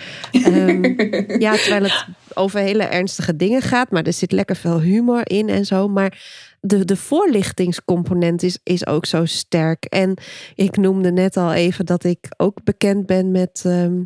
um, 0.47 0.83
ja, 1.45 1.55
terwijl 1.55 1.83
het 1.83 2.05
over 2.37 2.59
hele 2.59 2.83
ernstige 2.83 3.35
dingen 3.35 3.61
gaat. 3.61 3.91
Maar 3.91 4.03
er 4.03 4.13
zit 4.13 4.31
lekker 4.31 4.55
veel 4.55 4.79
humor 4.79 5.29
in 5.29 5.49
en 5.49 5.65
zo. 5.65 5.87
Maar 5.87 6.23
de, 6.61 6.85
de 6.85 6.95
voorlichtingscomponent 6.95 8.43
is, 8.43 8.59
is 8.63 8.87
ook 8.87 9.05
zo 9.05 9.25
sterk. 9.25 9.85
En 9.85 10.17
ik 10.55 10.77
noemde 10.77 11.11
net 11.11 11.37
al 11.37 11.53
even 11.53 11.85
dat 11.85 12.03
ik 12.03 12.27
ook 12.37 12.63
bekend 12.63 13.05
ben 13.05 13.31
met 13.31 13.61
ehm, 13.65 14.03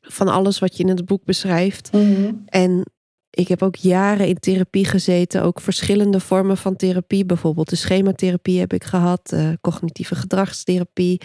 van 0.00 0.28
alles 0.28 0.58
wat 0.58 0.76
je 0.76 0.82
in 0.82 0.88
het 0.88 1.04
boek 1.04 1.24
beschrijft. 1.24 1.92
Mhm. 1.92 2.32
En 2.46 2.84
ik 3.30 3.48
heb 3.48 3.62
ook 3.62 3.76
jaren 3.76 4.26
in 4.26 4.38
therapie 4.38 4.84
gezeten, 4.84 5.42
ook 5.42 5.60
verschillende 5.60 6.20
vormen 6.20 6.56
van 6.56 6.76
therapie. 6.76 7.26
Bijvoorbeeld 7.26 7.70
de 7.70 7.76
schematherapie 7.76 8.58
heb 8.58 8.72
ik 8.72 8.84
gehad, 8.84 9.32
eh, 9.32 9.48
cognitieve 9.60 10.14
gedragstherapie, 10.14 11.20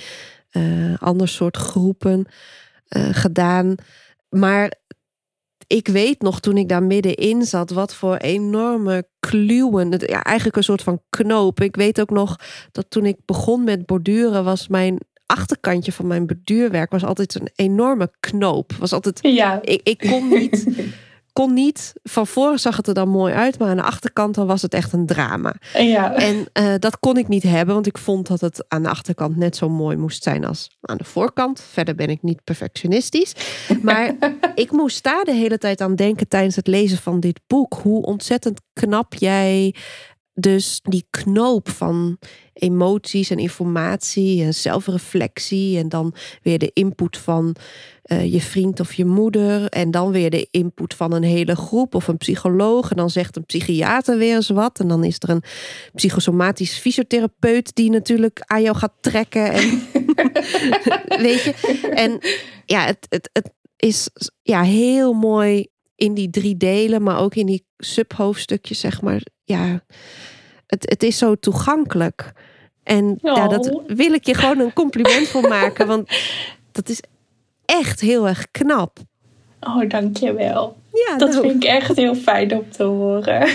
eh, 0.49 0.97
ander 0.99 1.27
soort 1.27 1.57
groepen 1.57 2.25
eh, 2.87 3.09
gedaan. 3.11 3.75
Maar 4.29 4.73
ik 5.67 5.87
weet 5.87 6.21
nog 6.21 6.39
toen 6.39 6.57
ik 6.57 6.69
daar 6.69 6.83
middenin 6.83 7.43
zat, 7.43 7.69
wat 7.69 7.95
voor 7.95 8.15
enorme 8.15 9.07
kluwen. 9.19 9.93
Ja, 9.97 10.23
eigenlijk 10.23 10.57
een 10.57 10.63
soort 10.63 10.81
van 10.81 11.01
knoop. 11.09 11.61
Ik 11.61 11.75
weet 11.75 12.01
ook 12.01 12.09
nog 12.09 12.35
dat 12.71 12.85
toen 12.89 13.05
ik 13.05 13.17
begon 13.25 13.63
met 13.63 13.85
borduren, 13.85 14.43
was 14.43 14.67
mijn 14.67 14.97
achterkantje 15.25 15.91
van 15.91 16.07
mijn 16.07 16.25
borduurwerk 16.25 16.91
was 16.91 17.03
altijd 17.03 17.35
een 17.35 17.49
enorme 17.55 18.11
knoop. 18.19 18.73
Was 18.79 18.93
altijd 18.93 19.19
Ja. 19.21 19.61
ik, 19.61 19.81
ik 19.83 19.97
kon 19.97 20.27
niet, 20.27 20.67
kon 21.37 21.53
niet. 21.53 21.93
Van 22.03 22.27
voren 22.27 22.59
zag 22.59 22.77
het 22.77 22.87
er 22.87 22.93
dan 22.93 23.09
mooi 23.09 23.33
uit, 23.33 23.59
maar 23.59 23.69
aan 23.69 23.75
de 23.75 23.83
achterkant 23.83 24.35
dan 24.35 24.47
was 24.47 24.61
het 24.61 24.73
echt 24.73 24.93
een 24.93 25.05
drama. 25.05 25.55
Ja. 25.73 26.13
En 26.13 26.45
eh, 26.53 26.73
dat 26.79 26.99
kon 26.99 27.17
ik 27.17 27.27
niet 27.27 27.43
hebben, 27.43 27.73
want 27.73 27.87
ik 27.87 27.97
vond 27.97 28.27
dat 28.27 28.41
het 28.41 28.65
aan 28.67 28.83
de 28.83 28.89
achterkant 28.89 29.35
net 29.35 29.55
zo 29.55 29.69
mooi 29.69 29.97
moest 29.97 30.23
zijn 30.23 30.45
als 30.45 30.77
aan 30.81 30.97
de 30.97 31.03
voorkant. 31.03 31.61
Verder 31.61 31.95
ben 31.95 32.09
ik 32.09 32.21
niet 32.21 32.43
perfectionistisch. 32.43 33.33
Maar 33.81 34.15
ik 34.55 34.71
moest 34.71 35.03
daar 35.03 35.23
de 35.23 35.33
hele 35.33 35.57
tijd 35.57 35.81
aan 35.81 35.95
denken 35.95 36.27
tijdens 36.27 36.55
het 36.55 36.67
lezen 36.67 36.97
van 36.97 37.19
dit 37.19 37.39
boek. 37.47 37.73
Hoe 37.73 38.05
ontzettend 38.05 38.61
knap 38.73 39.13
jij 39.13 39.73
dus 40.39 40.79
die 40.83 41.07
knoop 41.09 41.69
van 41.69 42.17
emoties 42.53 43.29
en 43.29 43.37
informatie 43.37 44.43
en 44.43 44.53
zelfreflectie. 44.53 45.77
En 45.77 45.89
dan 45.89 46.13
weer 46.41 46.59
de 46.59 46.71
input 46.73 47.17
van 47.17 47.55
eh, 48.07 48.33
je 48.33 48.41
vriend 48.41 48.79
of 48.79 48.93
je 48.93 49.05
moeder. 49.05 49.69
En 49.69 49.91
dan 49.91 50.11
weer 50.11 50.29
de 50.29 50.47
input 50.51 50.93
van 50.93 51.13
een 51.13 51.23
hele 51.23 51.55
groep 51.55 51.95
of 51.95 52.07
een 52.07 52.17
psycholoog. 52.17 52.89
En 52.89 52.97
dan 52.97 53.09
zegt 53.09 53.35
een 53.35 53.45
psychiater 53.45 54.17
weer 54.17 54.35
eens 54.35 54.49
wat. 54.49 54.79
En 54.79 54.87
dan 54.87 55.03
is 55.03 55.15
er 55.19 55.29
een 55.29 55.43
psychosomatisch 55.93 56.77
fysiotherapeut 56.77 57.75
die 57.75 57.89
natuurlijk 57.89 58.41
aan 58.45 58.61
jou 58.61 58.75
gaat 58.75 58.93
trekken. 59.01 59.51
En 59.51 59.61
weet 61.27 61.41
je. 61.43 61.53
En 61.93 62.19
ja, 62.65 62.85
het, 62.85 63.05
het, 63.09 63.29
het 63.33 63.51
is 63.75 64.09
ja, 64.41 64.61
heel 64.61 65.13
mooi 65.13 65.67
in 65.95 66.13
die 66.13 66.29
drie 66.29 66.57
delen, 66.57 67.03
maar 67.03 67.19
ook 67.19 67.35
in 67.35 67.45
die 67.45 67.65
subhoofdstukjes, 67.77 68.79
zeg 68.79 69.01
maar. 69.01 69.21
Ja, 69.43 69.83
het, 70.67 70.89
het 70.89 71.03
is 71.03 71.17
zo 71.17 71.35
toegankelijk. 71.35 72.31
En 72.83 73.17
ja, 73.21 73.47
dat 73.47 73.71
Oh. 73.71 73.83
wil 73.87 74.13
ik 74.13 74.25
je 74.25 74.33
gewoon 74.33 74.59
een 74.59 74.73
compliment 74.73 75.27
voor 75.27 75.47
maken, 75.47 75.87
want 75.87 76.09
dat 76.71 76.89
is 76.89 77.01
echt 77.67 77.99
heel 77.99 78.27
erg 78.27 78.51
knap. 78.51 78.99
Oh, 79.59 79.89
dankjewel. 79.89 80.77
Ja, 80.93 81.17
Dat 81.17 81.29
nou, 81.29 81.41
vind 81.41 81.63
ik 81.63 81.69
echt 81.69 81.95
heel 81.95 82.15
fijn 82.15 82.53
om 82.55 82.69
te 82.71 82.83
horen. 82.83 83.49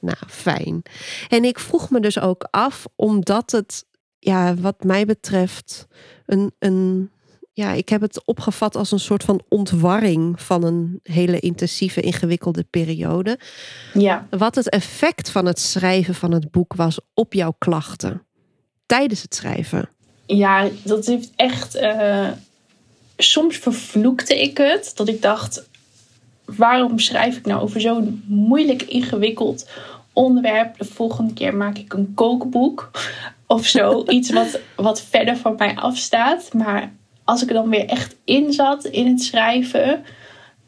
Nou, 0.00 0.16
fijn. 0.28 0.82
En 1.28 1.44
ik 1.44 1.58
vroeg 1.58 1.90
me 1.90 2.00
dus 2.00 2.20
ook 2.20 2.46
af, 2.50 2.84
omdat 2.96 3.50
het, 3.50 3.84
ja, 4.18 4.54
wat 4.54 4.84
mij 4.84 5.04
betreft, 5.06 5.86
een, 6.26 6.52
een, 6.58 7.10
ja, 7.52 7.72
ik 7.72 7.88
heb 7.88 8.00
het 8.00 8.24
opgevat 8.24 8.76
als 8.76 8.92
een 8.92 9.00
soort 9.00 9.24
van 9.24 9.42
ontwarring 9.48 10.40
van 10.42 10.64
een 10.64 11.00
hele 11.02 11.38
intensieve, 11.40 12.00
ingewikkelde 12.00 12.64
periode. 12.70 13.38
Ja. 13.94 14.26
Wat 14.30 14.54
het 14.54 14.68
effect 14.68 15.30
van 15.30 15.46
het 15.46 15.58
schrijven 15.60 16.14
van 16.14 16.32
het 16.32 16.50
boek 16.50 16.74
was 16.74 16.98
op 17.14 17.32
jouw 17.32 17.54
klachten 17.58 18.22
tijdens 18.86 19.22
het 19.22 19.34
schrijven. 19.34 19.88
Ja, 20.26 20.68
dat 20.82 21.06
heeft 21.06 21.30
echt. 21.36 21.74
eh, 21.74 22.28
soms 23.16 23.56
vervloekte 23.56 24.40
ik 24.40 24.58
het. 24.58 24.92
Dat 24.94 25.08
ik 25.08 25.22
dacht: 25.22 25.68
waarom 26.44 26.98
schrijf 26.98 27.36
ik 27.36 27.46
nou 27.46 27.62
over 27.62 27.80
zo'n 27.80 28.24
moeilijk, 28.26 28.82
ingewikkeld 28.82 29.68
onderwerp? 30.12 30.78
De 30.78 30.84
volgende 30.84 31.32
keer 31.32 31.56
maak 31.56 31.78
ik 31.78 31.92
een 31.92 32.12
kookboek 32.14 32.90
of 33.46 33.66
zo. 33.66 34.02
Iets 34.08 34.30
wat, 34.30 34.60
wat 34.76 35.02
verder 35.02 35.36
van 35.36 35.54
mij 35.58 35.76
afstaat. 35.76 36.52
Maar 36.52 36.92
als 37.24 37.42
ik 37.42 37.48
er 37.48 37.54
dan 37.54 37.68
weer 37.68 37.86
echt 37.86 38.16
in 38.24 38.52
zat 38.52 38.84
in 38.84 39.06
het 39.06 39.22
schrijven, 39.22 40.04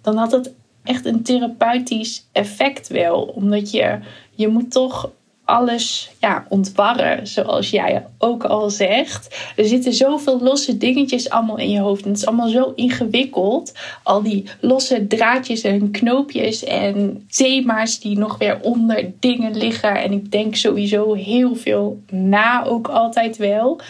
dan 0.03 0.17
had 0.17 0.33
het 0.33 0.53
echt 0.83 1.05
een 1.05 1.23
therapeutisch 1.23 2.27
effect 2.33 2.89
wel. 2.89 3.23
Omdat 3.23 3.71
je, 3.71 3.99
je 4.35 4.49
moet 4.49 4.71
toch 4.71 5.11
alles 5.47 6.11
ja, 6.21 6.47
ontwarren, 6.49 7.27
zoals 7.27 7.71
jij 7.71 8.07
ook 8.19 8.45
al 8.45 8.71
zegt. 8.71 9.53
Er 9.57 9.65
zitten 9.65 9.93
zoveel 9.93 10.41
losse 10.41 10.77
dingetjes 10.77 11.31
allemaal 11.31 11.59
in 11.59 11.71
je 11.71 11.81
hoofd. 11.81 12.03
En 12.05 12.09
het 12.09 12.19
is 12.19 12.27
allemaal 12.27 12.49
zo 12.49 12.73
ingewikkeld. 12.75 13.73
Al 14.03 14.23
die 14.23 14.45
losse 14.61 15.07
draadjes 15.07 15.63
en 15.63 15.91
knoopjes 15.91 16.65
en 16.65 17.27
thema's 17.31 18.01
die 18.01 18.19
nog 18.19 18.39
weer 18.39 18.59
onder 18.61 19.13
dingen 19.21 19.57
liggen. 19.57 20.03
En 20.03 20.13
ik 20.13 20.31
denk 20.31 20.55
sowieso 20.55 21.15
heel 21.15 21.55
veel 21.55 22.03
na 22.11 22.65
ook 22.65 22.89
altijd 22.89 23.37
wel. 23.37 23.81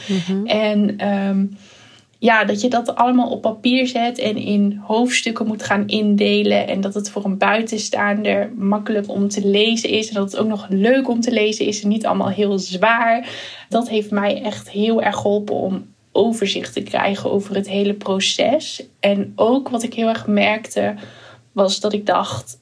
En 0.45 0.99
ehm, 0.99 1.45
ja, 2.27 2.45
dat 2.45 2.61
je 2.61 2.69
dat 2.69 2.95
allemaal 2.95 3.31
op 3.31 3.43
papier 3.43 3.87
zet 3.87 4.19
en 4.19 4.37
in 4.37 4.81
hoofdstukken 4.85 5.47
moet 5.47 5.63
gaan 5.63 5.87
indelen. 5.89 6.69
En 6.69 6.81
dat 6.81 6.95
het 6.95 7.11
voor 7.11 7.25
een 7.25 7.39
buitenstaander 7.39 8.51
makkelijk 8.57 9.09
om 9.09 9.29
te 9.29 9.47
lezen 9.47 9.89
is. 9.89 10.09
En 10.09 10.15
dat 10.15 10.31
het 10.31 10.41
ook 10.41 10.49
nog 10.49 10.67
leuk 10.69 11.09
om 11.09 11.21
te 11.21 11.31
lezen 11.31 11.67
is 11.67 11.83
en 11.83 11.89
niet 11.89 12.07
allemaal 12.07 12.29
heel 12.29 12.59
zwaar. 12.59 13.29
Dat 13.69 13.89
heeft 13.89 14.11
mij 14.11 14.43
echt 14.43 14.71
heel 14.71 15.03
erg 15.03 15.17
geholpen 15.17 15.55
om 15.55 15.87
overzicht 16.13 16.73
te 16.73 16.83
krijgen 16.83 17.31
over 17.31 17.55
het 17.55 17.69
hele 17.69 17.95
proces. 17.95 18.83
En 19.01 19.33
ook 19.37 19.69
wat 19.69 19.83
ik 19.83 19.95
heel 19.95 20.09
erg 20.09 20.27
merkte, 20.27 20.95
was 21.53 21.81
dat 21.81 21.93
ik 21.93 22.07
dacht. 22.07 22.59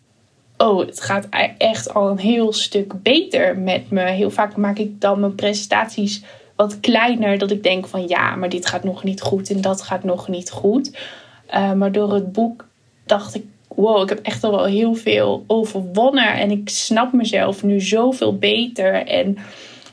Oh, 0.57 0.87
het 0.87 1.01
gaat 1.01 1.29
echt 1.59 1.95
al 1.95 2.11
een 2.11 2.19
heel 2.19 2.53
stuk 2.53 3.03
beter 3.03 3.59
met 3.59 3.91
me. 3.91 4.03
Heel 4.03 4.31
vaak 4.31 4.57
maak 4.57 4.79
ik 4.79 5.01
dan 5.01 5.21
mijn 5.21 5.35
presentaties 5.35 6.23
wat 6.57 6.81
kleiner. 6.81 7.39
Dat 7.39 7.51
ik 7.51 7.63
denk 7.63 7.87
van 7.87 8.09
ja, 8.09 8.37
maar 8.37 8.49
dit 8.49 8.67
gaat 8.67 8.85
nog 8.85 9.05
niet 9.05 9.21
goed 9.21 9.51
en 9.51 9.61
dat 9.61 9.83
gaat 9.83 10.05
nog 10.05 10.29
niet 10.29 10.51
goed. 10.51 10.99
Uh, 11.55 11.73
maar 11.73 11.93
door 11.93 12.15
het 12.15 12.33
boek 12.33 12.67
dacht 13.07 13.35
ik, 13.35 13.45
wow, 13.69 14.03
ik 14.03 14.09
heb 14.09 14.19
echt 14.19 14.45
al 14.45 14.51
wel 14.51 14.65
heel 14.65 14.95
veel 14.95 15.45
overwonnen. 15.47 16.35
En 16.35 16.51
ik 16.51 16.69
snap 16.69 17.13
mezelf 17.13 17.63
nu 17.63 17.81
zoveel 17.81 18.39
beter. 18.39 19.07
En 19.07 19.39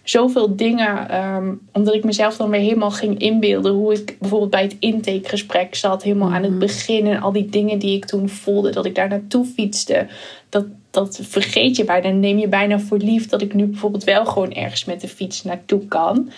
zoveel 0.04 0.56
dingen, 0.56 1.24
um, 1.26 1.62
omdat 1.74 1.93
ik 1.93 2.04
mezelf 2.04 2.38
dan 2.38 2.50
weer 2.50 2.60
helemaal 2.60 2.91
ging 2.91 3.19
inbeelden. 3.19 3.74
Hoe 3.74 3.93
ik 3.93 4.15
bijvoorbeeld 4.19 4.52
bij 4.52 4.62
het 4.63 4.76
intakegesprek 4.80 5.76
zat, 5.76 6.04
helemaal 6.04 6.34
aan 6.34 6.43
het 6.43 6.60
begin. 6.60 7.08
En 7.08 7.21
al 7.21 7.32
die 7.32 7.50
dingen 7.50 7.80
die 7.80 7.95
ik 7.95 8.06
toen 8.06 8.30
voelde, 8.30 8.71
dat 8.71 8.86
ik 8.86 8.95
daar 8.95 9.10
naartoe 9.10 9.45
fietste. 9.45 10.08
Dat, 10.50 10.65
dat 10.92 11.20
vergeet 11.22 11.76
je 11.76 11.84
bijna. 11.84 12.10
Dan 12.10 12.20
neem 12.20 12.38
je 12.38 12.48
bijna 12.48 12.80
voor 12.80 12.98
lief 12.98 13.28
dat 13.28 13.42
ik 13.42 13.54
nu 13.54 13.66
bijvoorbeeld 13.66 14.04
wel 14.04 14.26
gewoon 14.26 14.54
ergens 14.54 14.86
met 14.86 15.02
de 15.02 15.08
fiets 15.08 15.44
naartoe 15.44 15.86
kan. 15.88 16.32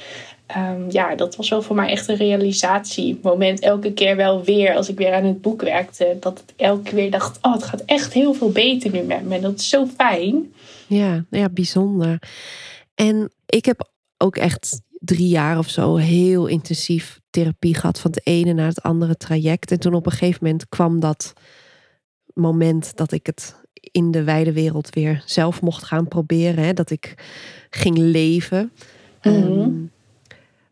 Um, 0.58 0.86
ja, 0.92 1.16
dat 1.16 1.36
was 1.36 1.50
wel 1.50 1.62
voor 1.62 1.76
mij 1.76 1.90
echt 1.90 2.08
een 2.08 2.16
realisatiemoment. 2.16 3.60
Elke 3.60 3.94
keer 3.94 4.16
wel 4.16 4.44
weer 4.44 4.76
als 4.76 4.90
ik 4.90 4.98
weer 4.98 5.14
aan 5.14 5.24
het 5.24 5.42
boek 5.42 5.62
werkte. 5.62 6.18
Dat 6.20 6.44
ik 6.48 6.54
elke 6.56 6.96
keer 6.96 7.12
dacht, 7.12 7.40
oh 7.42 7.54
het 7.54 7.64
gaat 7.64 7.84
echt 7.86 8.14
heel 8.14 8.34
veel 8.34 8.52
beter 8.52 8.92
nu 8.92 9.02
met 9.02 9.26
me. 9.26 9.40
Dat 9.40 9.60
is 9.60 9.70
zo 9.70 9.86
fijn. 9.86 10.54
Ja, 10.88 11.26
ja, 11.30 11.50
bijzonder. 11.50 12.22
En 12.96 13.32
ik 13.46 13.66
heb 13.66 13.92
ook 14.18 14.36
echt 14.36 14.82
drie 14.92 15.28
jaar 15.28 15.58
of 15.58 15.70
zo 15.70 15.96
heel 15.96 16.48
intensief 16.48 17.20
therapie 17.30 17.76
gehad. 17.76 18.00
Van 18.00 18.12
het 18.12 18.26
ene 18.28 18.54
naar 18.54 18.68
het 18.68 18.82
andere 18.82 19.18
traject. 19.18 19.72
En 19.72 19.80
toen 19.80 19.94
op 19.94 20.06
een 20.06 20.12
gegeven 20.12 20.40
moment 20.42 20.70
kwam 20.70 21.00
dat 21.00 21.34
moment 22.34 22.98
dat 22.98 23.12
ik 23.12 23.26
het 23.26 23.56
in 23.92 24.12
de 24.12 24.24
wijde 24.24 24.54
wereld 24.54 24.90
weer 24.90 25.24
zelf 25.26 25.62
mocht 25.62 25.84
gaan 25.84 26.08
proberen. 26.08 26.64
Hè, 26.64 26.74
dat 26.74 26.90
ik 26.90 27.14
ging 27.70 27.98
leven. 27.98 28.72
Mhm. 29.22 29.36
Um, 29.36 29.92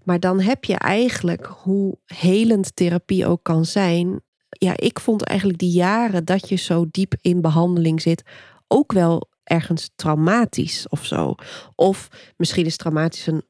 maar 0.04 0.20
dan 0.20 0.40
heb 0.40 0.66
je 0.66 0.76
eigenlijk, 0.76 1.46
hoe 1.46 1.98
helend 2.06 2.76
therapie 2.76 3.26
ook 3.26 3.44
kan 3.44 3.66
zijn. 3.66 4.22
Ja, 4.50 4.74
ik 4.76 5.00
vond 5.00 5.24
eigenlijk 5.24 5.60
die 5.60 5.72
jaren 5.72 6.26
dat 6.26 6.50
je 6.50 6.56
zo 6.56 6.86
diep 6.92 7.14
in 7.22 7.42
behandeling 7.42 8.02
zit, 8.02 8.24
ook 8.68 8.92
wel 8.92 9.30
ergens 9.44 9.90
traumatisch 9.96 10.90
of 10.90 11.06
zo. 11.06 11.36
Of 11.76 12.08
misschien 12.38 12.66
is 12.66 12.78
traumatisch 12.78 13.28
een 13.28 13.44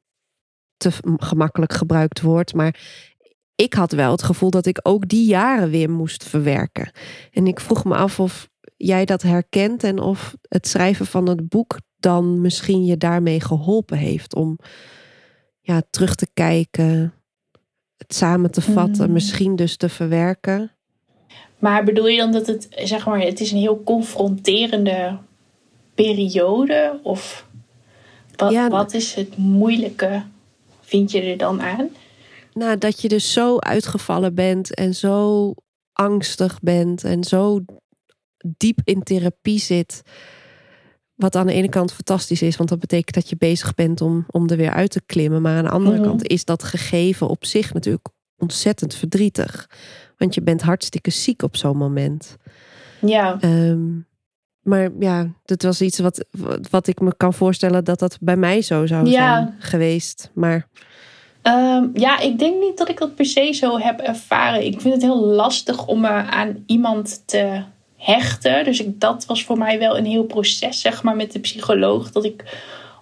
te 0.78 0.92
gemakkelijk 1.18 1.74
gebruikt 1.74 2.22
woord, 2.22 2.54
maar 2.54 2.80
ik 3.56 3.74
had 3.74 3.92
wel 3.92 4.12
het 4.12 4.24
gevoel 4.24 4.50
dat 4.50 4.66
ik 4.66 4.80
ook 4.84 5.08
die 5.08 5.26
jaren 5.26 5.70
weer 5.70 5.90
moest 5.90 6.24
verwerken. 6.24 6.92
En 7.32 7.48
ik 7.48 7.60
vroeg 7.60 7.86
me 7.86 7.96
af 7.96 8.20
of 8.20 8.50
jij 8.84 9.06
dat 9.06 9.22
herkent 9.22 9.84
en 9.84 10.00
of 10.00 10.36
het 10.50 10.68
schrijven 10.68 11.06
van 11.06 11.30
het 11.30 11.50
boek 11.50 11.80
dan 12.00 12.42
misschien 12.42 12.86
je 12.86 12.98
daarmee 12.98 13.42
geholpen 13.42 13.98
heeft 13.98 14.36
om 14.36 14.60
ja, 15.62 15.82
terug 15.90 16.16
te 16.16 16.28
kijken, 16.34 17.14
het 17.98 18.16
samen 18.16 18.52
te 18.52 18.62
vatten, 18.62 19.08
Mm. 19.08 19.14
misschien 19.14 19.56
dus 19.56 19.78
te 19.78 19.90
verwerken. 19.90 20.72
Maar 21.60 21.84
bedoel 21.84 22.08
je 22.08 22.18
dan 22.18 22.32
dat 22.32 22.48
het, 22.48 22.68
zeg 22.70 23.06
maar, 23.06 23.20
het 23.20 23.40
is 23.40 23.52
een 23.52 23.58
heel 23.58 23.84
confronterende 23.84 25.18
periode? 25.96 27.00
Of 27.04 27.48
wat, 28.36 28.68
wat 28.68 28.94
is 28.94 29.14
het 29.14 29.38
moeilijke, 29.38 30.24
vind 30.82 31.12
je 31.12 31.22
er 31.22 31.38
dan 31.38 31.62
aan? 31.62 31.90
Nou, 32.54 32.78
dat 32.78 33.02
je 33.02 33.08
dus 33.08 33.34
zo 33.34 33.58
uitgevallen 33.58 34.36
bent 34.36 34.74
en 34.74 34.94
zo 34.94 35.54
angstig 35.94 36.60
bent 36.60 37.04
en 37.04 37.24
zo 37.24 37.60
diep 38.58 38.80
in 38.84 39.04
therapie 39.04 39.60
zit. 39.60 40.02
Wat 41.16 41.36
aan 41.36 41.48
de 41.48 41.54
ene 41.54 41.70
kant 41.70 41.94
fantastisch 41.94 42.42
is, 42.42 42.58
want 42.58 42.70
dat 42.70 42.80
betekent 42.80 43.16
dat 43.16 43.30
je 43.30 43.36
bezig 43.38 43.74
bent 43.74 44.02
om, 44.02 44.26
om 44.32 44.50
er 44.50 44.58
weer 44.58 44.72
uit 44.72 44.92
te 44.92 45.02
klimmen. 45.06 45.42
Maar 45.42 45.58
aan 45.58 45.64
de 45.64 45.70
andere 45.70 45.98
mhm. 45.98 46.06
kant 46.06 46.28
is 46.28 46.46
dat 46.46 46.64
gegeven 46.64 47.28
op 47.28 47.46
zich 47.46 47.74
natuurlijk 47.74 48.08
ontzettend 48.38 48.96
verdrietig. 48.96 49.70
Want 50.18 50.36
je 50.36 50.42
bent 50.42 50.62
hartstikke 50.62 51.12
ziek 51.12 51.42
op 51.42 51.56
zo'n 51.56 51.78
moment. 51.78 52.38
Ja. 53.00 53.38
Ehm, 53.40 53.88
maar 54.62 54.90
ja, 55.00 55.28
dat 55.46 55.62
was 55.62 55.82
iets 55.82 56.00
wat, 56.00 56.26
wat 56.70 56.88
ik 56.88 57.00
me 57.00 57.14
kan 57.18 57.34
voorstellen 57.34 57.84
dat 57.84 58.00
dat 58.00 58.18
bij 58.22 58.38
mij 58.38 58.62
zo 58.62 58.86
zou 58.86 59.08
zijn 59.08 59.56
geweest. 59.60 60.32
Maar. 60.34 60.68
Ehm, 61.42 61.88
ja, 61.94 62.20
ik 62.20 62.40
denk 62.40 62.60
niet 62.60 62.78
dat 62.78 62.90
ik 62.90 63.00
dat 63.00 63.16
per 63.16 63.26
se 63.26 63.54
zo 63.54 63.80
heb 63.80 64.00
ervaren. 64.00 64.66
Ik 64.66 64.82
vind 64.82 64.94
het 64.94 65.04
heel 65.04 65.26
lastig 65.26 65.86
om 65.88 66.00
me 66.00 66.10
aan 66.10 66.64
iemand 66.66 67.24
te 67.26 67.64
hechten. 68.02 68.64
Dus 68.64 68.80
ik, 68.80 69.00
dat 69.00 69.26
was 69.26 69.44
voor 69.44 69.58
mij 69.58 69.80
wel 69.80 69.98
een 69.98 70.06
heel 70.06 70.24
proces, 70.24 70.82
zeg 70.82 71.04
maar, 71.04 71.16
met 71.16 71.32
de 71.32 71.40
psycholoog. 71.40 72.12
Dat 72.12 72.26
ik 72.26 72.44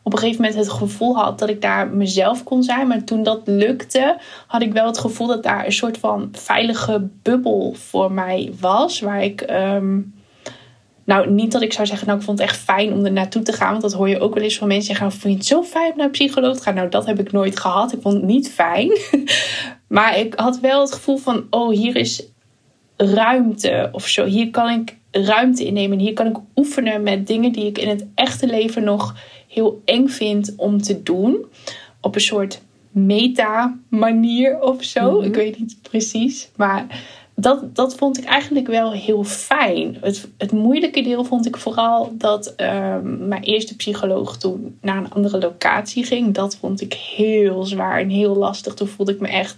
op 0.04 0.14
een 0.14 0.20
gegeven 0.20 0.42
moment 0.42 0.60
het 0.60 0.70
gevoel 0.70 1.16
had 1.16 1.40
dat 1.40 1.50
ik 1.50 1.62
daar 1.62 1.88
mezelf 1.88 2.44
kon 2.44 2.64
zijn. 2.64 2.88
Maar 2.88 3.04
toen 3.04 3.24
dat 3.24 3.42
lukte, 3.46 4.18
had 4.48 4.62
ik 4.62 4.74
wel 4.74 4.86
het 4.86 4.98
gevoel 4.98 5.28
dat 5.28 5.44
daar 5.44 5.66
een 5.66 5.72
soort 5.72 5.98
van 5.98 6.30
veilige 6.32 7.08
bubbel 7.22 7.74
voor 7.74 8.12
mij 8.12 8.54
was. 8.60 9.00
Waar 9.00 9.24
ik. 9.24 9.42
Ehm, 9.42 10.00
nou, 11.04 11.32
niet 11.32 11.52
dat 11.52 11.62
ik 11.62 11.74
zou 11.74 11.88
zeggen, 11.88 12.08
nou, 12.08 12.20
ik 12.20 12.26
vond 12.26 12.40
het 12.40 12.48
echt 12.48 12.60
fijn 12.60 12.94
om 12.94 13.06
er 13.06 13.12
naartoe 13.12 13.42
te 13.42 13.54
gaan. 13.54 13.70
Want 13.70 13.82
dat 13.82 13.94
hoor 13.94 14.10
je 14.10 14.20
ook 14.20 14.34
wel 14.34 14.44
eens 14.44 14.58
van 14.58 14.68
mensen 14.68 14.96
zeggen, 14.96 15.12
vind 15.12 15.24
je 15.24 15.40
het 15.40 15.46
zo 15.46 15.64
fijn 15.64 15.92
om 15.92 15.98
naar 15.98 16.06
een 16.06 16.12
psycholoog 16.12 16.58
te 16.58 16.64
gaan? 16.64 16.76
Nou, 16.76 16.90
dat 16.90 17.06
heb 17.06 17.20
ik 17.20 17.32
nooit 17.32 17.60
gehad. 17.60 17.94
Ik 17.94 18.02
vond 18.02 18.16
het 18.16 18.24
niet 18.24 18.52
fijn. 18.52 18.98
maar 19.88 20.20
ik 20.20 20.34
had 20.36 20.60
wel 20.60 20.82
het 20.82 20.94
gevoel 20.94 21.18
van, 21.18 21.48
oh, 21.50 21.70
hier 21.70 21.96
is 21.96 22.24
ruimte 23.02 23.90
of 23.92 24.08
zo. 24.08 24.26
Hier 24.26 24.50
kan 24.50 24.70
ik 24.70 24.96
ruimte 25.12 25.66
innemen. 25.66 26.00
Hier 26.00 26.14
kan 26.14 26.28
ik 26.28 26.38
oefenen 26.56 27.04
met 27.04 27.28
dingen 27.28 27.52
die 27.52 27.66
ik 27.66 27.78
in 27.78 27.88
het 27.88 28.06
echte 28.16 28.48
leven 28.48 28.84
nog 28.84 29.16
heel 29.48 29.82
eng 29.86 30.08
vind 30.08 30.54
om 30.58 30.82
te 30.82 31.04
doen. 31.04 31.46
Op 32.02 32.16
een 32.16 32.22
soort 32.22 32.62
meta-manier 32.92 34.62
of 34.62 34.84
zo. 34.84 35.18
Mhm. 35.18 35.28
Ik 35.28 35.36
weet 35.36 35.60
niet 35.60 35.78
precies. 35.82 36.50
Maar 36.56 37.04
dat, 37.36 37.76
dat 37.76 37.96
vond 37.96 38.18
ik 38.18 38.24
eigenlijk 38.24 38.68
wel 38.68 38.92
heel 38.92 39.24
fijn. 39.24 39.98
Het, 40.02 40.28
het 40.38 40.52
moeilijke 40.52 41.02
deel 41.02 41.24
vond 41.24 41.46
ik 41.46 41.58
vooral 41.58 42.12
dat 42.18 42.56
ehm, 42.56 43.28
mijn 43.28 43.44
eerste 43.44 43.76
psycholoog 43.76 44.38
toen 44.38 44.78
naar 44.82 44.98
een 44.98 45.12
andere 45.12 45.40
locatie 45.40 46.04
ging. 46.04 46.34
Dat 46.34 46.56
vond 46.56 46.82
ik 46.82 46.94
heel 46.94 47.64
zwaar 47.64 48.00
en 48.00 48.10
heel 48.10 48.36
lastig. 48.36 48.74
Toen 48.74 48.88
voelde 48.88 49.14
ik 49.14 49.20
me 49.20 49.28
echt 49.28 49.58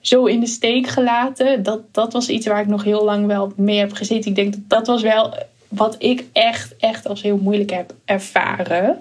zo 0.00 0.24
in 0.24 0.40
de 0.40 0.46
steek 0.46 0.86
gelaten. 0.86 1.62
Dat, 1.62 1.80
dat 1.94 2.12
was 2.12 2.28
iets 2.28 2.46
waar 2.46 2.60
ik 2.60 2.66
nog 2.66 2.84
heel 2.84 3.04
lang 3.04 3.26
wel 3.26 3.52
mee 3.56 3.78
heb 3.78 3.92
gezeten. 3.92 4.30
Ik 4.30 4.36
denk 4.36 4.52
dat 4.52 4.62
dat 4.66 4.86
was 4.86 5.02
wel 5.02 5.34
wat 5.68 5.96
ik 5.98 6.24
echt, 6.32 6.76
echt 6.76 7.08
als 7.08 7.22
heel 7.22 7.36
moeilijk 7.36 7.70
heb 7.70 7.94
ervaren. 8.04 8.98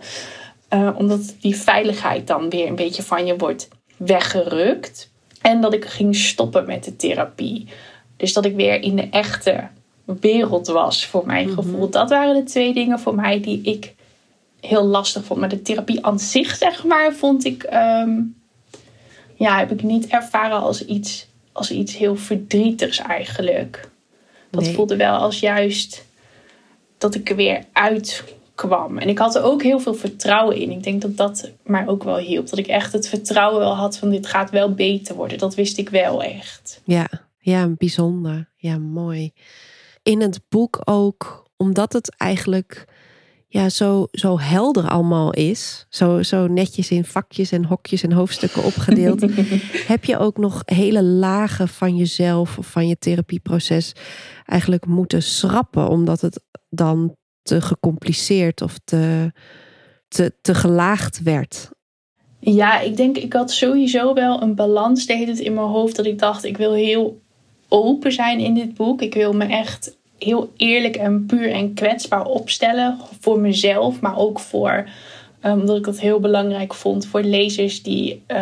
Uh, 0.74 0.90
omdat 0.98 1.36
die 1.40 1.56
veiligheid 1.56 2.28
dan 2.28 2.50
weer 2.50 2.68
een 2.68 2.76
beetje 2.76 3.04
van 3.04 3.26
je 3.26 3.38
wordt 3.38 3.68
weggerukt. 3.98 5.12
En 5.42 5.62
dat 5.62 5.74
ik 5.74 5.86
ging 5.86 6.16
stoppen 6.16 6.66
met 6.66 6.84
de 6.84 6.96
therapie. 6.96 7.68
Dus 8.18 8.34
dat 8.34 8.46
ik 8.46 8.56
weer 8.56 8.82
in 8.82 8.96
de 8.96 9.08
echte 9.10 9.68
wereld 10.06 10.68
was, 10.68 11.06
voor 11.06 11.26
mijn 11.26 11.46
mhm. 11.48 11.56
gevoel. 11.56 11.90
Dat 11.90 12.10
waren 12.10 12.36
de 12.36 12.44
twee 12.44 12.74
dingen 12.74 13.00
voor 13.00 13.16
mij 13.16 13.42
die 13.42 13.62
ik 13.62 13.94
heel 14.60 14.84
lastig 14.84 15.24
vond. 15.24 15.40
Maar 15.40 15.50
de 15.50 15.62
therapie 15.62 16.06
aan 16.06 16.20
zich, 16.20 16.56
zeg 16.56 16.84
maar, 16.84 17.14
vond 17.14 17.46
ik. 17.46 17.64
Ehm, 17.64 18.20
ja, 19.38 19.58
heb 19.58 19.72
ik 19.72 19.84
niet 19.84 20.08
ervaren 20.08 20.60
als 20.60 20.86
iets, 20.86 21.28
als 21.52 21.72
iets 21.72 21.98
heel 21.98 22.16
verdrietigs 22.16 22.98
eigenlijk. 22.98 23.90
Dat 24.50 24.68
voelde 24.68 24.96
wel 24.96 25.16
als 25.18 25.40
juist 25.40 26.06
dat 26.98 27.16
ik 27.16 27.30
er 27.30 27.36
weer 27.36 27.64
uitkwam. 27.74 28.98
En 28.98 29.10
ik 29.10 29.18
had 29.18 29.36
er 29.36 29.44
ook 29.44 29.64
heel 29.64 29.80
veel 29.80 29.94
vertrouwen 29.94 30.56
in. 30.56 30.72
Ik 30.72 30.84
denk 30.84 31.02
dat 31.02 31.18
dat 31.18 31.52
mij 31.64 31.88
ook 31.88 32.04
wel 32.04 32.18
hielp. 32.18 32.50
Dat 32.50 32.60
ik 32.60 32.68
echt 32.68 32.94
het 32.94 33.08
vertrouwen 33.08 33.60
wel 33.60 33.76
had 33.76 33.98
van 33.98 34.10
dit 34.10 34.28
gaat 34.28 34.50
wel 34.50 34.74
beter 34.74 35.16
worden. 35.16 35.38
Dat 35.38 35.56
wist 35.56 35.78
ik 35.78 35.90
wel 35.90 36.24
echt. 36.24 36.82
Ja, 36.84 37.10
ja, 37.40 37.68
bijzonder. 37.68 38.50
Ja, 38.56 38.78
mooi. 38.78 39.34
In 40.04 40.22
het 40.22 40.40
boek 40.50 40.82
ook, 40.84 41.50
omdat 41.58 41.94
het 41.94 42.16
eigenlijk 42.18 42.86
ja, 43.58 43.70
zo, 43.70 44.08
zo 44.12 44.40
helder 44.40 44.90
allemaal 44.90 45.32
is, 45.34 45.86
zo, 45.90 46.24
zo 46.24 46.48
netjes 46.48 46.92
in 46.92 47.06
vakjes 47.06 47.52
en 47.52 47.66
hokjes 47.66 48.04
en 48.04 48.12
hoofdstukken 48.12 48.64
opgedeeld, 48.64 49.26
heb 49.94 50.06
je 50.06 50.18
ook 50.18 50.38
nog 50.38 50.62
hele 50.66 51.04
lagen 51.04 51.68
van 51.68 51.96
jezelf 51.96 52.58
of 52.58 52.68
van 52.68 52.88
je 52.88 52.98
therapieproces 52.98 53.94
eigenlijk 54.46 54.86
moeten 54.86 55.24
schrappen, 55.24 55.90
omdat 55.90 56.22
het 56.22 56.44
dan 56.70 57.16
te 57.42 57.62
gecompliceerd 57.62 58.62
of 58.62 58.78
te, 58.84 59.32
te, 60.08 60.34
te 60.42 60.56
gelaagd 60.56 61.24
werd. 61.24 61.70
Ja, 62.40 62.80
ik 62.80 62.98
denk, 62.98 63.18
ik 63.18 63.34
had 63.34 63.52
sowieso 63.52 64.14
wel 64.14 64.42
een 64.42 64.56
balans 64.56 65.06
deed 65.06 65.28
het 65.28 65.40
in 65.40 65.54
mijn 65.54 65.68
hoofd 65.68 65.96
dat 65.96 66.06
ik 66.06 66.20
dacht, 66.20 66.44
ik 66.44 66.58
wil 66.58 66.74
heel 66.74 67.22
open 67.68 68.12
zijn 68.12 68.40
in 68.40 68.54
dit 68.54 68.74
boek. 68.74 69.02
Ik 69.02 69.14
wil 69.14 69.34
me 69.34 69.46
echt 69.46 69.97
heel 70.20 70.54
eerlijk 70.58 70.96
en 70.96 71.26
puur 71.26 71.52
en 71.52 71.74
kwetsbaar 71.74 72.26
opstellen 72.26 72.98
voor 73.20 73.40
mezelf, 73.40 74.00
maar 74.00 74.18
ook 74.18 74.40
voor, 74.40 74.90
um, 75.44 75.60
omdat 75.60 75.78
ik 75.78 75.84
dat 75.84 76.00
heel 76.00 76.20
belangrijk 76.20 76.74
vond 76.74 77.06
voor 77.06 77.22
lezers 77.22 77.84
die, 77.84 78.24
uh, 78.28 78.38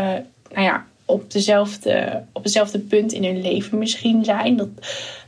nou 0.54 0.64
ja, 0.64 0.86
op 1.06 1.32
dezelfde, 1.32 2.24
op 2.34 2.44
hetzelfde 2.44 2.80
punt 2.80 3.14
in 3.14 3.24
hun 3.24 3.42
leven 3.42 3.78
misschien 3.78 4.24
zijn. 4.24 4.56
Dat, 4.56 4.70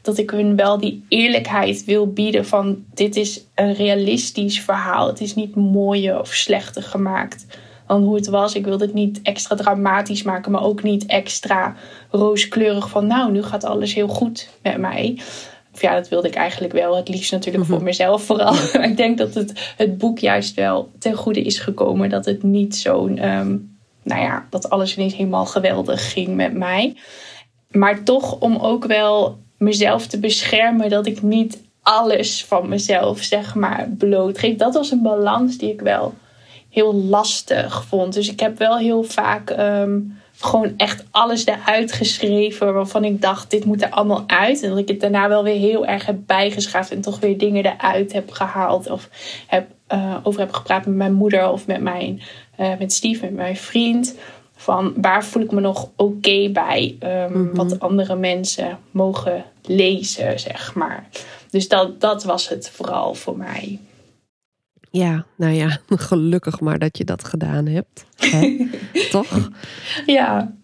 dat 0.01 0.17
ik 0.17 0.29
hun 0.29 0.55
wel 0.55 0.77
die 0.77 1.05
eerlijkheid 1.07 1.85
wil 1.85 2.07
bieden 2.07 2.45
van 2.45 2.83
dit 2.93 3.15
is 3.15 3.43
een 3.55 3.73
realistisch 3.73 4.61
verhaal. 4.61 5.07
Het 5.07 5.21
is 5.21 5.35
niet 5.35 5.55
mooier 5.55 6.19
of 6.19 6.33
slechter 6.33 6.83
gemaakt 6.83 7.45
dan 7.87 8.03
hoe 8.03 8.15
het 8.15 8.27
was. 8.27 8.55
Ik 8.55 8.65
wilde 8.65 8.85
het 8.85 8.93
niet 8.93 9.21
extra 9.21 9.55
dramatisch 9.55 10.23
maken, 10.23 10.51
maar 10.51 10.63
ook 10.63 10.83
niet 10.83 11.05
extra 11.05 11.75
rooskleurig 12.09 12.89
van 12.89 13.07
nou, 13.07 13.31
nu 13.31 13.43
gaat 13.43 13.63
alles 13.63 13.93
heel 13.93 14.07
goed 14.07 14.49
met 14.61 14.77
mij. 14.77 15.19
Of 15.77 15.83
ja, 15.83 15.95
dat 15.95 16.09
wilde 16.09 16.27
ik 16.27 16.35
eigenlijk 16.35 16.73
wel. 16.73 16.95
Het 16.95 17.09
liefst 17.09 17.31
natuurlijk 17.31 17.65
voor 17.65 17.75
mhm. 17.75 17.85
mezelf 17.85 18.23
vooral. 18.23 18.53
Maar 18.73 18.89
ik 18.89 18.97
denk 18.97 19.17
dat 19.17 19.33
het, 19.33 19.73
het 19.77 19.97
boek 19.97 20.19
juist 20.19 20.55
wel 20.55 20.91
ten 20.99 21.13
goede 21.13 21.41
is 21.41 21.59
gekomen. 21.59 22.09
Dat 22.09 22.25
het 22.25 22.43
niet 22.43 22.75
zo'n, 22.75 23.17
ehm, 23.17 23.57
nou 24.03 24.21
ja, 24.21 24.47
dat 24.49 24.69
alles 24.69 24.97
ineens 24.97 25.15
helemaal 25.15 25.45
geweldig 25.45 26.11
ging 26.11 26.35
met 26.35 26.53
mij. 26.53 26.95
Maar 27.71 28.03
toch 28.03 28.39
om 28.39 28.55
ook 28.55 28.85
wel 28.85 29.37
mezelf 29.57 30.07
te 30.07 30.19
beschermen 30.19 30.89
dat 30.89 31.05
ik 31.05 31.21
niet 31.21 31.61
alles 31.81 32.45
van 32.45 32.69
mezelf, 32.69 33.21
zeg 33.21 33.55
maar, 33.55 33.89
blootgeef. 33.97 34.55
Dat 34.55 34.73
was 34.73 34.91
een 34.91 35.01
balans 35.01 35.57
die 35.57 35.71
ik 35.71 35.81
wel 35.81 36.13
heel 36.69 36.93
lastig 36.93 37.85
vond. 37.85 38.13
Dus 38.13 38.29
ik 38.29 38.39
heb 38.39 38.57
wel 38.57 38.77
heel 38.77 39.03
vaak 39.03 39.49
ehm, 39.49 39.99
gewoon 40.39 40.73
echt 40.77 41.03
alles 41.11 41.45
eruit 41.45 41.91
geschreven 41.91 42.73
waarvan 42.73 43.03
ik 43.03 43.21
dacht, 43.21 43.51
dit 43.51 43.65
moet 43.65 43.81
er 43.81 43.89
allemaal 43.89 44.23
uit. 44.27 44.63
En 44.63 44.69
dat 44.69 44.77
ik 44.77 44.87
het 44.87 44.99
daarna 44.99 45.27
wel 45.27 45.43
weer 45.43 45.59
heel 45.59 45.85
erg 45.85 46.05
heb 46.05 46.17
bijgeschaafd 46.25 46.91
en 46.91 47.01
toch 47.01 47.19
weer 47.19 47.37
dingen 47.37 47.65
eruit 47.65 48.13
heb 48.13 48.31
gehaald. 48.31 48.89
Of 48.89 49.09
heb, 49.47 49.67
uh, 49.93 50.17
over 50.23 50.39
heb 50.39 50.53
gepraat 50.53 50.85
met 50.85 50.95
mijn 50.95 51.13
moeder 51.13 51.49
of 51.49 51.67
met, 51.67 51.81
mijn, 51.81 52.21
uh, 52.59 52.71
met 52.79 52.93
Steve, 52.93 53.25
met 53.25 53.33
mijn 53.33 53.57
vriend. 53.57 54.15
Van 54.55 54.93
waar 54.95 55.25
voel 55.25 55.43
ik 55.43 55.51
me 55.51 55.61
nog 55.61 55.89
oké 55.95 56.49
bij? 56.49 56.97
Um, 57.03 57.55
Wat 57.55 57.79
andere 57.79 58.15
mensen 58.15 58.79
mogen 58.91 59.43
lezen, 59.61 60.39
zeg 60.39 60.75
maar. 60.75 61.07
Dus 61.49 61.67
dat, 61.67 62.01
dat 62.01 62.23
was 62.23 62.49
het 62.49 62.69
vooral 62.69 63.13
voor 63.13 63.37
mij. 63.37 63.79
Ja, 64.91 65.25
nou 65.35 65.53
ja, 65.53 65.79
gelukkig 66.09 66.59
maar 66.59 66.79
dat 66.79 66.97
je 66.97 67.03
dat 67.03 67.23
gedaan 67.23 67.65
hebt. 67.65 68.05
Hè? 68.15 68.69
Toch? 69.11 69.49
Ja. 70.05 70.55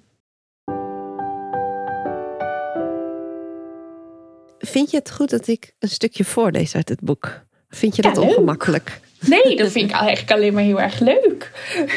Vind 4.60 4.92
je 4.92 4.98
het 4.98 5.12
goed 5.12 5.30
dat 5.30 5.48
ik 5.48 5.74
een 5.80 5.90
stukje 5.90 6.24
voorlees 6.24 6.76
uit 6.76 6.90
het 6.90 7.02
boek? 7.02 7.42
Vind 7.70 7.96
je 7.96 8.02
dat 8.02 8.18
ongemakkelijk? 8.18 9.00
Nee, 9.20 9.56
dat 9.56 9.72
vind 9.76 9.90
ik 9.90 9.96
eigenlijk 9.96 10.32
alleen 10.32 10.54
maar 10.54 10.64
heel 10.64 10.82
erg 10.82 11.00
leuk. 11.00 11.52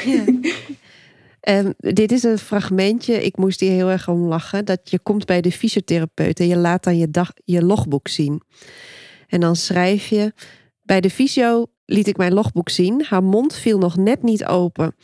Ja. 0.05 0.24
Um, 1.49 1.74
dit 1.77 2.12
is 2.12 2.22
een 2.22 2.39
fragmentje, 2.39 3.24
ik 3.24 3.37
moest 3.37 3.61
hier 3.61 3.70
heel 3.70 3.91
erg 3.91 4.09
om 4.09 4.27
lachen. 4.27 4.64
Dat 4.64 4.81
je 4.91 4.99
komt 4.99 5.27
bij 5.27 5.41
de 5.41 5.53
fysiotherapeut 5.53 6.41
en 6.41 6.47
je 6.47 6.57
laat 6.57 6.85
dan 6.85 6.99
je, 6.99 7.11
dag, 7.11 7.33
je 7.45 7.62
logboek 7.62 8.09
zien. 8.09 8.43
En 9.29 9.41
dan 9.41 9.57
schrijf 9.57 10.07
je: 10.07 10.33
Bij 10.83 11.01
de 11.01 11.11
fysio 11.11 11.66
liet 11.87 12.07
ik 12.07 12.16
mijn 12.16 12.34
logboek 12.34 12.68
zien. 12.68 13.05
Haar 13.09 13.24
mond 13.24 13.55
viel 13.55 13.78
nog 13.78 13.97
net 13.97 14.22
niet 14.22 14.45
open. 14.45 14.95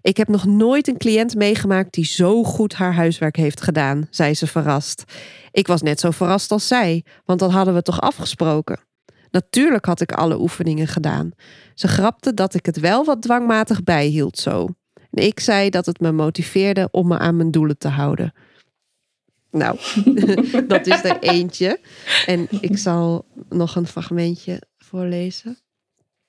Ik 0.00 0.16
heb 0.16 0.28
nog 0.28 0.44
nooit 0.44 0.88
een 0.88 0.96
cliënt 0.96 1.34
meegemaakt 1.34 1.94
die 1.94 2.04
zo 2.04 2.44
goed 2.44 2.74
haar 2.74 2.94
huiswerk 2.94 3.36
heeft 3.36 3.60
gedaan, 3.60 4.06
zei 4.10 4.34
ze 4.34 4.46
verrast. 4.46 5.04
Ik 5.50 5.66
was 5.66 5.82
net 5.82 6.00
zo 6.00 6.10
verrast 6.10 6.50
als 6.50 6.66
zij, 6.68 7.04
want 7.24 7.38
dat 7.38 7.50
hadden 7.50 7.74
we 7.74 7.82
toch 7.82 8.00
afgesproken. 8.00 8.80
Natuurlijk 9.30 9.84
had 9.84 10.00
ik 10.00 10.12
alle 10.12 10.40
oefeningen 10.40 10.86
gedaan. 10.86 11.30
Ze 11.74 11.88
grapte 11.88 12.34
dat 12.34 12.54
ik 12.54 12.66
het 12.66 12.80
wel 12.80 13.04
wat 13.04 13.22
dwangmatig 13.22 13.82
bijhield 13.82 14.38
zo. 14.38 14.68
En 15.10 15.26
ik 15.26 15.40
zei 15.40 15.70
dat 15.70 15.86
het 15.86 16.00
me 16.00 16.12
motiveerde 16.12 16.88
om 16.90 17.08
me 17.08 17.18
aan 17.18 17.36
mijn 17.36 17.50
doelen 17.50 17.78
te 17.78 17.88
houden. 17.88 18.32
Nou, 19.50 19.78
dat 20.68 20.86
is 20.86 21.04
er 21.04 21.18
eentje. 21.18 21.80
En 22.26 22.46
ik 22.60 22.78
zal 22.78 23.24
nog 23.48 23.76
een 23.76 23.86
fragmentje 23.86 24.62
voorlezen. 24.78 25.58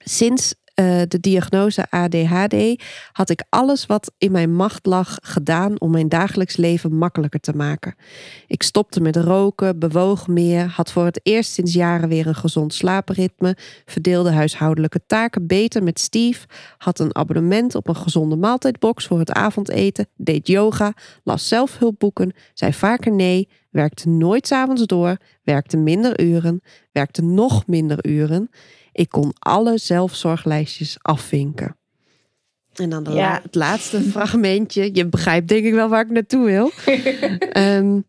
Sinds 0.10 0.54
uh, 0.76 1.02
de 1.08 1.20
diagnose 1.20 1.86
ADHD 1.90 2.84
had 3.12 3.30
ik 3.30 3.44
alles 3.50 3.86
wat 3.86 4.12
in 4.18 4.32
mijn 4.32 4.56
macht 4.56 4.86
lag 4.86 5.18
gedaan 5.22 5.80
om 5.80 5.92
mijn 5.92 6.10
dagelijks 6.10 6.56
leven 6.56 6.96
makkelijker 6.96 7.40
te 7.40 7.56
maken. 7.56 7.96
Ik 8.48 8.64
stopte 8.64 9.02
met 9.02 9.16
roken, 9.16 9.80
bewoog 9.80 10.28
meer, 10.28 10.66
had 10.66 10.92
voor 10.92 11.06
het 11.06 11.20
eerst 11.24 11.52
sinds 11.52 11.74
jaren 11.74 12.10
weer 12.10 12.28
een 12.28 12.36
gezond 12.36 12.74
slaapritme, 12.74 13.58
verdeelde 13.86 14.32
huishoudelijke 14.32 15.02
taken 15.06 15.48
beter 15.48 15.84
met 15.84 16.00
Steve, 16.00 16.48
had 16.78 17.00
een 17.00 17.16
abonnement 17.16 17.76
op 17.76 17.88
een 17.88 17.96
gezonde 17.96 18.36
maaltijdbox 18.36 19.08
voor 19.08 19.20
het 19.20 19.32
avondeten, 19.32 20.08
deed 20.16 20.48
yoga, 20.48 20.94
las 21.24 21.48
zelfhulpboeken, 21.48 22.34
zei 22.54 22.74
vaker 22.74 23.12
nee, 23.12 23.50
werkte 23.70 24.10
nooit 24.10 24.48
s'avonds 24.48 24.86
door, 24.86 25.18
werkte 25.44 25.78
minder 25.78 26.22
uren, 26.22 26.62
werkte 26.92 27.22
nog 27.22 27.68
minder 27.68 28.08
uren. 28.08 28.50
Ik 28.92 29.10
kon 29.10 29.34
alle 29.40 29.78
zelfzorglijstjes 29.78 30.98
afvinken. 31.02 31.78
En 32.76 32.90
dan 32.90 33.08
het 33.18 33.56
laatste 33.56 34.02
fragmentje. 34.12 34.90
Je 34.94 35.08
begrijpt 35.08 35.48
denk 35.48 35.66
ik 35.66 35.74
wel 35.74 35.90
waar 35.90 36.06
ik 36.06 36.12
naartoe 36.12 36.46
wil. 36.46 36.72
Ehm, 37.50 38.00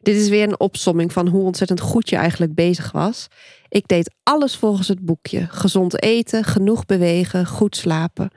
dit 0.00 0.16
is 0.16 0.28
weer 0.28 0.42
een 0.42 0.60
opsomming 0.60 1.12
van 1.12 1.28
hoe 1.28 1.44
ontzettend 1.44 1.80
goed 1.80 2.08
je 2.08 2.16
eigenlijk 2.16 2.54
bezig 2.54 2.92
was. 2.92 3.28
Ik 3.72 3.88
deed 3.88 4.14
alles 4.22 4.56
volgens 4.56 4.88
het 4.88 5.04
boekje. 5.04 5.46
Gezond 5.50 6.02
eten, 6.02 6.44
genoeg 6.44 6.86
bewegen, 6.86 7.46
goed 7.46 7.76
slapen. 7.76 8.30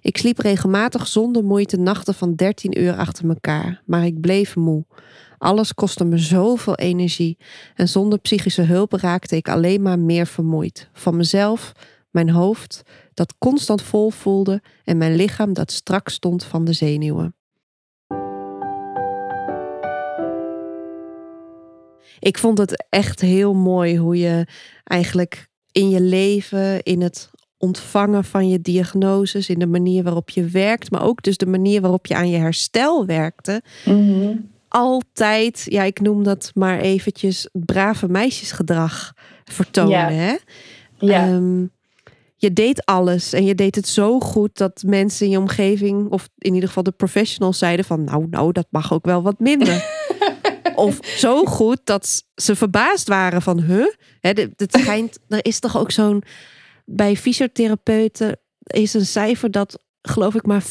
Ik 0.00 0.16
sliep 0.16 0.38
regelmatig 0.38 1.06
zonder 1.06 1.44
moeite 1.44 1.76
nachten 1.76 2.14
van 2.14 2.34
13 2.34 2.80
uur 2.80 2.96
achter 2.96 3.28
elkaar, 3.28 3.82
maar 3.86 4.04
ik 4.04 4.20
bleef 4.20 4.56
moe. 4.56 4.84
Alles 5.38 5.74
kostte 5.74 6.04
me 6.04 6.18
zoveel 6.18 6.74
energie 6.74 7.38
en 7.74 7.88
zonder 7.88 8.18
psychische 8.18 8.62
hulp 8.62 8.92
raakte 8.92 9.36
ik 9.36 9.48
alleen 9.48 9.82
maar 9.82 9.98
meer 9.98 10.26
vermoeid. 10.26 10.88
Van 10.92 11.16
mezelf, 11.16 11.72
mijn 12.10 12.30
hoofd, 12.30 12.82
dat 13.14 13.34
constant 13.38 13.82
vol 13.82 14.10
voelde 14.10 14.62
en 14.84 14.96
mijn 14.96 15.14
lichaam 15.14 15.52
dat 15.52 15.72
strak 15.72 16.08
stond 16.08 16.44
van 16.44 16.64
de 16.64 16.72
zenuwen. 16.72 17.34
Ik 22.22 22.38
vond 22.38 22.58
het 22.58 22.86
echt 22.88 23.20
heel 23.20 23.54
mooi 23.54 23.98
hoe 23.98 24.18
je 24.18 24.46
eigenlijk 24.84 25.48
in 25.72 25.90
je 25.90 26.00
leven, 26.00 26.82
in 26.82 27.00
het 27.00 27.30
ontvangen 27.58 28.24
van 28.24 28.48
je 28.48 28.60
diagnoses, 28.60 29.48
in 29.48 29.58
de 29.58 29.66
manier 29.66 30.02
waarop 30.02 30.30
je 30.30 30.44
werkt, 30.44 30.90
maar 30.90 31.04
ook 31.04 31.22
dus 31.22 31.36
de 31.36 31.46
manier 31.46 31.80
waarop 31.80 32.06
je 32.06 32.14
aan 32.14 32.30
je 32.30 32.38
herstel 32.38 33.06
werkte, 33.06 33.62
mhm 33.84 34.30
altijd, 34.72 35.66
ja, 35.68 35.82
ik 35.82 36.00
noem 36.00 36.24
dat 36.24 36.50
maar 36.54 36.78
eventjes 36.78 37.48
brave 37.52 38.08
meisjesgedrag 38.08 39.12
vertonen. 39.44 39.90
Ja. 39.90 40.10
Hè? 40.10 40.36
Ja. 40.98 41.26
Ehm, 41.26 41.66
je 42.36 42.52
deed 42.52 42.84
alles 42.84 43.32
en 43.32 43.44
je 43.44 43.54
deed 43.54 43.74
het 43.74 43.88
zo 43.88 44.20
goed 44.20 44.56
dat 44.56 44.82
mensen 44.86 45.26
in 45.26 45.32
je 45.32 45.38
omgeving, 45.38 46.10
of 46.10 46.28
in 46.38 46.54
ieder 46.54 46.68
geval 46.68 46.82
de 46.82 46.90
professionals, 46.90 47.58
zeiden 47.58 47.84
van 47.84 48.04
nou, 48.04 48.26
nou, 48.30 48.52
dat 48.52 48.66
mag 48.70 48.92
ook 48.92 49.04
wel 49.04 49.22
wat 49.22 49.38
minder. 49.38 49.84
of 50.74 50.98
zo 51.02 51.44
goed 51.44 51.80
dat 51.84 52.24
ze 52.34 52.56
verbaasd 52.56 53.08
waren 53.08 53.42
van, 53.42 53.60
huh? 53.60 53.86
Hè, 54.20 54.30
het 54.56 54.76
schijnt, 54.80 55.18
er 55.28 55.44
is 55.44 55.58
toch 55.58 55.76
ook 55.76 55.90
zo'n, 55.90 56.22
bij 56.84 57.16
fysiotherapeuten 57.16 58.40
is 58.66 58.94
een 58.94 59.06
cijfer 59.06 59.50
dat 59.50 59.78
geloof 60.02 60.34
ik, 60.34 60.46
maar 60.46 60.62
15% 60.62 60.66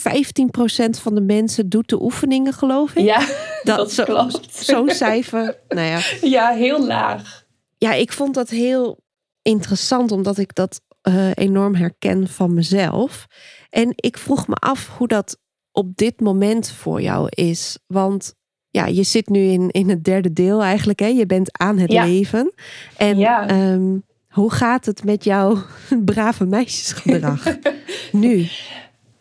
van 0.89 1.16
de 1.16 1.22
mensen 1.22 1.70
doet 1.70 1.89
de 1.89 2.02
oefeningen, 2.02 2.54
geloof 2.54 2.96
ik. 2.96 3.04
Ja, 3.04 3.28
dat, 3.64 3.92
zo, 3.92 4.04
klopt. 4.04 4.56
Zo'n 4.56 4.89
cijfer, 4.89 5.60
nou 5.68 5.88
ja. 5.88 6.00
Ja, 6.22 6.50
heel 6.54 6.86
laag. 6.86 7.46
Ja, 7.78 7.94
ik 7.94 8.12
vond 8.12 8.34
dat 8.34 8.50
heel 8.50 9.00
interessant, 9.42 10.12
omdat 10.12 10.38
ik 10.38 10.56
dat 10.56 10.82
uh, 11.08 11.32
enorm 11.34 11.76
herken 11.76 12.28
van 12.28 12.54
mezelf. 12.54 13.28
En 13.70 13.94
ik 13.96 14.18
vroeg 14.18 14.48
me 14.48 14.56
af 14.56 14.98
hoe 14.98 15.08
dat 15.08 15.38
op 15.72 15.96
dit 15.96 16.20
moment 16.20 16.72
voor 16.72 17.02
jou 17.02 17.28
is. 17.30 17.78
Want 17.88 18.34
ja, 18.72 18.86
je 18.86 19.03
zit 19.03 19.30
nu 19.30 19.39
in, 19.39 19.69
in 19.72 19.89
het 19.89 20.03
derde 20.03 20.34
deel 20.34 20.61
eigenlijk. 20.61 20.99
Hè? 20.99 21.07
Je 21.07 21.26
bent 21.26 21.57
aan 21.57 21.78
het 21.78 21.91
leven. 21.91 22.53
En 22.97 23.17
ja. 23.17 23.47
Ehm, 23.47 23.97
hoe 24.30 24.51
gaat 24.51 24.86
het 24.86 25.03
met 25.03 25.24
jouw 25.24 25.57
brave 26.05 26.45
meisjesgedrag 26.45 27.57
nu? 28.11 28.47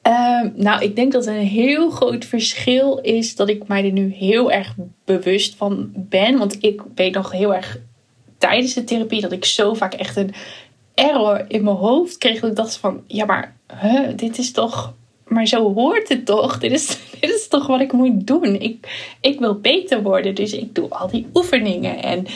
Ehm, 0.03 0.51
nou, 0.55 0.82
ik 0.82 0.96
denk 0.96 1.12
dat 1.12 1.26
een 1.26 1.34
heel 1.34 1.90
groot 1.90 2.24
verschil 2.24 2.98
is 2.98 3.36
dat 3.36 3.48
ik 3.48 3.68
mij 3.68 3.84
er 3.84 3.92
nu 3.92 4.12
heel 4.12 4.51
erg 4.51 4.74
bewust 5.05 5.55
van 5.55 5.90
ben. 5.94 6.38
Want 6.38 6.57
ik 6.61 6.82
weet 6.94 7.14
nog 7.14 7.32
heel 7.32 7.55
erg 7.55 7.78
tijdens 8.38 8.74
de 8.74 8.84
therapie 8.84 9.20
dat 9.20 9.32
ik 9.32 9.44
zo 9.44 9.74
vaak 9.74 9.94
echt 9.94 10.16
een 10.16 10.34
error 10.94 11.44
in 11.48 11.64
mijn 11.64 11.76
hoofd 11.76 12.18
kreeg. 12.18 12.40
Dat 12.40 12.51
ik 12.51 12.57
dacht 12.57 12.76
van, 12.76 13.03
ja 13.07 13.24
maar, 13.24 13.57
huh, 13.80 14.09
dit 14.16 14.38
is 14.38 14.53
toch... 14.53 14.94
Maar 15.26 15.46
zo 15.46 15.74
hoort 15.74 16.09
het 16.09 16.26
toch? 16.26 16.59
Dit 16.59 16.72
is, 16.72 16.86
dit 17.20 17.30
is 17.30 17.39
toch 17.51 17.66
wat 17.66 17.80
ik 17.80 17.92
moet 17.92 18.26
doen? 18.26 18.61
Ik, 18.61 18.88
ik 19.20 19.38
wil 19.38 19.61
beter 19.61 20.03
worden, 20.03 20.34
dus 20.34 20.53
ik 20.53 20.74
doe 20.74 20.88
al 20.88 21.09
die 21.09 21.26
oefeningen. 21.34 22.03
En 22.03 22.26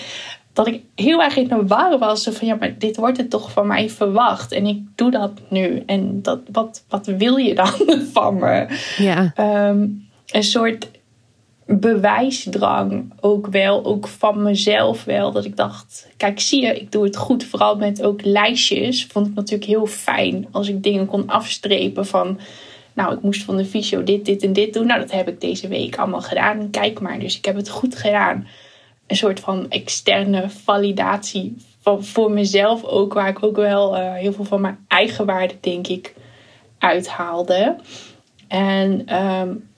dat 0.55 0.67
ik 0.67 0.83
heel 0.95 1.23
erg 1.23 1.37
in 1.37 1.49
de 1.49 1.67
war 1.67 1.99
was. 1.99 2.29
Van 2.33 2.47
ja, 2.47 2.55
maar 2.55 2.79
dit 2.79 2.97
wordt 2.97 3.17
het 3.17 3.31
toch 3.31 3.53
van 3.53 3.67
mij 3.67 3.91
verwacht. 3.91 4.53
En 4.53 4.67
ik 4.67 4.83
doe 4.95 5.11
dat 5.11 5.33
nu. 5.49 5.83
En 5.87 6.23
dat, 6.23 6.41
wat, 6.53 6.85
wat 6.89 7.07
wil 7.07 7.37
je 7.37 7.55
dan 7.55 7.73
van 8.13 8.39
me? 8.39 8.67
Ja. 8.97 9.33
Ehm, 9.35 9.89
een 10.27 10.43
soort 10.43 10.91
bewijsdrang 11.67 13.13
ook 13.21 13.47
wel. 13.47 13.85
Ook 13.85 14.09
van 14.09 14.43
mezelf 14.43 15.05
wel. 15.05 15.33
Dat 15.33 15.45
ik 15.45 15.57
dacht, 15.57 16.09
kijk 16.17 16.41
zie 16.41 16.63
je, 16.63 16.81
ik 16.81 16.93
doe 16.93 17.05
het 17.05 17.17
goed. 17.17 17.45
Vooral 17.45 17.77
met 17.77 18.03
ook 18.03 18.25
lijstjes. 18.25 19.07
Vond 19.07 19.27
ik 19.27 19.35
natuurlijk 19.35 19.71
heel 19.71 19.87
fijn. 19.87 20.47
Als 20.51 20.69
ik 20.69 20.83
dingen 20.83 21.07
kon 21.07 21.27
afstrepen 21.27 22.07
van... 22.07 22.39
Nou, 22.95 23.15
ik 23.15 23.23
moest 23.23 23.43
van 23.43 23.57
de 23.57 23.65
fysio 23.65 24.05
dit, 24.05 24.25
dit 24.25 24.43
en 24.43 24.53
dit 24.53 24.73
doen. 24.73 24.87
Nou, 24.87 25.01
dat 25.01 25.11
heb 25.11 25.29
ik 25.29 25.41
deze 25.41 25.69
week 25.69 25.99
allemaal 25.99 26.23
gedaan. 26.23 26.71
Kijk 26.71 27.01
maar, 27.01 27.19
dus 27.19 27.37
ik 27.37 27.45
heb 27.45 27.57
het 27.57 27.69
goed 27.69 27.97
gedaan 27.97 28.47
een 29.07 29.17
soort 29.17 29.41
van 29.41 29.71
externe 29.71 30.51
validatie 30.51 31.57
van, 31.81 32.05
voor 32.05 32.31
mezelf 32.31 32.85
ook, 32.85 33.13
waar 33.13 33.29
ik 33.29 33.43
ook 33.43 33.57
wel 33.57 33.97
uh, 33.97 34.15
heel 34.15 34.33
veel 34.33 34.45
van 34.45 34.61
mijn 34.61 34.85
eigen 34.89 35.27
waarde, 35.27 35.55
denk 35.61 35.87
ik, 35.87 36.15
uithaalde. 36.79 37.77
En 38.49 39.15
um, 39.23 39.69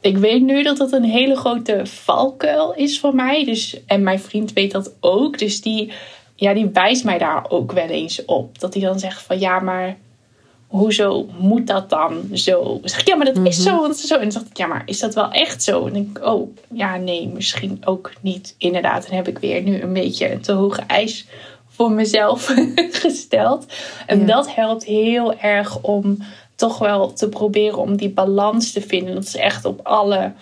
ik 0.00 0.16
weet 0.16 0.42
nu 0.42 0.62
dat 0.62 0.76
dat 0.76 0.92
een 0.92 1.04
hele 1.04 1.36
grote 1.36 1.86
valkuil 1.86 2.74
is 2.74 3.00
voor 3.00 3.14
mij. 3.14 3.44
Dus, 3.44 3.84
en 3.86 4.02
mijn 4.02 4.20
vriend 4.20 4.52
weet 4.52 4.72
dat 4.72 4.96
ook. 5.00 5.38
Dus 5.38 5.60
die, 5.60 5.92
ja, 6.34 6.54
die 6.54 6.66
wijst 6.66 7.04
mij 7.04 7.18
daar 7.18 7.50
ook 7.50 7.72
wel 7.72 7.88
eens 7.88 8.24
op. 8.24 8.58
Dat 8.58 8.74
hij 8.74 8.82
dan 8.82 8.98
zegt 8.98 9.22
van 9.22 9.38
ja, 9.38 9.60
maar 9.60 9.96
hoezo 10.76 11.26
moet 11.38 11.66
dat 11.66 11.90
dan 11.90 12.28
zo? 12.32 12.80
zeg 12.82 13.00
ik, 13.00 13.06
ja, 13.08 13.16
maar 13.16 13.34
dat 13.34 13.46
is 13.46 13.62
zo, 13.62 13.80
mhm. 13.80 13.90
is 13.90 14.00
zo. 14.00 14.14
En 14.14 14.20
dan 14.20 14.30
dacht 14.30 14.46
ik, 14.46 14.56
ja, 14.56 14.66
maar 14.66 14.82
is 14.86 14.98
dat 14.98 15.14
wel 15.14 15.30
echt 15.30 15.62
zo? 15.62 15.86
En 15.86 15.92
dan 15.92 15.92
denk 15.92 16.18
ik, 16.18 16.24
oh, 16.24 16.56
ja, 16.72 16.96
nee, 16.96 17.28
misschien 17.28 17.80
ook 17.84 18.12
niet. 18.20 18.54
Inderdaad, 18.58 19.06
dan 19.08 19.16
heb 19.16 19.28
ik 19.28 19.38
weer 19.38 19.62
nu 19.62 19.80
een 19.80 19.92
beetje 19.92 20.32
een 20.32 20.40
te 20.40 20.52
hoge 20.52 20.82
eis 20.86 21.26
voor 21.68 21.90
mezelf 21.90 22.54
gesteld. 23.04 23.66
En 24.06 24.26
dat 24.26 24.54
helpt 24.54 24.84
heel 24.84 25.34
erg 25.34 25.80
om 25.80 26.18
toch 26.54 26.78
wel 26.78 27.12
te 27.12 27.28
proberen 27.28 27.78
om 27.78 27.96
die 27.96 28.10
balans 28.10 28.72
te 28.72 28.80
vinden. 28.80 29.14
Dat 29.14 29.24
is 29.24 29.36
echt 29.36 29.64
op 29.64 29.80
alle 29.82 30.32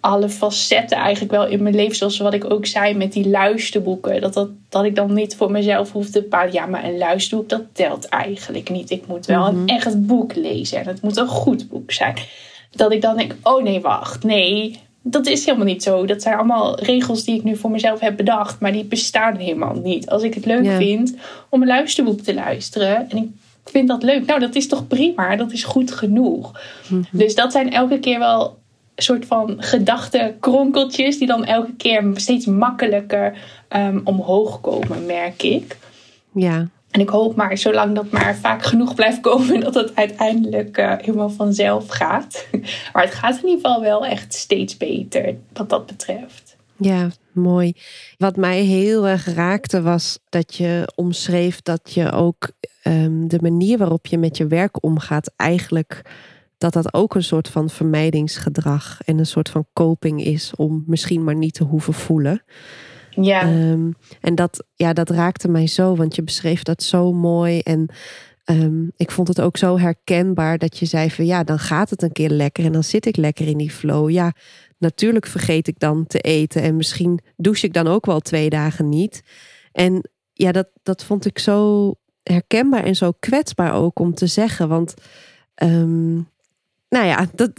alle 0.00 0.28
facetten 0.28 0.96
eigenlijk 0.96 1.32
wel 1.32 1.46
in 1.46 1.62
mijn 1.62 1.74
leven. 1.74 1.96
Zoals 1.96 2.18
wat 2.18 2.34
ik 2.34 2.50
ook 2.52 2.66
zei 2.66 2.94
met 2.94 3.12
die 3.12 3.28
luisterboeken. 3.28 4.20
Dat, 4.20 4.34
dat, 4.34 4.48
dat 4.68 4.84
ik 4.84 4.94
dan 4.94 5.12
niet 5.14 5.36
voor 5.36 5.50
mezelf 5.50 5.92
hoef 5.92 6.10
te 6.10 6.20
bepalen. 6.20 6.52
Ja, 6.52 6.66
maar 6.66 6.84
een 6.84 6.98
luisterboek 6.98 7.48
dat 7.48 7.62
telt 7.72 8.08
eigenlijk 8.08 8.70
niet. 8.70 8.90
Ik 8.90 9.06
moet 9.06 9.26
wel 9.26 9.46
een 9.46 9.62
mhm. 9.62 9.68
echt 9.68 10.06
boek 10.06 10.34
lezen. 10.34 10.78
En 10.78 10.86
het 10.86 11.02
moet 11.02 11.16
een 11.16 11.26
goed 11.26 11.68
boek 11.68 11.92
zijn. 11.92 12.14
Dat 12.70 12.92
ik 12.92 13.02
dan 13.02 13.16
denk, 13.16 13.34
oh 13.42 13.62
nee, 13.62 13.80
wacht. 13.80 14.24
Nee, 14.24 14.78
dat 15.02 15.26
is 15.26 15.44
helemaal 15.44 15.66
niet 15.66 15.82
zo. 15.82 16.06
Dat 16.06 16.22
zijn 16.22 16.36
allemaal 16.36 16.80
regels 16.80 17.24
die 17.24 17.36
ik 17.36 17.44
nu 17.44 17.56
voor 17.56 17.70
mezelf 17.70 18.00
heb 18.00 18.16
bedacht. 18.16 18.60
Maar 18.60 18.72
die 18.72 18.84
bestaan 18.84 19.36
helemaal 19.36 19.74
niet. 19.74 20.10
Als 20.10 20.22
ik 20.22 20.34
het 20.34 20.46
leuk 20.46 20.70
vind 20.76 21.14
om 21.48 21.62
een 21.62 21.68
luisterboek 21.68 22.20
te 22.20 22.34
luisteren. 22.34 23.10
En 23.10 23.16
ik 23.16 23.28
vind 23.64 23.88
dat 23.88 24.02
leuk. 24.02 24.26
Nou, 24.26 24.40
dat 24.40 24.54
is 24.54 24.68
toch 24.68 24.86
prima. 24.86 25.36
Dat 25.36 25.52
is 25.52 25.64
goed 25.64 25.92
genoeg. 25.92 26.60
Mhm. 26.88 27.02
Dus 27.10 27.34
dat 27.34 27.52
zijn 27.52 27.72
elke 27.72 27.98
keer 27.98 28.18
wel 28.18 28.58
soort 29.02 29.26
van 29.26 29.56
gedachtenkronkeltjes 29.58 31.18
die 31.18 31.26
dan 31.26 31.44
elke 31.44 31.74
keer 31.76 32.10
steeds 32.14 32.46
makkelijker 32.46 33.38
um, 33.76 34.00
omhoog 34.04 34.60
komen, 34.60 35.06
merk 35.06 35.42
ik. 35.42 35.76
Ja, 36.32 36.68
En 36.90 37.00
ik 37.00 37.08
hoop 37.08 37.36
maar, 37.36 37.58
zolang 37.58 37.94
dat 37.94 38.10
maar 38.10 38.36
vaak 38.36 38.62
genoeg 38.62 38.94
blijft 38.94 39.20
komen, 39.20 39.60
dat 39.60 39.74
het 39.74 39.96
uiteindelijk 39.96 40.78
uh, 40.78 40.94
helemaal 40.98 41.30
vanzelf 41.30 41.88
gaat. 41.88 42.46
Maar 42.92 43.02
het 43.02 43.14
gaat 43.14 43.36
in 43.42 43.48
ieder 43.48 43.60
geval 43.60 43.80
wel 43.80 44.06
echt 44.06 44.34
steeds 44.34 44.76
beter 44.76 45.36
wat 45.52 45.68
dat 45.68 45.86
betreft. 45.86 46.56
Ja, 46.76 47.10
mooi. 47.32 47.72
Wat 48.18 48.36
mij 48.36 48.60
heel 48.60 49.08
erg 49.08 49.34
raakte 49.34 49.82
was 49.82 50.18
dat 50.28 50.54
je 50.54 50.92
omschreef 50.94 51.62
dat 51.62 51.90
je 51.94 52.12
ook 52.12 52.50
um, 52.84 53.28
de 53.28 53.38
manier 53.40 53.78
waarop 53.78 54.06
je 54.06 54.18
met 54.18 54.36
je 54.36 54.46
werk 54.46 54.84
omgaat, 54.84 55.32
eigenlijk 55.36 56.02
dat 56.60 56.72
dat 56.72 56.94
ook 56.94 57.14
een 57.14 57.22
soort 57.22 57.48
van 57.48 57.70
vermijdingsgedrag 57.70 59.00
en 59.04 59.18
een 59.18 59.26
soort 59.26 59.48
van 59.48 59.66
coping 59.72 60.24
is 60.24 60.52
om 60.56 60.84
misschien 60.86 61.24
maar 61.24 61.36
niet 61.36 61.54
te 61.54 61.64
hoeven 61.64 61.92
voelen. 61.92 62.42
Ja. 63.10 63.70
Um, 63.70 63.94
en 64.20 64.34
dat, 64.34 64.66
ja, 64.74 64.92
dat 64.92 65.10
raakte 65.10 65.48
mij 65.48 65.66
zo, 65.66 65.96
want 65.96 66.14
je 66.14 66.22
beschreef 66.22 66.62
dat 66.62 66.82
zo 66.82 67.12
mooi. 67.12 67.60
En 67.60 67.88
um, 68.44 68.92
ik 68.96 69.10
vond 69.10 69.28
het 69.28 69.40
ook 69.40 69.56
zo 69.56 69.78
herkenbaar 69.78 70.58
dat 70.58 70.78
je 70.78 70.86
zei 70.86 71.10
van 71.10 71.26
ja, 71.26 71.44
dan 71.44 71.58
gaat 71.58 71.90
het 71.90 72.02
een 72.02 72.12
keer 72.12 72.30
lekker 72.30 72.64
en 72.64 72.72
dan 72.72 72.84
zit 72.84 73.06
ik 73.06 73.16
lekker 73.16 73.46
in 73.46 73.58
die 73.58 73.70
flow. 73.70 74.10
Ja, 74.10 74.32
natuurlijk 74.78 75.26
vergeet 75.26 75.68
ik 75.68 75.78
dan 75.78 76.06
te 76.06 76.18
eten 76.18 76.62
en 76.62 76.76
misschien 76.76 77.20
douche 77.36 77.66
ik 77.66 77.72
dan 77.72 77.86
ook 77.86 78.06
wel 78.06 78.20
twee 78.20 78.50
dagen 78.50 78.88
niet. 78.88 79.22
En 79.72 80.10
ja, 80.32 80.52
dat, 80.52 80.68
dat 80.82 81.04
vond 81.04 81.26
ik 81.26 81.38
zo 81.38 81.94
herkenbaar 82.22 82.84
en 82.84 82.96
zo 82.96 83.12
kwetsbaar 83.18 83.74
ook 83.74 83.98
om 83.98 84.14
te 84.14 84.26
zeggen. 84.26 84.68
Want 84.68 84.94
um, 85.62 86.28
nou 86.90 87.06
ja, 87.06 87.26
dat, 87.34 87.50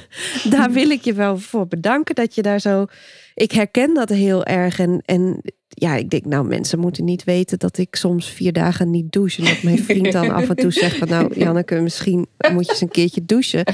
daar 0.56 0.70
wil 0.70 0.90
ik 0.90 1.02
je 1.04 1.12
wel 1.12 1.38
voor 1.38 1.66
bedanken 1.66 2.14
dat 2.14 2.34
je 2.34 2.42
daar 2.42 2.60
zo. 2.60 2.86
Ik 3.34 3.52
herken 3.52 3.94
dat 3.94 4.08
heel 4.08 4.44
erg. 4.44 4.78
En, 4.78 5.02
en 5.04 5.40
ja, 5.68 5.94
ik 5.94 6.10
denk, 6.10 6.24
nou, 6.24 6.46
mensen 6.46 6.78
moeten 6.78 7.04
niet 7.04 7.24
weten 7.24 7.58
dat 7.58 7.78
ik 7.78 7.96
soms 7.96 8.28
vier 8.28 8.52
dagen 8.52 8.90
niet 8.90 9.12
douche. 9.12 9.42
En 9.42 9.48
dat 9.48 9.62
mijn 9.62 9.84
vriend 9.84 10.12
dan 10.12 10.30
af 10.30 10.48
en 10.48 10.56
toe 10.56 10.70
zegt 10.72 10.96
van, 10.96 11.08
nou, 11.08 11.38
Janneke, 11.38 11.80
misschien 11.80 12.26
moet 12.52 12.64
je 12.64 12.70
eens 12.70 12.80
een 12.80 12.88
keertje 12.88 13.24
douchen. 13.24 13.64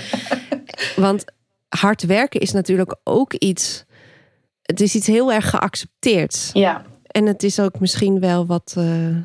Want 0.97 1.25
hard 1.69 2.03
werken 2.03 2.41
is 2.41 2.53
natuurlijk 2.53 2.97
ook 3.05 3.35
iets. 3.35 3.85
Het 4.63 4.81
is 4.81 4.95
iets 4.95 5.07
heel 5.07 5.33
erg 5.33 5.51
geaccepteerd. 5.51 6.51
Ja. 6.53 6.85
En 7.07 7.27
het 7.27 7.43
is 7.43 7.61
ook 7.61 7.81
misschien 7.81 8.21
wel 8.21 8.47
wat, 8.47 8.75
uh, 8.79 9.17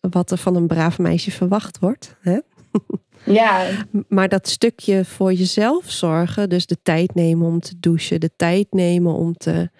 wat 0.00 0.30
er 0.30 0.38
van 0.38 0.56
een 0.56 0.66
braaf 0.66 0.98
meisje 0.98 1.30
verwacht 1.30 1.78
wordt. 1.78 2.16
Hè? 2.20 2.38
Ja. 3.32 3.66
Maar 4.08 4.28
dat 4.28 4.48
stukje 4.48 5.04
voor 5.04 5.32
jezelf 5.32 5.90
zorgen, 5.90 6.48
dus 6.48 6.66
de 6.66 6.76
tijd 6.82 7.14
nemen 7.14 7.46
om 7.46 7.60
te 7.60 7.74
douchen, 7.80 8.20
de 8.20 8.30
tijd 8.36 8.66
nemen 8.70 9.12
om 9.12 9.36
te 9.36 9.70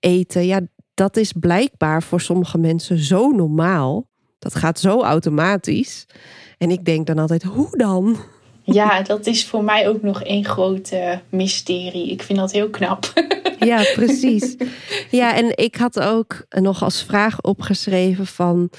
eten, 0.00 0.46
ja, 0.46 0.60
dat 0.94 1.16
is 1.16 1.32
blijkbaar 1.32 2.02
voor 2.02 2.20
sommige 2.20 2.58
mensen 2.58 2.98
zo 2.98 3.30
normaal. 3.30 4.08
Dat 4.38 4.54
gaat 4.54 4.78
zo 4.78 5.02
automatisch. 5.02 6.06
En 6.58 6.70
ik 6.70 6.84
denk 6.84 7.06
dan 7.06 7.18
altijd, 7.18 7.42
hoe 7.42 7.76
dan? 7.76 8.16
Ja, 8.62 9.02
dat 9.02 9.26
is 9.26 9.46
voor 9.46 9.64
mij 9.64 9.88
ook 9.88 10.02
nog 10.02 10.22
één 10.22 10.44
grote 10.44 11.20
mysterie. 11.28 12.10
Ik 12.10 12.22
vind 12.22 12.38
dat 12.38 12.52
heel 12.52 12.70
knap. 12.70 13.12
Ja, 13.60 13.82
precies. 13.94 14.56
Ja, 15.10 15.36
en 15.36 15.56
ik 15.56 15.76
had 15.76 16.00
ook 16.00 16.44
nog 16.48 16.82
als 16.82 17.02
vraag 17.02 17.42
opgeschreven 17.42 18.26
van 18.26 18.70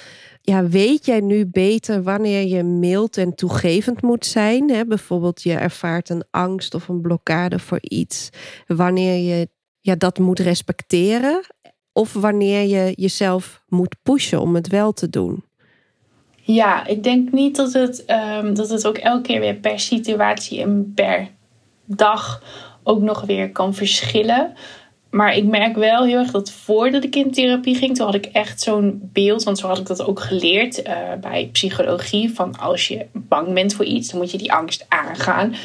ja, 0.41 0.67
weet 0.67 1.05
jij 1.05 1.19
nu 1.19 1.45
beter 1.45 2.03
wanneer 2.03 2.47
je 2.47 2.63
mild 2.63 3.17
en 3.17 3.35
toegevend 3.35 4.01
moet 4.01 4.25
zijn? 4.25 4.69
Hè? 4.69 4.85
Bijvoorbeeld 4.85 5.41
je 5.43 5.53
ervaart 5.53 6.09
een 6.09 6.23
angst 6.31 6.73
of 6.73 6.87
een 6.87 7.01
blokkade 7.01 7.59
voor 7.59 7.79
iets. 7.81 8.29
Wanneer 8.67 9.37
je 9.37 9.49
ja, 9.79 9.95
dat 9.95 10.19
moet 10.19 10.39
respecteren. 10.39 11.41
Of 11.93 12.13
wanneer 12.13 12.61
je 12.61 12.93
jezelf 12.95 13.63
moet 13.67 13.95
pushen 14.03 14.41
om 14.41 14.55
het 14.55 14.67
wel 14.67 14.91
te 14.91 15.09
doen. 15.09 15.43
Ja, 16.41 16.85
ik 16.85 17.03
denk 17.03 17.31
niet 17.31 17.55
dat 17.55 17.73
het, 17.73 18.03
um, 18.41 18.53
dat 18.53 18.69
het 18.69 18.87
ook 18.87 18.97
elke 18.97 19.21
keer 19.21 19.39
weer 19.39 19.55
per 19.55 19.79
situatie 19.79 20.61
en 20.61 20.91
per 20.95 21.27
dag 21.85 22.43
ook 22.83 23.01
nog 23.01 23.21
weer 23.21 23.51
kan 23.51 23.73
verschillen. 23.73 24.53
Maar 25.11 25.35
ik 25.35 25.45
merk 25.45 25.75
wel 25.75 26.05
heel 26.05 26.17
erg 26.17 26.31
dat 26.31 26.51
voordat 26.51 27.03
ik 27.03 27.15
in 27.15 27.31
therapie 27.31 27.75
ging, 27.75 27.95
toen 27.95 28.05
had 28.05 28.15
ik 28.15 28.25
echt 28.25 28.61
zo'n 28.61 29.09
beeld, 29.13 29.43
want 29.43 29.59
zo 29.59 29.67
had 29.67 29.77
ik 29.77 29.85
dat 29.85 30.05
ook 30.05 30.19
geleerd 30.19 30.87
uh, 30.87 30.93
bij 31.21 31.49
psychologie, 31.51 32.33
van 32.33 32.57
als 32.59 32.87
je 32.87 33.05
bang 33.13 33.53
bent 33.53 33.73
voor 33.73 33.85
iets, 33.85 34.09
dan 34.09 34.19
moet 34.19 34.31
je 34.31 34.37
die 34.37 34.53
angst 34.53 34.85
aangaan. 34.89 35.55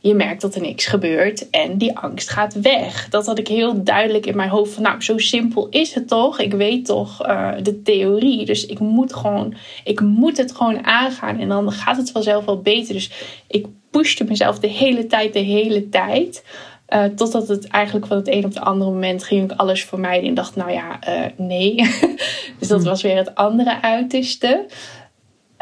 Je 0.00 0.14
merkt 0.14 0.40
dat 0.40 0.54
er 0.54 0.60
niks 0.60 0.86
gebeurt 0.86 1.50
en 1.50 1.78
die 1.78 1.96
angst 1.96 2.30
gaat 2.30 2.60
weg. 2.60 3.08
Dat 3.08 3.26
had 3.26 3.38
ik 3.38 3.48
heel 3.48 3.84
duidelijk 3.84 4.26
in 4.26 4.36
mijn 4.36 4.48
hoofd 4.48 4.72
van, 4.72 4.82
nou, 4.82 5.02
zo 5.02 5.18
simpel 5.18 5.68
is 5.68 5.94
het 5.94 6.08
toch? 6.08 6.40
Ik 6.40 6.52
weet 6.52 6.84
toch 6.84 7.26
uh, 7.26 7.52
de 7.62 7.82
theorie, 7.82 8.44
dus 8.44 8.66
ik 8.66 8.78
moet 8.78 9.14
gewoon, 9.14 9.54
ik 9.84 10.00
moet 10.00 10.36
het 10.36 10.52
gewoon 10.52 10.84
aangaan 10.84 11.38
en 11.38 11.48
dan 11.48 11.72
gaat 11.72 11.96
het 11.96 12.10
vanzelf 12.10 12.44
wel 12.44 12.60
beter. 12.60 12.94
Dus 12.94 13.10
ik 13.48 13.66
pushte 13.90 14.24
mezelf 14.24 14.58
de 14.58 14.68
hele 14.68 15.06
tijd, 15.06 15.32
de 15.32 15.38
hele 15.38 15.88
tijd. 15.88 16.44
Uh, 16.88 17.04
totdat 17.04 17.48
het 17.48 17.66
eigenlijk 17.66 18.06
van 18.06 18.16
het 18.16 18.28
een 18.28 18.44
op 18.44 18.54
het 18.54 18.60
andere 18.60 18.90
moment 18.90 19.24
ging 19.24 19.50
ik 19.50 19.58
alles 19.58 19.84
vermijden 19.84 20.28
en 20.28 20.34
dacht, 20.34 20.56
nou 20.56 20.70
ja, 20.70 20.98
uh, 21.08 21.26
nee. 21.36 21.74
dus 22.58 22.68
dat 22.68 22.78
hmm. 22.78 22.88
was 22.88 23.02
weer 23.02 23.16
het 23.16 23.34
andere 23.34 23.82
uiterste. 23.82 24.66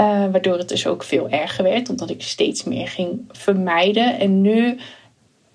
Uh, 0.01 0.07
waardoor 0.07 0.59
het 0.59 0.69
dus 0.69 0.87
ook 0.87 1.03
veel 1.03 1.29
erger 1.29 1.65
werd, 1.65 1.89
omdat 1.89 2.11
ik 2.11 2.23
steeds 2.23 2.65
meer 2.65 2.89
ging 2.89 3.25
vermijden. 3.31 4.19
En 4.19 4.41
nu 4.41 4.79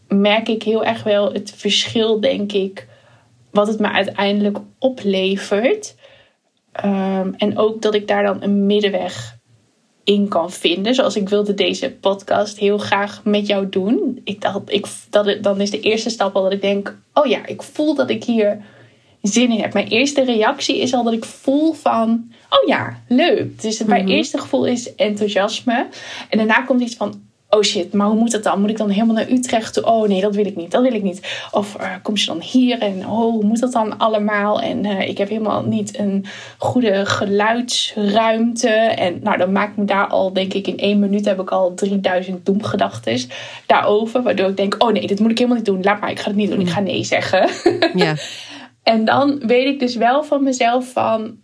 merk 0.07 0.47
ik 0.47 0.63
heel 0.63 0.83
erg 0.83 1.03
wel 1.03 1.33
het 1.33 1.53
verschil, 1.55 2.19
denk 2.19 2.51
ik, 2.51 2.87
wat 3.51 3.67
het 3.67 3.79
me 3.79 3.91
uiteindelijk 3.91 4.57
oplevert. 4.77 5.95
Um, 6.85 7.33
en 7.37 7.57
ook 7.57 7.81
dat 7.81 7.95
ik 7.95 8.07
daar 8.07 8.23
dan 8.23 8.43
een 8.43 8.65
middenweg 8.65 9.38
in 10.09 10.27
kan 10.27 10.51
vinden. 10.51 10.95
Zoals 10.95 11.15
ik 11.15 11.29
wilde 11.29 11.53
deze 11.53 11.91
podcast 11.91 12.57
heel 12.57 12.77
graag 12.77 13.21
met 13.23 13.47
jou 13.47 13.69
doen. 13.69 14.21
Ik 14.23 14.41
dacht, 14.41 14.59
ik, 14.65 14.87
dat, 15.09 15.43
dan 15.43 15.61
is 15.61 15.71
de 15.71 15.79
eerste 15.79 16.09
stap 16.09 16.35
al 16.35 16.43
dat 16.43 16.51
ik 16.51 16.61
denk: 16.61 16.97
oh 17.13 17.25
ja, 17.25 17.45
ik 17.45 17.61
voel 17.61 17.95
dat 17.95 18.09
ik 18.09 18.23
hier 18.23 18.61
zin 19.21 19.51
in 19.51 19.61
heb. 19.61 19.73
Mijn 19.73 19.87
eerste 19.87 20.23
reactie 20.23 20.77
is 20.79 20.93
al 20.93 21.03
dat 21.03 21.13
ik 21.13 21.25
voel 21.25 21.73
van: 21.73 22.31
oh 22.49 22.67
ja, 22.67 23.01
leuk. 23.07 23.61
Dus 23.61 23.83
mijn 23.83 24.03
mhm. 24.03 24.13
eerste 24.13 24.37
gevoel 24.37 24.65
is 24.65 24.95
enthousiasme. 24.95 25.87
En 26.29 26.37
daarna 26.37 26.61
komt 26.61 26.81
iets 26.81 26.95
van: 26.95 27.21
oh 27.49 27.61
shit, 27.61 27.93
maar 27.93 28.07
hoe 28.07 28.15
moet 28.15 28.31
dat 28.31 28.43
dan? 28.43 28.61
Moet 28.61 28.69
ik 28.69 28.77
dan 28.77 28.89
helemaal 28.89 29.15
naar 29.15 29.31
Utrecht 29.31 29.73
toe? 29.73 29.85
Oh 29.85 30.07
nee, 30.07 30.21
dat 30.21 30.35
wil 30.35 30.45
ik 30.45 30.55
niet, 30.55 30.71
dat 30.71 30.81
wil 30.81 30.93
ik 30.93 31.03
niet. 31.03 31.47
Of 31.51 31.75
uh, 31.79 31.91
kom 32.01 32.15
je 32.17 32.25
dan 32.25 32.41
hier 32.41 32.79
en 32.79 33.07
oh, 33.07 33.31
hoe 33.31 33.43
moet 33.43 33.59
dat 33.59 33.71
dan 33.71 33.97
allemaal? 33.97 34.61
En 34.61 34.85
uh, 34.85 35.07
ik 35.07 35.17
heb 35.17 35.29
helemaal 35.29 35.63
niet 35.63 35.99
een 35.99 36.25
goede 36.57 37.05
geluidsruimte. 37.05 38.69
En 38.69 39.19
nou, 39.23 39.37
dan 39.37 39.51
maak 39.51 39.69
ik 39.69 39.77
me 39.77 39.85
daar 39.85 40.07
al, 40.07 40.33
denk 40.33 40.53
ik, 40.53 40.67
in 40.67 40.77
één 40.77 40.99
minuut 40.99 41.25
heb 41.25 41.39
ik 41.39 41.49
al 41.49 41.73
3000 41.73 42.45
doemgedachten 42.45 43.19
daarover. 43.65 44.21
Waardoor 44.21 44.49
ik 44.49 44.57
denk, 44.57 44.75
oh 44.77 44.91
nee, 44.91 45.07
dit 45.07 45.19
moet 45.19 45.31
ik 45.31 45.37
helemaal 45.37 45.57
niet 45.57 45.67
doen. 45.67 45.83
Laat 45.83 45.99
maar, 45.99 46.11
ik 46.11 46.19
ga 46.19 46.27
het 46.27 46.35
niet 46.35 46.49
doen. 46.49 46.61
Ik 46.61 46.69
ga 46.69 46.79
nee 46.79 47.03
zeggen. 47.03 47.49
Ja. 47.93 48.15
en 48.93 49.05
dan 49.05 49.39
weet 49.45 49.65
ik 49.65 49.79
dus 49.79 49.95
wel 49.95 50.23
van 50.23 50.43
mezelf 50.43 50.91
van 50.91 51.37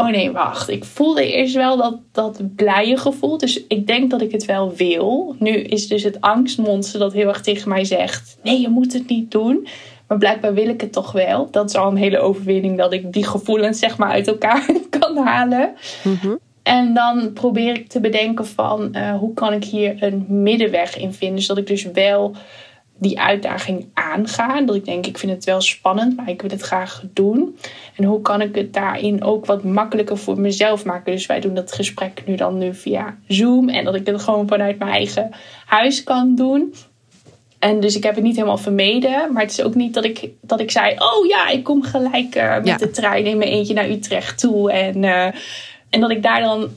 oh 0.00 0.08
nee, 0.08 0.30
wacht. 0.32 0.68
Ik 0.68 0.84
voelde 0.84 1.32
eerst 1.32 1.54
wel 1.54 1.76
dat, 1.76 1.98
dat 2.12 2.54
blije 2.56 2.96
gevoel. 2.96 3.38
Dus 3.38 3.66
ik 3.66 3.86
denk 3.86 4.10
dat 4.10 4.20
ik 4.20 4.32
het 4.32 4.44
wel 4.44 4.74
wil. 4.74 5.36
Nu 5.38 5.50
is 5.50 5.88
dus 5.88 6.02
het 6.02 6.20
angstmonster 6.20 6.98
dat 6.98 7.12
heel 7.12 7.28
erg 7.28 7.40
tegen 7.40 7.68
mij 7.68 7.84
zegt: 7.84 8.38
nee, 8.42 8.60
je 8.60 8.68
moet 8.68 8.92
het 8.92 9.08
niet 9.08 9.30
doen. 9.30 9.66
Maar 10.06 10.18
blijkbaar 10.18 10.54
wil 10.54 10.68
ik 10.68 10.80
het 10.80 10.92
toch 10.92 11.12
wel. 11.12 11.50
Dat 11.50 11.68
is 11.68 11.76
al 11.76 11.90
een 11.90 11.96
hele 11.96 12.18
overwinning 12.18 12.78
dat 12.78 12.92
ik 12.92 13.12
die 13.12 13.26
gevoelens 13.26 13.78
zeg 13.78 13.98
maar 13.98 14.10
uit 14.10 14.28
elkaar 14.28 14.66
kan 14.98 15.16
halen. 15.16 15.74
Mhm. 16.04 16.34
En 16.62 16.94
dan 16.94 17.32
probeer 17.32 17.74
ik 17.74 17.88
te 17.88 18.00
bedenken 18.00 18.46
van 18.46 18.88
uh, 18.92 19.18
hoe 19.18 19.34
kan 19.34 19.52
ik 19.52 19.64
hier 19.64 20.02
een 20.02 20.26
middenweg 20.28 20.98
in 20.98 21.12
vinden. 21.12 21.42
Zodat 21.42 21.62
ik 21.62 21.66
dus 21.66 21.90
wel 21.92 22.34
die 22.98 23.20
uitdaging 23.20 23.86
aangaan. 23.94 24.66
Dat 24.66 24.76
ik 24.76 24.84
denk, 24.84 25.06
ik 25.06 25.18
vind 25.18 25.32
het 25.32 25.44
wel 25.44 25.60
spannend, 25.60 26.16
maar 26.16 26.28
ik 26.28 26.40
wil 26.40 26.50
het 26.50 26.62
graag 26.62 27.02
doen. 27.12 27.58
En 27.96 28.04
hoe 28.04 28.22
kan 28.22 28.40
ik 28.40 28.54
het 28.54 28.72
daarin 28.72 29.22
ook 29.22 29.46
wat 29.46 29.64
makkelijker 29.64 30.18
voor 30.18 30.40
mezelf 30.40 30.84
maken? 30.84 31.12
Dus 31.12 31.26
wij 31.26 31.40
doen 31.40 31.54
dat 31.54 31.72
gesprek 31.72 32.22
nu 32.26 32.36
dan 32.36 32.58
nu 32.58 32.74
via 32.74 33.18
Zoom. 33.28 33.68
En 33.68 33.84
dat 33.84 33.94
ik 33.94 34.06
het 34.06 34.22
gewoon 34.22 34.48
vanuit 34.48 34.78
mijn 34.78 34.90
eigen 34.90 35.30
huis 35.66 36.04
kan 36.04 36.34
doen. 36.34 36.74
En 37.58 37.80
dus 37.80 37.96
ik 37.96 38.02
heb 38.02 38.14
het 38.14 38.24
niet 38.24 38.36
helemaal 38.36 38.58
vermeden. 38.58 39.32
Maar 39.32 39.42
het 39.42 39.50
is 39.50 39.62
ook 39.62 39.74
niet 39.74 39.94
dat 39.94 40.04
ik, 40.04 40.30
dat 40.40 40.60
ik 40.60 40.70
zei: 40.70 40.94
Oh 40.98 41.26
ja, 41.26 41.48
ik 41.48 41.64
kom 41.64 41.82
gelijk 41.82 42.36
uh, 42.36 42.60
met 42.62 42.78
de 42.78 42.90
trein 42.90 43.26
in 43.26 43.38
mijn 43.38 43.50
eentje 43.50 43.74
naar 43.74 43.88
Utrecht 43.88 44.38
toe. 44.38 44.72
En, 44.72 45.02
uh, 45.02 45.24
en 45.90 46.00
dat 46.00 46.10
ik 46.10 46.22
daar 46.22 46.40
dan 46.40 46.70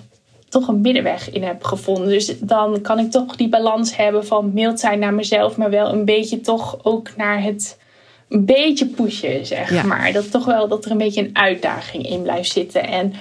toch 0.51 0.67
een 0.67 0.81
middenweg 0.81 1.31
in 1.31 1.43
heb 1.43 1.63
gevonden. 1.63 2.07
Dus 2.07 2.39
dan 2.39 2.81
kan 2.81 2.99
ik 2.99 3.11
toch 3.11 3.35
die 3.35 3.49
balans 3.49 3.95
hebben 3.95 4.25
van 4.25 4.53
mild 4.53 4.79
zijn 4.79 4.99
naar 4.99 5.13
mezelf, 5.13 5.57
maar 5.57 5.69
wel 5.69 5.93
een 5.93 6.05
beetje 6.05 6.41
toch 6.41 6.79
ook 6.83 7.15
naar 7.15 7.43
het 7.43 7.79
een 8.29 8.45
beetje 8.45 8.85
pushen, 8.85 9.45
zeg 9.45 9.83
maar. 9.85 10.11
Dat 10.11 10.31
toch 10.31 10.45
wel 10.45 10.67
dat 10.67 10.85
er 10.85 10.91
een 10.91 10.97
beetje 10.97 11.21
een 11.21 11.37
uitdaging 11.37 12.09
in 12.09 12.21
blijft 12.21 12.51
zitten. 12.51 12.87
En 12.87 13.13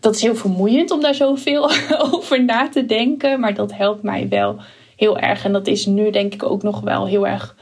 dat 0.00 0.14
is 0.14 0.22
heel 0.22 0.36
vermoeiend 0.36 0.90
om 0.90 1.00
daar 1.00 1.14
zoveel 1.14 1.70
over 2.12 2.44
na 2.44 2.68
te 2.68 2.86
denken, 2.86 3.40
maar 3.40 3.54
dat 3.54 3.72
helpt 3.72 4.02
mij 4.02 4.26
wel 4.28 4.56
heel 4.96 5.18
erg. 5.18 5.44
En 5.44 5.52
dat 5.52 5.66
is 5.66 5.86
nu 5.86 6.10
denk 6.10 6.34
ik 6.34 6.42
ook 6.42 6.62
nog 6.62 6.80
wel 6.80 7.06
heel 7.06 7.26
erg 7.26 7.56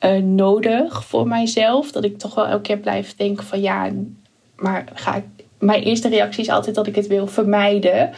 uh, 0.00 0.16
nodig 0.22 1.04
voor 1.04 1.28
mijzelf. 1.28 1.92
Dat 1.92 2.04
ik 2.04 2.18
toch 2.18 2.34
wel 2.34 2.46
elke 2.46 2.62
keer 2.62 2.78
blijf 2.78 3.16
denken 3.16 3.44
van 3.44 3.60
ja, 3.60 3.90
maar 4.56 4.84
ga 4.94 5.16
ik 5.16 5.24
mijn 5.64 5.82
eerste 5.82 6.08
reactie 6.08 6.42
is 6.42 6.50
altijd 6.50 6.74
dat 6.74 6.86
ik 6.86 6.94
het 6.94 7.06
wil 7.06 7.26
vermijden. 7.26 8.10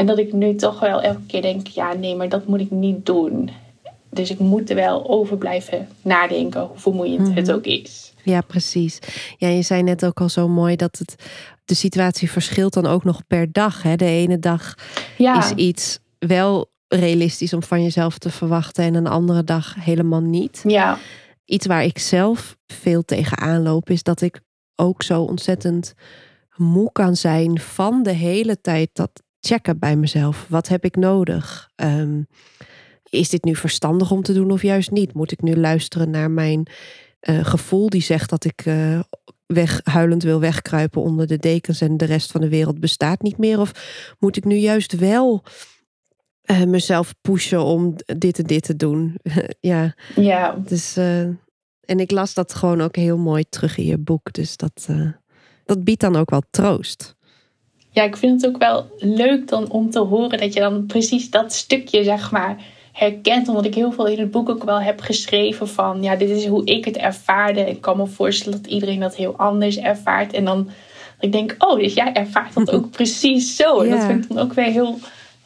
En 0.00 0.06
dat 0.06 0.18
ik 0.18 0.32
nu 0.32 0.54
toch 0.54 0.80
wel 0.80 1.02
elke 1.02 1.26
keer 1.26 1.42
denk: 1.42 1.66
ja, 1.66 1.92
nee, 1.92 2.16
maar 2.16 2.28
dat 2.28 2.46
moet 2.46 2.60
ik 2.60 2.70
niet 2.70 3.06
doen. 3.06 3.50
Dus 4.10 4.30
ik 4.30 4.38
moet 4.38 4.70
er 4.70 4.76
wel 4.76 5.08
over 5.10 5.36
blijven 5.36 5.88
nadenken, 6.02 6.60
hoe 6.60 6.78
vermoeiend 6.78 7.34
het 7.34 7.46
mhm. 7.46 7.54
ook 7.54 7.64
is. 7.64 8.12
Ja, 8.22 8.40
precies. 8.40 8.98
Ja, 9.36 9.48
je 9.48 9.62
zei 9.62 9.82
net 9.82 10.04
ook 10.04 10.20
al 10.20 10.28
zo 10.28 10.48
mooi 10.48 10.76
dat 10.76 10.98
het, 10.98 11.14
de 11.64 11.74
situatie 11.74 12.30
verschilt 12.30 12.72
dan 12.72 12.86
ook 12.86 13.04
nog 13.04 13.26
per 13.26 13.52
dag. 13.52 13.82
Hè? 13.82 13.96
De 13.96 14.04
ene 14.04 14.38
dag 14.38 14.74
is 15.16 15.52
iets 15.54 15.98
wel 16.18 16.70
realistisch 16.88 17.52
om 17.52 17.62
van 17.62 17.82
jezelf 17.82 18.18
te 18.18 18.30
verwachten 18.30 18.84
en 18.84 18.94
een 18.94 19.06
andere 19.06 19.44
dag 19.44 19.74
helemaal 19.78 20.20
niet. 20.20 20.60
Ja. 20.66 20.98
Iets 21.44 21.66
waar 21.66 21.84
ik 21.84 21.98
zelf 21.98 22.56
veel 22.66 23.04
tegenaan 23.04 23.62
loop 23.62 23.90
is 23.90 24.02
dat 24.02 24.20
ik 24.20 24.40
ook 24.76 25.02
zo 25.02 25.22
ontzettend 25.22 25.94
moe 26.56 26.92
kan 26.92 27.16
zijn 27.16 27.60
van 27.60 28.02
de 28.02 28.12
hele 28.12 28.60
tijd 28.60 28.90
dat 28.92 29.22
checken 29.40 29.78
bij 29.78 29.96
mezelf. 29.96 30.46
Wat 30.48 30.68
heb 30.68 30.84
ik 30.84 30.96
nodig? 30.96 31.70
Um, 31.76 32.26
is 33.10 33.28
dit 33.28 33.44
nu 33.44 33.56
verstandig 33.56 34.10
om 34.10 34.22
te 34.22 34.32
doen 34.32 34.50
of 34.50 34.62
juist 34.62 34.90
niet? 34.90 35.14
Moet 35.14 35.32
ik 35.32 35.42
nu 35.42 35.56
luisteren 35.56 36.10
naar 36.10 36.30
mijn 36.30 36.66
uh, 37.20 37.44
gevoel 37.44 37.88
die 37.88 38.02
zegt 38.02 38.30
dat 38.30 38.44
ik 38.44 38.66
uh, 38.66 39.00
weg, 39.46 39.80
huilend 39.84 40.22
wil 40.22 40.40
wegkruipen 40.40 41.02
onder 41.02 41.26
de 41.26 41.36
dekens 41.36 41.80
en 41.80 41.96
de 41.96 42.04
rest 42.04 42.30
van 42.30 42.40
de 42.40 42.48
wereld 42.48 42.80
bestaat 42.80 43.22
niet 43.22 43.38
meer? 43.38 43.60
Of 43.60 43.72
moet 44.18 44.36
ik 44.36 44.44
nu 44.44 44.56
juist 44.56 44.96
wel 44.96 45.42
uh, 46.50 46.62
mezelf 46.62 47.14
pushen 47.20 47.64
om 47.64 47.96
dit 48.18 48.38
en 48.38 48.46
dit 48.46 48.62
te 48.62 48.76
doen? 48.76 49.16
ja. 49.60 49.94
ja. 50.14 50.52
Dus, 50.64 50.96
en 50.96 52.00
ik 52.00 52.10
las 52.10 52.34
dat 52.34 52.54
gewoon 52.54 52.80
ook 52.80 52.96
heel 52.96 53.18
mooi 53.18 53.44
terug 53.48 53.76
in 53.76 53.84
je 53.84 53.98
boek. 53.98 54.32
Dus 54.32 54.56
dat, 54.56 54.88
dat 55.64 55.84
biedt 55.84 56.00
dan 56.00 56.16
ook 56.16 56.30
wel 56.30 56.42
troost. 56.50 57.16
Ja, 57.90 58.02
ik 58.02 58.16
vind 58.16 58.40
het 58.40 58.50
ook 58.50 58.58
wel 58.58 58.86
leuk 58.98 59.48
dan 59.48 59.70
om 59.70 59.90
te 59.90 59.98
horen 59.98 60.38
dat 60.38 60.52
je 60.52 60.60
dan 60.60 60.86
precies 60.86 61.30
dat 61.30 61.52
stukje, 61.52 62.04
zeg 62.04 62.30
maar 62.30 62.56
herkent. 62.92 63.48
Omdat 63.48 63.64
ik 63.64 63.74
heel 63.74 63.92
veel 63.92 64.06
in 64.06 64.18
het 64.18 64.30
boek 64.30 64.48
ook 64.48 64.64
wel 64.64 64.80
heb 64.80 65.00
geschreven 65.00 65.68
van 65.68 66.02
ja, 66.02 66.16
dit 66.16 66.30
is 66.30 66.46
hoe 66.46 66.64
ik 66.64 66.84
het 66.84 66.96
ervaarde. 66.96 67.60
Ik 67.60 67.80
kan 67.80 67.96
me 67.96 68.06
voorstellen 68.06 68.62
dat 68.62 68.70
iedereen 68.70 69.00
dat 69.00 69.16
heel 69.16 69.36
anders 69.36 69.78
ervaart. 69.78 70.32
En 70.32 70.44
dan 70.44 70.70
ik 71.20 71.32
denk, 71.32 71.54
oh, 71.58 71.78
dus 71.78 71.94
jij 71.94 72.12
ervaart 72.12 72.54
dat 72.54 72.70
ook 72.70 72.90
precies 73.00 73.56
zo. 73.56 73.80
En 73.80 73.90
dat 73.90 74.04
vind 74.04 74.24
ik 74.24 74.28
dan 74.28 74.38
ook 74.38 74.52
weer 74.52 74.64
heel 74.64 74.98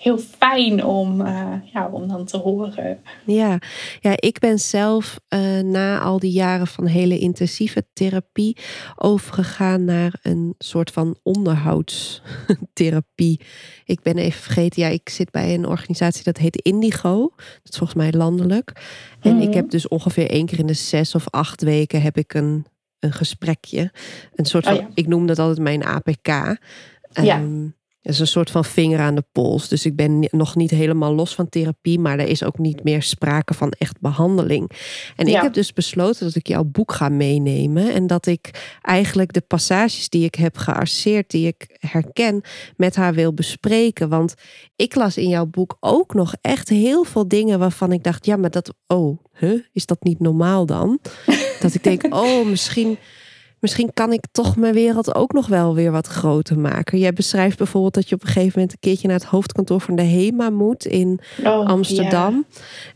heel 0.05 0.19
fijn 0.19 0.85
om, 0.85 1.21
uh, 1.21 1.53
ja, 1.73 1.89
om 1.89 2.09
dan 2.09 2.25
te 2.25 2.37
horen. 2.37 2.99
Ja, 3.25 3.59
ja 4.01 4.13
ik 4.17 4.39
ben 4.39 4.59
zelf 4.59 5.21
uh, 5.29 5.61
na 5.61 6.01
al 6.01 6.19
die 6.19 6.33
jaren 6.33 6.67
van 6.67 6.87
hele 6.87 7.19
intensieve 7.19 7.87
therapie 7.93 8.57
overgegaan 8.97 9.85
naar 9.85 10.19
een 10.23 10.55
soort 10.59 10.91
van 10.91 11.17
onderhoudstherapie. 11.23 13.41
Ik 13.85 14.03
ben 14.03 14.19
even 14.19 14.43
vergeten, 14.43 14.83
ja, 14.83 14.89
ik 14.89 15.09
zit 15.09 15.31
bij 15.31 15.55
een 15.55 15.67
organisatie 15.67 16.25
dat 16.25 16.37
heet 16.37 16.57
Indigo. 16.57 17.33
Dat 17.37 17.73
is 17.73 17.79
volgens 17.79 17.99
mij 17.99 18.13
landelijk. 18.13 18.73
En 19.21 19.41
ik 19.41 19.49
mhm. 19.49 19.57
heb 19.57 19.71
dus 19.71 19.89
ongeveer 19.89 20.31
één 20.31 20.47
keer 20.47 20.59
in 20.59 20.67
de 20.67 20.73
zes 20.73 21.15
of 21.15 21.31
acht 21.31 21.63
weken 21.63 22.03
heb 22.03 22.17
ik 22.17 22.35
een, 22.35 22.67
een 22.99 23.13
gesprekje. 23.13 23.93
Een 24.35 24.47
soort 24.47 24.67
oh 24.67 24.73
van, 24.73 24.91
ik 24.95 25.07
noem 25.07 25.27
dat 25.27 25.39
altijd 25.39 25.59
mijn 25.59 25.85
APK. 25.85 26.59
Ja. 27.23 27.43
Is 28.05 28.19
een 28.19 28.27
soort 28.27 28.51
van 28.51 28.65
vinger 28.65 29.01
aan 29.01 29.15
de 29.15 29.25
pols. 29.33 29.69
Dus 29.69 29.87
ik 29.87 29.97
ben 29.97 30.29
nog 30.31 30.57
niet 30.57 30.71
helemaal 30.71 31.15
los 31.15 31.35
van 31.35 31.49
therapie, 31.49 31.99
maar 31.99 32.19
er 32.19 32.29
is 32.29 32.43
ook 32.43 32.59
niet 32.59 32.85
meer 32.85 33.03
sprake 33.03 33.55
van 33.55 33.71
echt 33.79 34.01
behandeling. 34.01 34.71
En 35.17 35.27
ik 35.27 35.35
heb 35.35 35.55
dus 35.55 35.73
besloten 35.73 36.27
dat 36.27 36.35
ik 36.35 36.47
jouw 36.47 36.65
boek 36.65 36.93
ga 36.93 37.09
meenemen 37.09 37.93
en 37.93 38.07
dat 38.07 38.27
ik 38.27 38.77
eigenlijk 38.83 39.33
de 39.33 39.41
passages 39.41 40.09
die 40.09 40.25
ik 40.25 40.35
heb 40.35 40.57
gearseerd, 40.57 41.31
die 41.31 41.47
ik 41.47 41.77
herken, 41.79 42.43
met 42.77 42.97
haar 42.97 43.15
wil 43.15 43.35
bespreken. 43.35 44.09
Want 44.09 44.35
ik 44.77 44.95
las 44.95 45.17
in 45.17 45.29
jouw 45.29 45.47
boek 45.47 45.77
ook 45.81 46.15
nog 46.15 46.35
echt 46.41 46.69
heel 46.69 47.05
veel 47.05 47.29
dingen 47.29 47.59
waarvan 47.59 47.93
ik 47.93 48.03
dacht, 48.03 48.27
ja, 48.27 48.37
maar 48.37 48.51
dat, 48.51 48.75
oh, 48.87 49.19
huh, 49.33 49.63
is 49.73 49.87
dat 49.87 50.03
niet 50.03 50.21
normaal 50.21 50.67
dan? 50.67 50.99
dat 51.61 51.75
ik 51.75 51.83
denk, 51.83 52.07
oh, 52.15 52.47
misschien 52.47 52.99
misschien 53.65 53.93
kan 53.93 54.13
ik 54.13 54.25
toch 54.33 54.57
mijn 54.57 54.75
wereld 54.75 55.15
ook 55.15 55.33
nog 55.33 55.47
wel 55.47 55.75
weer 55.75 55.91
wat 55.91 56.07
groter 56.07 56.59
maken. 56.59 56.99
Jij 56.99 57.13
beschrijft 57.13 57.59
bijvoorbeeld 57.59 57.95
dat 57.95 58.09
je 58.09 58.15
op 58.15 58.21
een 58.23 58.27
gegeven 58.27 58.53
moment 58.55 58.73
een 58.73 58.79
keertje 58.81 59.09
naar 59.09 59.17
het 59.17 59.27
hoofdkantoor 59.27 59.81
van 59.81 59.97
de 59.97 60.03
HEMA 60.03 60.51
moet 60.51 60.85
in 60.85 61.21
oh, 61.45 61.67
Amsterdam. 61.67 62.47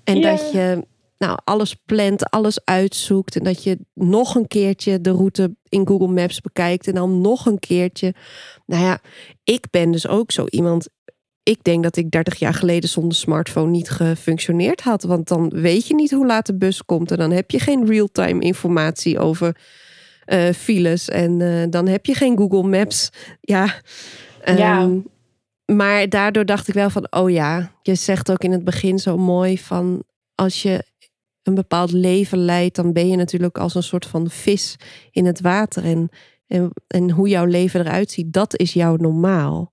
En 0.05 0.21
dat 0.21 0.53
je 0.53 0.85
nou, 1.19 1.39
alles 1.45 1.75
plant, 1.75 2.31
alles 2.31 2.65
uitzoekt. 2.65 3.37
En 3.37 3.45
dat 3.45 3.63
je 3.63 3.79
nog 3.95 4.35
een 4.35 4.47
keertje 4.47 5.01
de 5.01 5.11
route 5.11 5.57
in 5.69 5.87
Google 5.87 6.09
Maps 6.09 6.41
bekijkt. 6.41 6.87
En 6.87 6.95
dan 6.95 7.21
nog 7.21 7.47
een 7.47 7.59
keertje. 7.59 8.15
Nou 8.67 8.85
ja, 8.85 8.99
ik 9.45 9.65
ben 9.71 9.91
dus 9.91 10.09
ook 10.09 10.33
zo 10.33 10.47
iemand. 10.49 10.89
Ik 11.43 11.65
denk 11.65 11.83
dat 11.83 11.97
ik 11.97 12.11
30 12.11 12.39
jaar 12.39 12.55
geleden 12.55 12.89
zonder 12.89 13.15
smartphone 13.15 13.71
niet 13.71 13.91
gefunctioneerd 13.91 14.81
had. 14.81 15.03
Want 15.03 15.29
dan 15.29 15.49
weet 15.49 15.87
je 15.87 15.95
niet 15.95 16.11
hoe 16.11 16.27
laat 16.27 16.47
de 16.47 16.57
bus 16.57 16.85
komt. 16.85 17.11
En 17.11 17.17
dan 17.19 17.31
heb 17.31 17.51
je 17.51 17.59
geen 17.59 17.87
real-time 17.87 18.41
informatie 18.41 19.19
over 19.19 19.57
uh, 20.29 20.51
files. 20.51 21.09
En 21.09 21.41
uh, 21.41 21.65
dan 21.71 21.87
heb 21.87 22.07
je 22.07 22.15
geen 22.15 22.37
Google 22.37 22.69
Maps. 22.69 23.11
Ja. 23.41 23.75
Um, 24.49 25.07
Maar 25.75 26.09
daardoor 26.09 26.45
dacht 26.45 26.69
ik 26.69 26.75
wel 26.75 26.91
van, 26.91 27.07
oh 27.11 27.31
ja, 27.31 27.73
je 27.83 27.95
zegt 27.95 28.31
ook 28.31 28.45
in 28.45 28.53
het 28.53 28.65
begin 28.65 28.99
zo 28.99 29.17
mooi 29.17 29.59
van 29.59 30.03
als 30.35 30.63
je 30.63 30.85
een 31.43 31.55
bepaald 31.55 31.93
leven 31.93 32.39
leidt, 32.39 32.77
dan 32.77 32.93
ben 32.93 33.09
je 33.09 33.17
natuurlijk 33.17 33.59
als 33.59 33.75
een 33.75 33.83
soort 33.83 34.07
van 34.07 34.31
vis 34.31 34.77
in 35.11 35.27
het 35.27 35.41
water. 35.41 35.85
En, 35.85 36.09
en, 36.47 36.71
en 36.87 37.11
hoe 37.11 37.29
jouw 37.29 37.45
leven 37.45 37.81
eruit 37.81 38.11
ziet, 38.11 38.33
dat 38.33 38.59
is 38.59 38.73
jouw 38.73 38.97
normaal. 38.97 39.73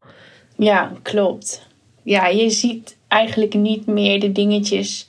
Ja, 0.58 0.92
klopt. 1.02 1.68
Ja, 2.04 2.28
je 2.28 2.50
ziet 2.50 2.98
eigenlijk 3.08 3.54
niet 3.54 3.86
meer 3.86 4.20
de 4.20 4.32
dingetjes 4.32 5.08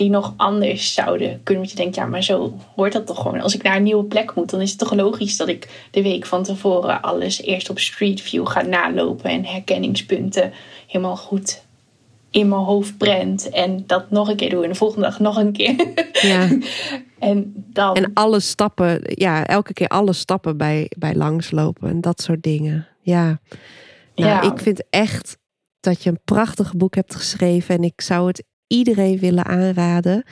die 0.00 0.10
nog 0.10 0.34
anders 0.36 0.94
zouden 0.94 1.40
kunnen. 1.42 1.64
Want 1.64 1.70
je 1.76 1.82
denkt, 1.82 1.94
ja, 1.94 2.06
maar 2.06 2.22
zo 2.22 2.54
hoort 2.76 2.92
dat 2.92 3.06
toch 3.06 3.22
gewoon. 3.22 3.40
Als 3.40 3.54
ik 3.54 3.62
naar 3.62 3.76
een 3.76 3.82
nieuwe 3.82 4.04
plek 4.04 4.34
moet, 4.34 4.50
dan 4.50 4.60
is 4.60 4.70
het 4.70 4.78
toch 4.78 4.94
logisch 4.94 5.36
dat 5.36 5.48
ik 5.48 5.88
de 5.90 6.02
week 6.02 6.26
van 6.26 6.42
tevoren 6.42 7.02
alles 7.02 7.42
eerst 7.42 7.70
op 7.70 7.78
Street 7.78 8.20
View 8.20 8.46
ga 8.46 8.62
nalopen 8.62 9.30
en 9.30 9.44
herkenningspunten 9.44 10.52
helemaal 10.86 11.16
goed 11.16 11.62
in 12.30 12.48
mijn 12.48 12.60
hoofd 12.60 12.98
prent 12.98 13.48
en 13.48 13.84
dat 13.86 14.10
nog 14.10 14.28
een 14.28 14.36
keer 14.36 14.50
doe 14.50 14.62
en 14.62 14.68
de 14.68 14.74
volgende 14.74 15.06
dag 15.06 15.20
nog 15.20 15.36
een 15.36 15.52
keer. 15.52 15.92
Ja. 16.12 16.48
en 17.18 17.52
dan. 17.72 17.94
En 17.94 18.10
alle 18.14 18.40
stappen, 18.40 19.00
ja, 19.04 19.46
elke 19.46 19.72
keer 19.72 19.88
alle 19.88 20.12
stappen 20.12 20.56
bij, 20.56 20.90
bij 20.98 21.14
langslopen 21.14 21.88
en 21.88 22.00
dat 22.00 22.22
soort 22.22 22.42
dingen. 22.42 22.86
Ja. 23.00 23.40
Nou, 24.14 24.30
ja. 24.30 24.42
Ik 24.42 24.58
vind 24.58 24.82
echt 24.90 25.38
dat 25.80 26.02
je 26.02 26.10
een 26.10 26.20
prachtig 26.24 26.74
boek 26.76 26.94
hebt 26.94 27.14
geschreven 27.14 27.74
en 27.74 27.82
ik 27.82 28.00
zou 28.00 28.26
het 28.26 28.44
iedereen 28.70 29.18
willen 29.18 29.44
aanraden. 29.44 30.24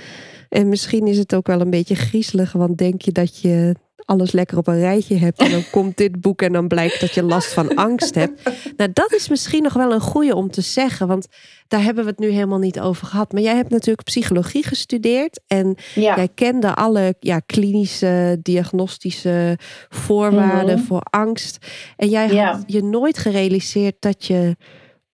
En 0.49 0.69
misschien 0.69 1.07
is 1.07 1.19
het 1.19 1.35
ook 1.35 1.47
wel 1.47 1.61
een 1.61 1.71
beetje 1.71 1.95
griezelig, 1.95 2.53
want 2.53 2.79
denk 2.79 3.03
je 3.03 3.13
dat 3.13 3.41
je 3.41 3.75
alles 4.09 4.33
lekker 4.33 4.59
op 4.59 4.67
een 4.67 4.79
rijtje 4.79 5.17
hebt 5.17 5.39
en 5.39 5.51
dan 5.51 5.65
komt 5.77 5.97
dit 5.97 6.21
boek 6.21 6.43
en 6.43 6.53
dan 6.53 6.69
blijkt 6.69 7.01
dat 7.01 7.15
je 7.15 7.23
last 7.23 7.53
van 7.53 7.75
angst 7.75 8.15
hebt. 8.15 8.43
Nou, 8.77 8.91
dat 8.93 9.13
is 9.13 9.29
misschien 9.29 9.63
nog 9.63 9.73
wel 9.73 9.93
een 9.93 10.01
goede 10.01 10.35
om 10.35 10.51
te 10.51 10.61
zeggen, 10.61 11.07
want 11.07 11.27
daar 11.69 11.83
hebben 11.83 12.05
we 12.05 12.11
het 12.11 12.19
nu 12.19 12.29
helemaal 12.29 12.59
niet 12.59 12.81
over 12.81 13.07
gehad. 13.07 13.33
Maar 13.33 13.43
jij 13.43 13.57
hebt 13.57 13.71
natuurlijk 13.71 14.03
psychologie 14.03 14.65
gestudeerd 14.65 15.41
en 15.47 15.77
jij 15.95 16.29
kende 16.35 16.75
alle 16.75 17.15
ja, 17.21 17.39
klinische, 17.39 18.39
diagnostische 18.43 19.59
voorwaarden 19.89 20.79
mhm. 20.79 20.87
voor 20.87 21.03
angst. 21.11 21.67
En 21.97 22.09
jij 22.09 22.37
had 22.37 22.63
je 22.67 22.83
nooit 22.83 23.19
gerealiseerd 23.19 23.97
dat 23.99 24.27
je 24.27 24.57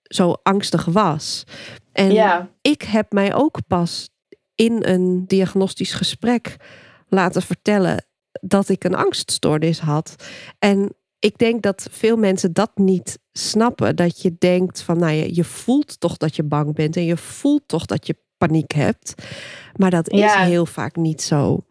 zo 0.02 0.36
angstig 0.44 0.86
was. 0.86 1.44
En 1.94 2.12
ja. 2.12 2.50
ik 2.62 2.82
heb 2.82 3.12
mij 3.12 3.34
ook 3.34 3.60
pas 3.68 4.10
in 4.56 4.86
een 4.86 5.26
diagnostisch 5.28 5.94
gesprek 5.94 6.56
laten 7.08 7.42
vertellen 7.42 8.06
dat 8.42 8.70
ik 8.70 8.84
een 8.84 8.96
angststoornis 8.96 9.80
had. 9.80 10.16
En 10.60 10.96
ik 11.20 11.38
denk 11.38 11.62
dat 11.62 11.88
veel 11.92 12.18
mensen 12.18 12.54
dat 12.54 12.72
niet 12.76 13.20
snappen. 13.32 13.96
Dat 13.96 14.22
je 14.22 14.36
denkt 14.38 14.82
van, 14.82 14.98
nou 14.98 15.14
ja, 15.14 15.26
je 15.32 15.44
voelt 15.44 16.00
toch 16.00 16.18
dat 16.18 16.36
je 16.36 16.44
bang 16.44 16.76
bent 16.76 16.96
en 16.96 17.06
je 17.06 17.18
voelt 17.18 17.68
toch 17.68 17.86
dat 17.86 18.08
je 18.08 18.16
paniek 18.38 18.72
hebt. 18.72 19.14
Maar 19.76 19.90
dat 19.90 20.10
is 20.10 20.34
heel 20.34 20.66
vaak 20.66 20.96
niet 20.96 21.22
zo. 21.22 21.66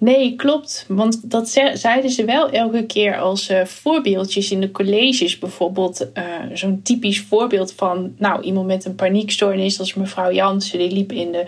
Nee, 0.00 0.36
klopt. 0.36 0.84
Want 0.88 1.30
dat 1.30 1.48
zeiden 1.74 2.10
ze 2.10 2.24
wel 2.24 2.50
elke 2.50 2.86
keer 2.86 3.18
als 3.18 3.50
uh, 3.50 3.64
voorbeeldjes 3.64 4.50
in 4.50 4.60
de 4.60 4.70
colleges. 4.70 5.38
Bijvoorbeeld 5.38 6.06
uh, 6.14 6.24
zo'n 6.52 6.80
typisch 6.82 7.20
voorbeeld 7.20 7.72
van 7.72 8.14
nou, 8.18 8.42
iemand 8.42 8.66
met 8.66 8.84
een 8.84 8.94
paniekstoornis. 8.94 9.78
als 9.78 9.94
mevrouw 9.94 10.32
Jansen, 10.32 10.78
die 10.78 10.90
liep 10.90 11.12
in 11.12 11.32
de 11.32 11.44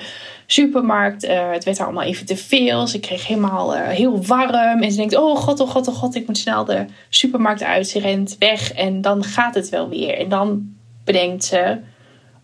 supermarkt. 0.46 1.24
Uh, 1.24 1.50
het 1.50 1.64
werd 1.64 1.80
allemaal 1.80 2.04
even 2.04 2.26
te 2.26 2.36
veel. 2.36 2.86
Ze 2.86 3.00
kreeg 3.00 3.26
helemaal 3.26 3.74
heel 3.74 4.24
warm. 4.24 4.82
En 4.82 4.90
ze 4.90 4.96
denkt, 4.96 5.16
oh 5.16 5.36
god, 5.36 5.60
oh 5.60 5.70
god, 5.70 5.88
oh 5.88 5.94
god, 5.94 6.14
ik 6.14 6.26
moet 6.26 6.38
snel 6.38 6.64
de 6.64 6.84
supermarkt 7.08 7.62
uit. 7.62 7.88
Ze 7.88 7.98
rent 7.98 8.36
weg 8.38 8.72
en 8.72 9.00
dan 9.00 9.24
gaat 9.24 9.54
het 9.54 9.68
wel 9.68 9.88
weer. 9.88 10.18
En 10.18 10.28
dan 10.28 10.74
bedenkt 11.04 11.44
ze, 11.44 11.78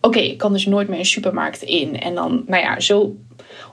oké, 0.01 0.19
ik 0.19 0.37
kan 0.37 0.53
dus 0.53 0.65
nooit 0.65 0.87
meer 0.87 0.99
een 0.99 1.05
supermarkt 1.05 1.61
in. 1.61 1.99
En 1.99 2.15
dan, 2.15 2.43
nou 2.45 2.63
ja, 2.63 2.79
zo 2.79 3.15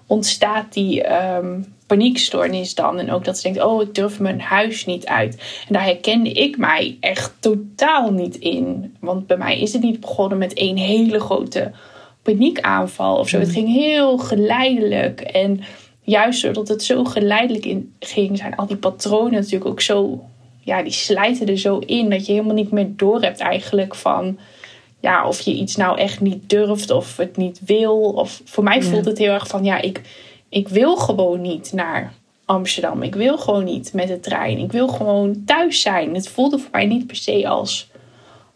ontstaat 0.06 0.72
die... 0.72 1.12
Um, 1.12 1.73
paniekstoornis 1.86 2.74
dan. 2.74 2.98
En 2.98 3.10
ook 3.10 3.24
dat 3.24 3.36
ze 3.36 3.42
denkt, 3.42 3.62
oh, 3.62 3.82
ik 3.82 3.94
durf 3.94 4.20
mijn 4.20 4.40
huis 4.40 4.84
niet 4.84 5.06
uit. 5.06 5.34
En 5.68 5.72
daar 5.72 5.84
herkende 5.84 6.32
ik 6.32 6.56
mij 6.56 6.96
echt 7.00 7.32
totaal 7.40 8.10
niet 8.10 8.36
in. 8.36 8.96
Want 9.00 9.26
bij 9.26 9.36
mij 9.36 9.60
is 9.60 9.72
het 9.72 9.82
niet 9.82 10.00
begonnen 10.00 10.38
met 10.38 10.52
één 10.52 10.76
hele 10.76 11.20
grote 11.20 11.70
paniekaanval 12.22 13.16
of 13.16 13.28
zo. 13.28 13.38
Het 13.38 13.50
ging 13.50 13.68
heel 13.68 14.18
geleidelijk. 14.18 15.20
En 15.20 15.60
juist 16.02 16.42
doordat 16.42 16.68
het 16.68 16.84
zo 16.84 17.04
geleidelijk 17.04 17.66
in 17.66 17.94
ging, 17.98 18.38
zijn 18.38 18.56
al 18.56 18.66
die 18.66 18.76
patronen 18.76 19.32
natuurlijk 19.32 19.70
ook 19.70 19.80
zo... 19.80 20.24
Ja, 20.60 20.82
die 20.82 20.92
slijten 20.92 21.46
er 21.46 21.58
zo 21.58 21.78
in 21.78 22.10
dat 22.10 22.26
je 22.26 22.32
helemaal 22.32 22.54
niet 22.54 22.70
meer 22.70 22.92
door 22.96 23.20
hebt 23.20 23.40
eigenlijk 23.40 23.94
van 23.94 24.38
ja, 25.04 25.28
of 25.28 25.40
je 25.40 25.54
iets 25.54 25.76
nou 25.76 25.98
echt 25.98 26.20
niet 26.20 26.50
durft 26.50 26.90
of 26.90 27.16
het 27.16 27.36
niet 27.36 27.60
wil. 27.64 28.00
Of 28.00 28.40
voor 28.44 28.64
mij 28.64 28.82
voelt 28.82 29.04
het 29.04 29.18
heel 29.18 29.32
erg 29.32 29.46
van 29.46 29.64
ja, 29.64 29.80
ik, 29.80 30.00
ik 30.54 30.68
wil 30.68 30.96
gewoon 30.96 31.40
niet 31.40 31.72
naar 31.72 32.12
Amsterdam. 32.44 33.02
Ik 33.02 33.14
wil 33.14 33.38
gewoon 33.38 33.64
niet 33.64 33.92
met 33.92 34.08
de 34.08 34.20
trein. 34.20 34.58
Ik 34.58 34.72
wil 34.72 34.88
gewoon 34.88 35.44
thuis 35.44 35.80
zijn. 35.80 36.14
Het 36.14 36.28
voelde 36.28 36.58
voor 36.58 36.70
mij 36.72 36.86
niet 36.86 37.06
per 37.06 37.16
se 37.16 37.48
als 37.48 37.90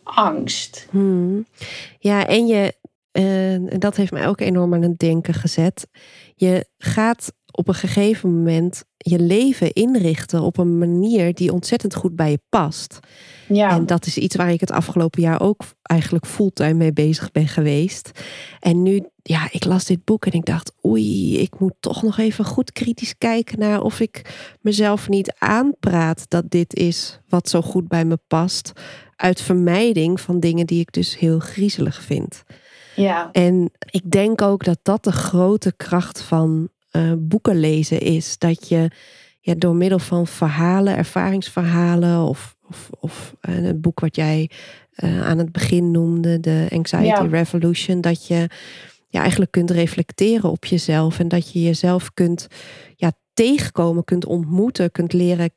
angst. 0.02 0.86
Hmm. 0.90 1.46
Ja, 1.98 2.26
en 2.26 2.46
je, 2.46 2.74
uh, 3.12 3.78
dat 3.80 3.96
heeft 3.96 4.12
mij 4.12 4.28
ook 4.28 4.40
enorm 4.40 4.74
aan 4.74 4.82
het 4.82 4.98
denken 4.98 5.34
gezet. 5.34 5.86
Je 6.34 6.66
gaat 6.78 7.32
op 7.50 7.68
een 7.68 7.74
gegeven 7.74 8.36
moment 8.36 8.84
je 8.96 9.18
leven 9.18 9.72
inrichten 9.72 10.42
op 10.42 10.58
een 10.58 10.78
manier 10.78 11.34
die 11.34 11.52
ontzettend 11.52 11.94
goed 11.94 12.16
bij 12.16 12.30
je 12.30 12.40
past. 12.48 12.98
Ja. 13.48 13.70
En 13.70 13.86
dat 13.86 14.06
is 14.06 14.18
iets 14.18 14.36
waar 14.36 14.50
ik 14.50 14.60
het 14.60 14.70
afgelopen 14.70 15.22
jaar 15.22 15.40
ook 15.40 15.62
eigenlijk 15.82 16.26
fulltime 16.26 16.74
mee 16.74 16.92
bezig 16.92 17.30
ben 17.30 17.48
geweest. 17.48 18.10
En 18.60 18.82
nu, 18.82 19.02
ja, 19.22 19.48
ik 19.50 19.64
las 19.64 19.84
dit 19.84 20.04
boek 20.04 20.26
en 20.26 20.32
ik 20.32 20.44
dacht, 20.44 20.72
oei, 20.84 21.38
ik 21.38 21.58
moet 21.58 21.74
toch 21.80 22.02
nog 22.02 22.18
even 22.18 22.44
goed 22.44 22.72
kritisch 22.72 23.18
kijken 23.18 23.58
naar 23.58 23.80
of 23.80 24.00
ik 24.00 24.34
mezelf 24.60 25.08
niet 25.08 25.34
aanpraat 25.38 26.24
dat 26.28 26.50
dit 26.50 26.74
is 26.74 27.20
wat 27.28 27.48
zo 27.48 27.62
goed 27.62 27.88
bij 27.88 28.04
me 28.04 28.18
past. 28.26 28.72
Uit 29.16 29.40
vermijding 29.40 30.20
van 30.20 30.40
dingen 30.40 30.66
die 30.66 30.80
ik 30.80 30.92
dus 30.92 31.18
heel 31.18 31.38
griezelig 31.38 32.02
vind. 32.02 32.42
Ja. 32.96 33.28
En 33.32 33.70
ik 33.90 34.10
denk 34.10 34.42
ook 34.42 34.64
dat 34.64 34.78
dat 34.82 35.04
de 35.04 35.12
grote 35.12 35.72
kracht 35.76 36.22
van 36.22 36.68
uh, 36.92 37.12
boeken 37.18 37.60
lezen 37.60 38.00
is. 38.00 38.38
Dat 38.38 38.68
je 38.68 38.90
ja, 39.40 39.54
door 39.54 39.74
middel 39.74 39.98
van 39.98 40.26
verhalen, 40.26 40.96
ervaringsverhalen 40.96 42.20
of, 42.20 42.56
of, 42.68 42.90
of 43.00 43.34
uh, 43.48 43.54
het 43.54 43.80
boek 43.80 44.00
wat 44.00 44.16
jij 44.16 44.50
uh, 44.96 45.26
aan 45.26 45.38
het 45.38 45.52
begin 45.52 45.90
noemde, 45.90 46.40
de 46.40 46.66
Anxiety 46.70 47.26
Revolution, 47.30 48.00
dat 48.00 48.26
je 48.26 48.48
ja, 49.08 49.20
eigenlijk 49.20 49.50
kunt 49.50 49.70
reflecteren 49.70 50.50
op 50.50 50.64
jezelf 50.64 51.18
en 51.18 51.28
dat 51.28 51.52
je 51.52 51.62
jezelf 51.62 52.14
kunt 52.14 52.46
ja, 52.96 53.12
tegenkomen, 53.34 54.04
kunt 54.04 54.24
ontmoeten, 54.24 54.92
kunt 54.92 55.12
leren 55.12 55.50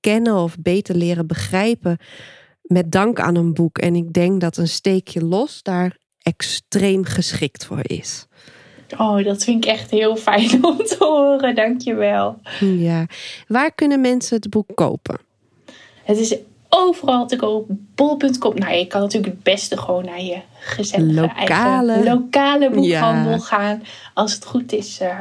kennen 0.00 0.34
of 0.34 0.56
beter 0.58 0.96
leren 0.96 1.26
begrijpen 1.26 1.98
met 2.62 2.92
dank 2.92 3.20
aan 3.20 3.34
een 3.34 3.54
boek. 3.54 3.78
En 3.78 3.94
ik 3.94 4.12
denk 4.12 4.40
dat 4.40 4.56
een 4.56 4.68
steekje 4.68 5.24
los 5.24 5.62
daar 5.62 5.96
extreem 6.22 7.04
geschikt 7.04 7.64
voor 7.64 7.80
is. 7.82 8.26
Oh, 8.98 9.24
dat 9.24 9.44
vind 9.44 9.64
ik 9.64 9.70
echt 9.70 9.90
heel 9.90 10.16
fijn 10.16 10.64
om 10.66 10.76
te 10.76 10.96
horen. 10.98 11.54
Dankjewel. 11.54 12.40
Ja. 12.60 13.06
Waar 13.48 13.74
kunnen 13.74 14.00
mensen 14.00 14.36
het 14.36 14.50
boek 14.50 14.70
kopen? 14.74 15.18
Het 16.04 16.18
is 16.18 16.36
overal 16.68 17.26
te 17.26 17.36
koop. 17.36 17.66
Bol.com. 17.94 18.54
Nou, 18.54 18.74
je 18.74 18.86
kan 18.86 19.00
natuurlijk 19.00 19.34
het 19.34 19.42
beste 19.42 19.76
gewoon 19.76 20.04
naar 20.04 20.22
je 20.22 20.40
gezellige 20.60 21.20
lokale, 21.20 21.92
eigen, 21.92 22.04
lokale 22.04 22.70
boekhandel 22.70 23.40
gaan. 23.40 23.82
Als 24.14 24.34
het 24.34 24.44
goed 24.44 24.72
is, 24.72 25.00
uh, 25.00 25.20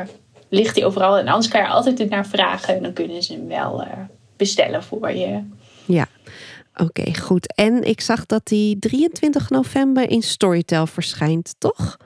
ligt 0.49 0.75
die 0.75 0.85
overal. 0.85 1.17
En 1.17 1.27
anders 1.27 1.47
kan 1.47 1.61
je 1.61 1.67
altijd 1.67 2.09
naar 2.09 2.27
vragen. 2.27 2.75
En 2.75 2.83
dan 2.83 2.93
kunnen 2.93 3.23
ze 3.23 3.33
hem 3.33 3.47
wel 3.47 3.81
uh, 3.81 3.87
bestellen 4.37 4.83
voor 4.83 5.11
je. 5.11 5.41
Ja. 5.85 6.07
Oké, 6.75 7.15
goed. 7.15 7.53
En 7.55 7.83
ik 7.83 8.01
zag 8.01 8.25
dat 8.25 8.47
die 8.47 8.79
23 8.79 9.49
november 9.49 10.09
in 10.09 10.21
Storytel 10.21 10.87
verschijnt, 10.87 11.55
toch? 11.57 11.97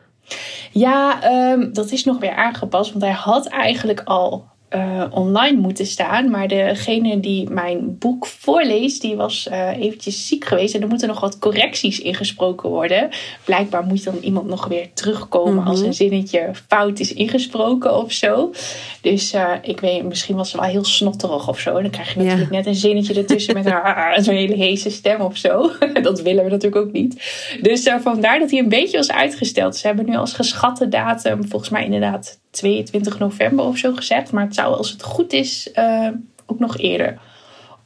Ja, 0.71 1.19
um, 1.51 1.73
dat 1.73 1.91
is 1.91 2.03
nog 2.03 2.19
weer 2.19 2.35
aangepast. 2.35 2.91
Want 2.91 3.03
hij 3.03 3.13
had 3.13 3.47
eigenlijk 3.47 4.01
al 4.03 4.45
uh, 4.75 5.03
online 5.09 5.57
moeten 5.57 5.85
staan. 5.85 6.29
Maar 6.29 6.47
degene 6.47 7.19
die 7.19 7.49
mijn 7.49 7.97
boek 7.97 8.25
voorleest, 8.25 9.01
die 9.01 9.15
was 9.15 9.47
uh, 9.51 9.77
eventjes 9.77 10.27
ziek 10.27 10.45
geweest. 10.45 10.75
En 10.75 10.81
er 10.81 10.87
moeten 10.87 11.07
nog 11.07 11.19
wat 11.19 11.39
correcties 11.39 11.99
ingesproken 11.99 12.69
worden. 12.69 13.09
Blijkbaar 13.45 13.83
moet 13.83 14.03
dan 14.03 14.17
iemand 14.21 14.47
nog 14.47 14.67
weer 14.67 14.89
terugkomen 14.93 15.53
mm 15.53 15.59
-hmm. 15.59 15.67
als 15.67 15.81
een 15.81 15.93
zinnetje 15.93 16.49
fout 16.67 16.99
is 16.99 17.13
ingesproken 17.13 17.97
of 17.97 18.11
zo. 18.11 18.51
Dus 19.01 19.33
uh, 19.33 19.51
ik 19.61 19.79
weet, 19.79 20.03
misschien 20.03 20.35
was 20.35 20.49
ze 20.49 20.57
wel 20.57 20.69
heel 20.69 20.85
snotterig 20.85 21.47
of 21.47 21.59
zo. 21.59 21.75
En 21.75 21.81
dan 21.81 21.91
krijg 21.91 22.13
je 22.13 22.19
natuurlijk 22.19 22.51
net 22.51 22.65
een 22.65 22.75
zinnetje 22.75 23.13
ertussen 23.13 23.53
met 23.53 23.65
zo'n 24.23 24.35
hele 24.35 24.55
heese 24.55 24.89
stem 24.89 25.21
of 25.21 25.37
zo. 25.37 25.71
dat 26.01 26.21
willen 26.21 26.43
we 26.43 26.49
natuurlijk 26.49 26.85
ook 26.85 26.91
niet. 26.91 27.13
Dus 27.61 27.89
vandaar 27.99 28.39
dat 28.39 28.51
hij 28.51 28.59
een 28.59 28.69
beetje 28.69 28.97
was 28.97 29.11
uitgesteld. 29.11 29.75
Ze 29.75 29.87
hebben 29.87 30.05
nu 30.05 30.15
als 30.15 30.33
geschatte 30.33 30.87
datum, 30.87 31.47
volgens 31.47 31.71
mij 31.71 31.83
inderdaad 31.83 32.39
22 32.57 33.19
november 33.19 33.65
of 33.65 33.77
zo 33.77 33.93
gezet. 33.93 34.31
Maar 34.31 34.43
het 34.43 34.55
zou, 34.55 34.75
als 34.75 34.91
het 34.91 35.03
goed 35.03 35.33
is, 35.33 35.69
uh, 35.75 36.09
ook 36.45 36.59
nog 36.59 36.77
eerder 36.77 37.19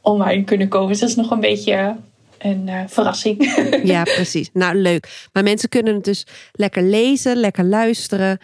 online 0.00 0.44
kunnen 0.44 0.68
komen. 0.68 0.88
Dus 0.88 1.00
dat 1.00 1.08
is 1.08 1.16
nog 1.16 1.30
een 1.30 1.40
beetje 1.40 1.96
een 2.38 2.68
uh, 2.68 2.80
verrassing. 2.86 3.38
Ja, 3.92 4.02
precies. 4.02 4.50
Nou, 4.52 4.76
leuk. 4.76 5.28
Maar 5.32 5.42
mensen 5.42 5.68
kunnen 5.68 5.94
het 5.94 6.04
dus 6.04 6.26
lekker 6.52 6.82
lezen, 6.82 7.36
lekker 7.36 7.64
luisteren. 7.64 8.38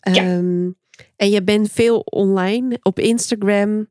Ja. 0.00 0.34
Um, 0.36 0.76
en 1.16 1.30
je 1.30 1.42
bent 1.42 1.70
veel 1.72 1.98
online 1.98 2.78
op 2.82 2.98
Instagram. 2.98 3.88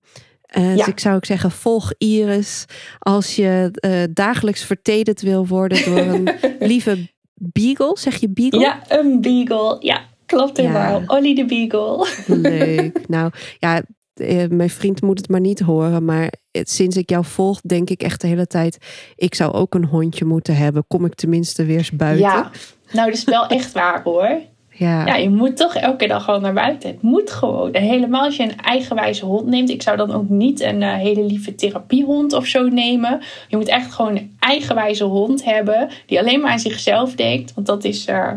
Uh, 0.58 0.70
ja. 0.70 0.76
Dus 0.76 0.88
ik 0.88 1.00
zou 1.00 1.16
ook 1.16 1.26
zeggen, 1.26 1.52
volg 1.52 1.94
Iris. 1.98 2.66
Als 3.00 3.36
je 3.36 3.72
uh, 3.86 4.04
dagelijks 4.14 4.64
vertederd 4.64 5.22
wil 5.22 5.48
worden 5.48 5.86
door 5.86 5.98
een 5.98 6.30
lieve 6.60 7.10
beagle. 7.34 7.98
Zeg 8.00 8.20
je 8.20 8.30
beagle? 8.30 8.60
Ja, 8.60 8.82
een 8.88 9.22
beagle. 9.22 9.78
Ja, 9.80 10.02
Klopt 10.30 10.58
helemaal. 10.58 11.00
Ja. 11.00 11.04
Ollie 11.08 11.36
de 11.36 11.46
Beagle. 11.46 12.08
Leuk. 12.28 13.00
Nou 13.08 13.32
ja, 13.60 13.82
eh, 14.14 14.48
mijn 14.50 14.70
vriend 14.70 15.02
moet 15.02 15.18
het 15.18 15.30
maar 15.30 15.40
niet 15.40 15.60
horen. 15.60 16.06
Maar 16.06 16.34
sinds 16.52 16.98
ik 16.98 17.10
jou 17.10 17.26
volg, 17.26 17.62
denk 17.62 17.90
ik 17.90 18.02
echt 18.02 18.22
de 18.22 18.28
hele 18.28 18.48
tijd... 18.48 18.78
ik 19.16 19.36
zou 19.36 19.54
ook 19.54 19.74
een 19.74 19.86
hondje 19.86 20.26
moeten 20.26 20.56
hebben. 20.56 20.88
Kom 20.88 21.06
ik 21.06 21.16
tenminste 21.16 21.66
weer 21.66 21.78
eens 21.78 21.92
buiten. 21.92 22.26
Ja, 22.26 22.52
nou 22.92 23.10
dat 23.10 23.18
is 23.18 23.24
wel 23.24 23.48
echt 23.58 23.72
waar 23.72 24.04
hoor. 24.04 24.40
Ja. 24.70 25.06
ja, 25.06 25.16
je 25.16 25.30
moet 25.30 25.58
toch 25.58 25.76
elke 25.76 26.08
dag 26.08 26.24
gewoon 26.24 26.42
naar 26.42 26.54
buiten. 26.54 26.90
Het 26.90 27.02
moet 27.02 27.32
gewoon. 27.32 27.74
En 27.74 27.84
helemaal 27.84 28.24
als 28.24 28.36
je 28.36 28.44
een 28.44 28.58
eigenwijze 28.58 29.26
hond 29.26 29.46
neemt. 29.46 29.70
Ik 29.70 29.82
zou 29.82 29.98
dan 29.98 30.12
ook 30.12 30.30
niet 30.30 30.62
een 30.62 30.82
uh, 30.82 30.94
hele 30.94 31.24
lieve 31.24 31.56
therapiehond 31.56 32.34
of 32.34 32.46
zo 32.46 32.68
nemen. 32.68 33.22
Je 33.48 33.58
moet 33.58 33.68
echt 33.68 33.92
gewoon 33.92 34.16
een 34.16 34.36
eigenwijze 34.40 35.04
hond 35.04 35.44
hebben. 35.44 35.90
Die 36.06 36.20
alleen 36.20 36.40
maar 36.42 36.52
aan 36.52 36.60
zichzelf 36.60 37.16
denkt. 37.16 37.54
Want 37.54 37.68
dat 37.68 37.84
is... 37.84 38.08
Uh, 38.08 38.32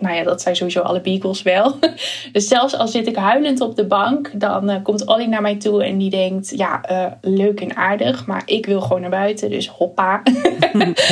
nou 0.00 0.16
ja, 0.16 0.22
dat 0.22 0.42
zijn 0.42 0.56
sowieso 0.56 0.80
alle 0.80 1.00
beagles 1.00 1.42
wel. 1.42 1.78
Dus 2.32 2.48
zelfs 2.48 2.76
al 2.76 2.88
zit 2.88 3.06
ik 3.06 3.16
huilend 3.16 3.60
op 3.60 3.76
de 3.76 3.86
bank, 3.86 4.30
dan 4.34 4.70
uh, 4.70 4.76
komt 4.82 5.06
Ollie 5.06 5.28
naar 5.28 5.42
mij 5.42 5.56
toe 5.56 5.84
en 5.84 5.98
die 5.98 6.10
denkt: 6.10 6.52
Ja, 6.56 6.90
uh, 6.90 7.06
leuk 7.20 7.60
en 7.60 7.76
aardig, 7.76 8.26
maar 8.26 8.42
ik 8.44 8.66
wil 8.66 8.80
gewoon 8.80 9.00
naar 9.00 9.10
buiten, 9.10 9.50
dus 9.50 9.68
hoppa. 9.68 10.22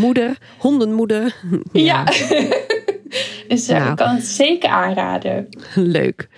Moeder, 0.00 0.38
hondenmoeder. 0.58 1.34
Ja. 1.72 2.04
dus 3.48 3.68
uh, 3.68 3.76
nou. 3.76 3.90
ik 3.90 3.96
kan 3.96 4.14
het 4.14 4.24
zeker 4.24 4.68
aanraden. 4.68 5.48
Leuk. 5.74 6.28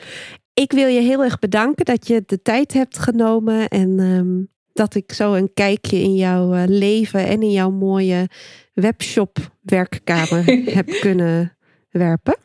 Ik 0.54 0.72
wil 0.72 0.86
je 0.86 1.00
heel 1.00 1.24
erg 1.24 1.38
bedanken 1.38 1.84
dat 1.84 2.06
je 2.06 2.22
de 2.26 2.42
tijd 2.42 2.72
hebt 2.72 2.98
genomen 2.98 3.68
en 3.68 4.00
um, 4.00 4.48
dat 4.72 4.94
ik 4.94 5.12
zo 5.12 5.34
een 5.34 5.50
kijkje 5.54 6.00
in 6.00 6.14
jouw 6.14 6.64
leven 6.66 7.26
en 7.26 7.42
in 7.42 7.50
jouw 7.50 7.70
mooie 7.70 8.28
webshop 8.76 9.38
werkkamer 9.62 10.44
heb 10.76 10.88
kunnen 11.00 11.56
werpen. 11.90 12.36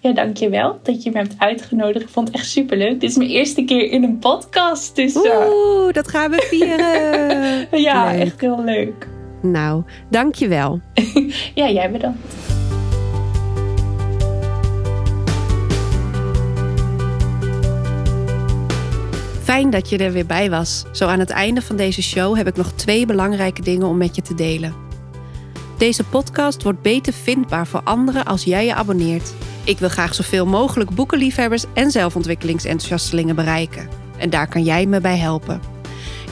Ja, 0.00 0.12
dankjewel 0.12 0.80
dat 0.82 1.02
je 1.02 1.10
me 1.10 1.16
hebt 1.16 1.34
uitgenodigd. 1.38 2.04
Ik 2.04 2.10
vond 2.10 2.26
het 2.28 2.36
echt 2.36 2.46
superleuk. 2.46 3.00
Dit 3.00 3.10
is 3.10 3.16
mijn 3.16 3.30
eerste 3.30 3.64
keer 3.64 3.90
in 3.90 4.02
een 4.02 4.18
podcast. 4.18 4.96
Dus. 4.96 5.16
Oeh, 5.16 5.92
dat 5.92 6.08
gaan 6.08 6.30
we 6.30 6.46
vieren. 6.50 7.80
ja, 7.86 8.10
leuk. 8.10 8.20
echt 8.20 8.40
heel 8.40 8.64
leuk. 8.64 9.08
Nou, 9.42 9.82
dankjewel. 10.10 10.80
ja, 11.54 11.70
jij 11.70 11.90
bedankt. 11.90 12.34
Fijn 19.42 19.70
dat 19.70 19.88
je 19.88 19.98
er 19.98 20.12
weer 20.12 20.26
bij 20.26 20.50
was. 20.50 20.84
Zo 20.92 21.06
aan 21.06 21.18
het 21.18 21.30
einde 21.30 21.62
van 21.62 21.76
deze 21.76 22.02
show 22.02 22.36
heb 22.36 22.46
ik 22.46 22.56
nog 22.56 22.72
twee 22.72 23.06
belangrijke 23.06 23.62
dingen 23.62 23.86
om 23.86 23.96
met 23.96 24.16
je 24.16 24.22
te 24.22 24.34
delen. 24.34 24.83
Deze 25.76 26.04
podcast 26.04 26.62
wordt 26.62 26.82
beter 26.82 27.12
vindbaar 27.12 27.66
voor 27.66 27.80
anderen 27.84 28.24
als 28.24 28.44
jij 28.44 28.64
je 28.66 28.74
abonneert. 28.74 29.34
Ik 29.64 29.78
wil 29.78 29.88
graag 29.88 30.14
zoveel 30.14 30.46
mogelijk 30.46 30.90
boekenliefhebbers 30.90 31.64
en 31.74 31.90
zelfontwikkelingsenthousiastelingen 31.90 33.34
bereiken. 33.34 33.88
En 34.18 34.30
daar 34.30 34.48
kan 34.48 34.62
jij 34.62 34.86
me 34.86 35.00
bij 35.00 35.16
helpen. 35.16 35.60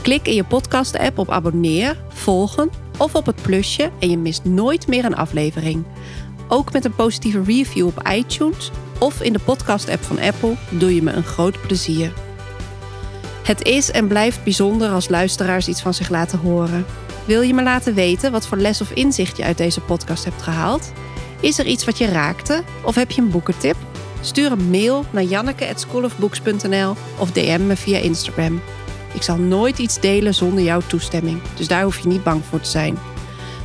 Klik 0.02 0.26
in 0.26 0.34
je 0.34 0.44
podcast-app 0.44 1.18
op 1.18 1.30
abonneer, 1.30 1.96
volgen 2.08 2.70
of 2.98 3.14
op 3.14 3.26
het 3.26 3.42
plusje 3.42 3.90
en 3.98 4.10
je 4.10 4.18
mist 4.18 4.44
nooit 4.44 4.86
meer 4.86 5.04
een 5.04 5.16
aflevering. 5.16 5.84
Ook 6.48 6.72
met 6.72 6.84
een 6.84 6.94
positieve 6.94 7.42
review 7.42 7.86
op 7.86 8.08
iTunes 8.08 8.70
of 8.98 9.22
in 9.22 9.32
de 9.32 9.38
podcast-app 9.38 10.02
van 10.02 10.20
Apple, 10.20 10.54
doe 10.70 10.94
je 10.94 11.02
me 11.02 11.12
een 11.12 11.24
groot 11.24 11.60
plezier. 11.60 12.12
Het 13.42 13.62
is 13.62 13.90
en 13.90 14.08
blijft 14.08 14.44
bijzonder 14.44 14.90
als 14.90 15.08
luisteraars 15.08 15.68
iets 15.68 15.82
van 15.82 15.94
zich 15.94 16.08
laten 16.08 16.38
horen. 16.38 16.84
Wil 17.24 17.40
je 17.40 17.54
me 17.54 17.62
laten 17.62 17.94
weten 17.94 18.32
wat 18.32 18.46
voor 18.46 18.58
les 18.58 18.80
of 18.80 18.90
inzicht 18.90 19.36
je 19.36 19.44
uit 19.44 19.56
deze 19.56 19.80
podcast 19.80 20.24
hebt 20.24 20.42
gehaald? 20.42 20.92
Is 21.40 21.58
er 21.58 21.66
iets 21.66 21.84
wat 21.84 21.98
je 21.98 22.06
raakte 22.06 22.62
of 22.84 22.94
heb 22.94 23.10
je 23.10 23.22
een 23.22 23.30
boekentip? 23.30 23.76
Stuur 24.20 24.52
een 24.52 24.70
mail 24.70 25.04
naar 25.10 25.22
janneke@schoolofbooks.nl 25.22 26.94
of 27.18 27.30
DM 27.30 27.66
me 27.66 27.76
via 27.76 27.98
Instagram. 27.98 28.60
Ik 29.14 29.22
zal 29.22 29.36
nooit 29.36 29.78
iets 29.78 30.00
delen 30.00 30.34
zonder 30.34 30.64
jouw 30.64 30.80
toestemming, 30.86 31.40
dus 31.56 31.68
daar 31.68 31.82
hoef 31.82 31.98
je 31.98 32.08
niet 32.08 32.22
bang 32.22 32.44
voor 32.44 32.60
te 32.60 32.70
zijn. 32.70 32.98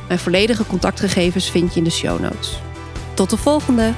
Mijn 0.08 0.20
volledige 0.20 0.66
contactgegevens 0.66 1.50
vind 1.50 1.72
je 1.72 1.78
in 1.78 1.84
de 1.84 1.90
show 1.90 2.20
notes. 2.20 2.60
Tot 3.14 3.30
de 3.30 3.36
volgende! 3.36 3.92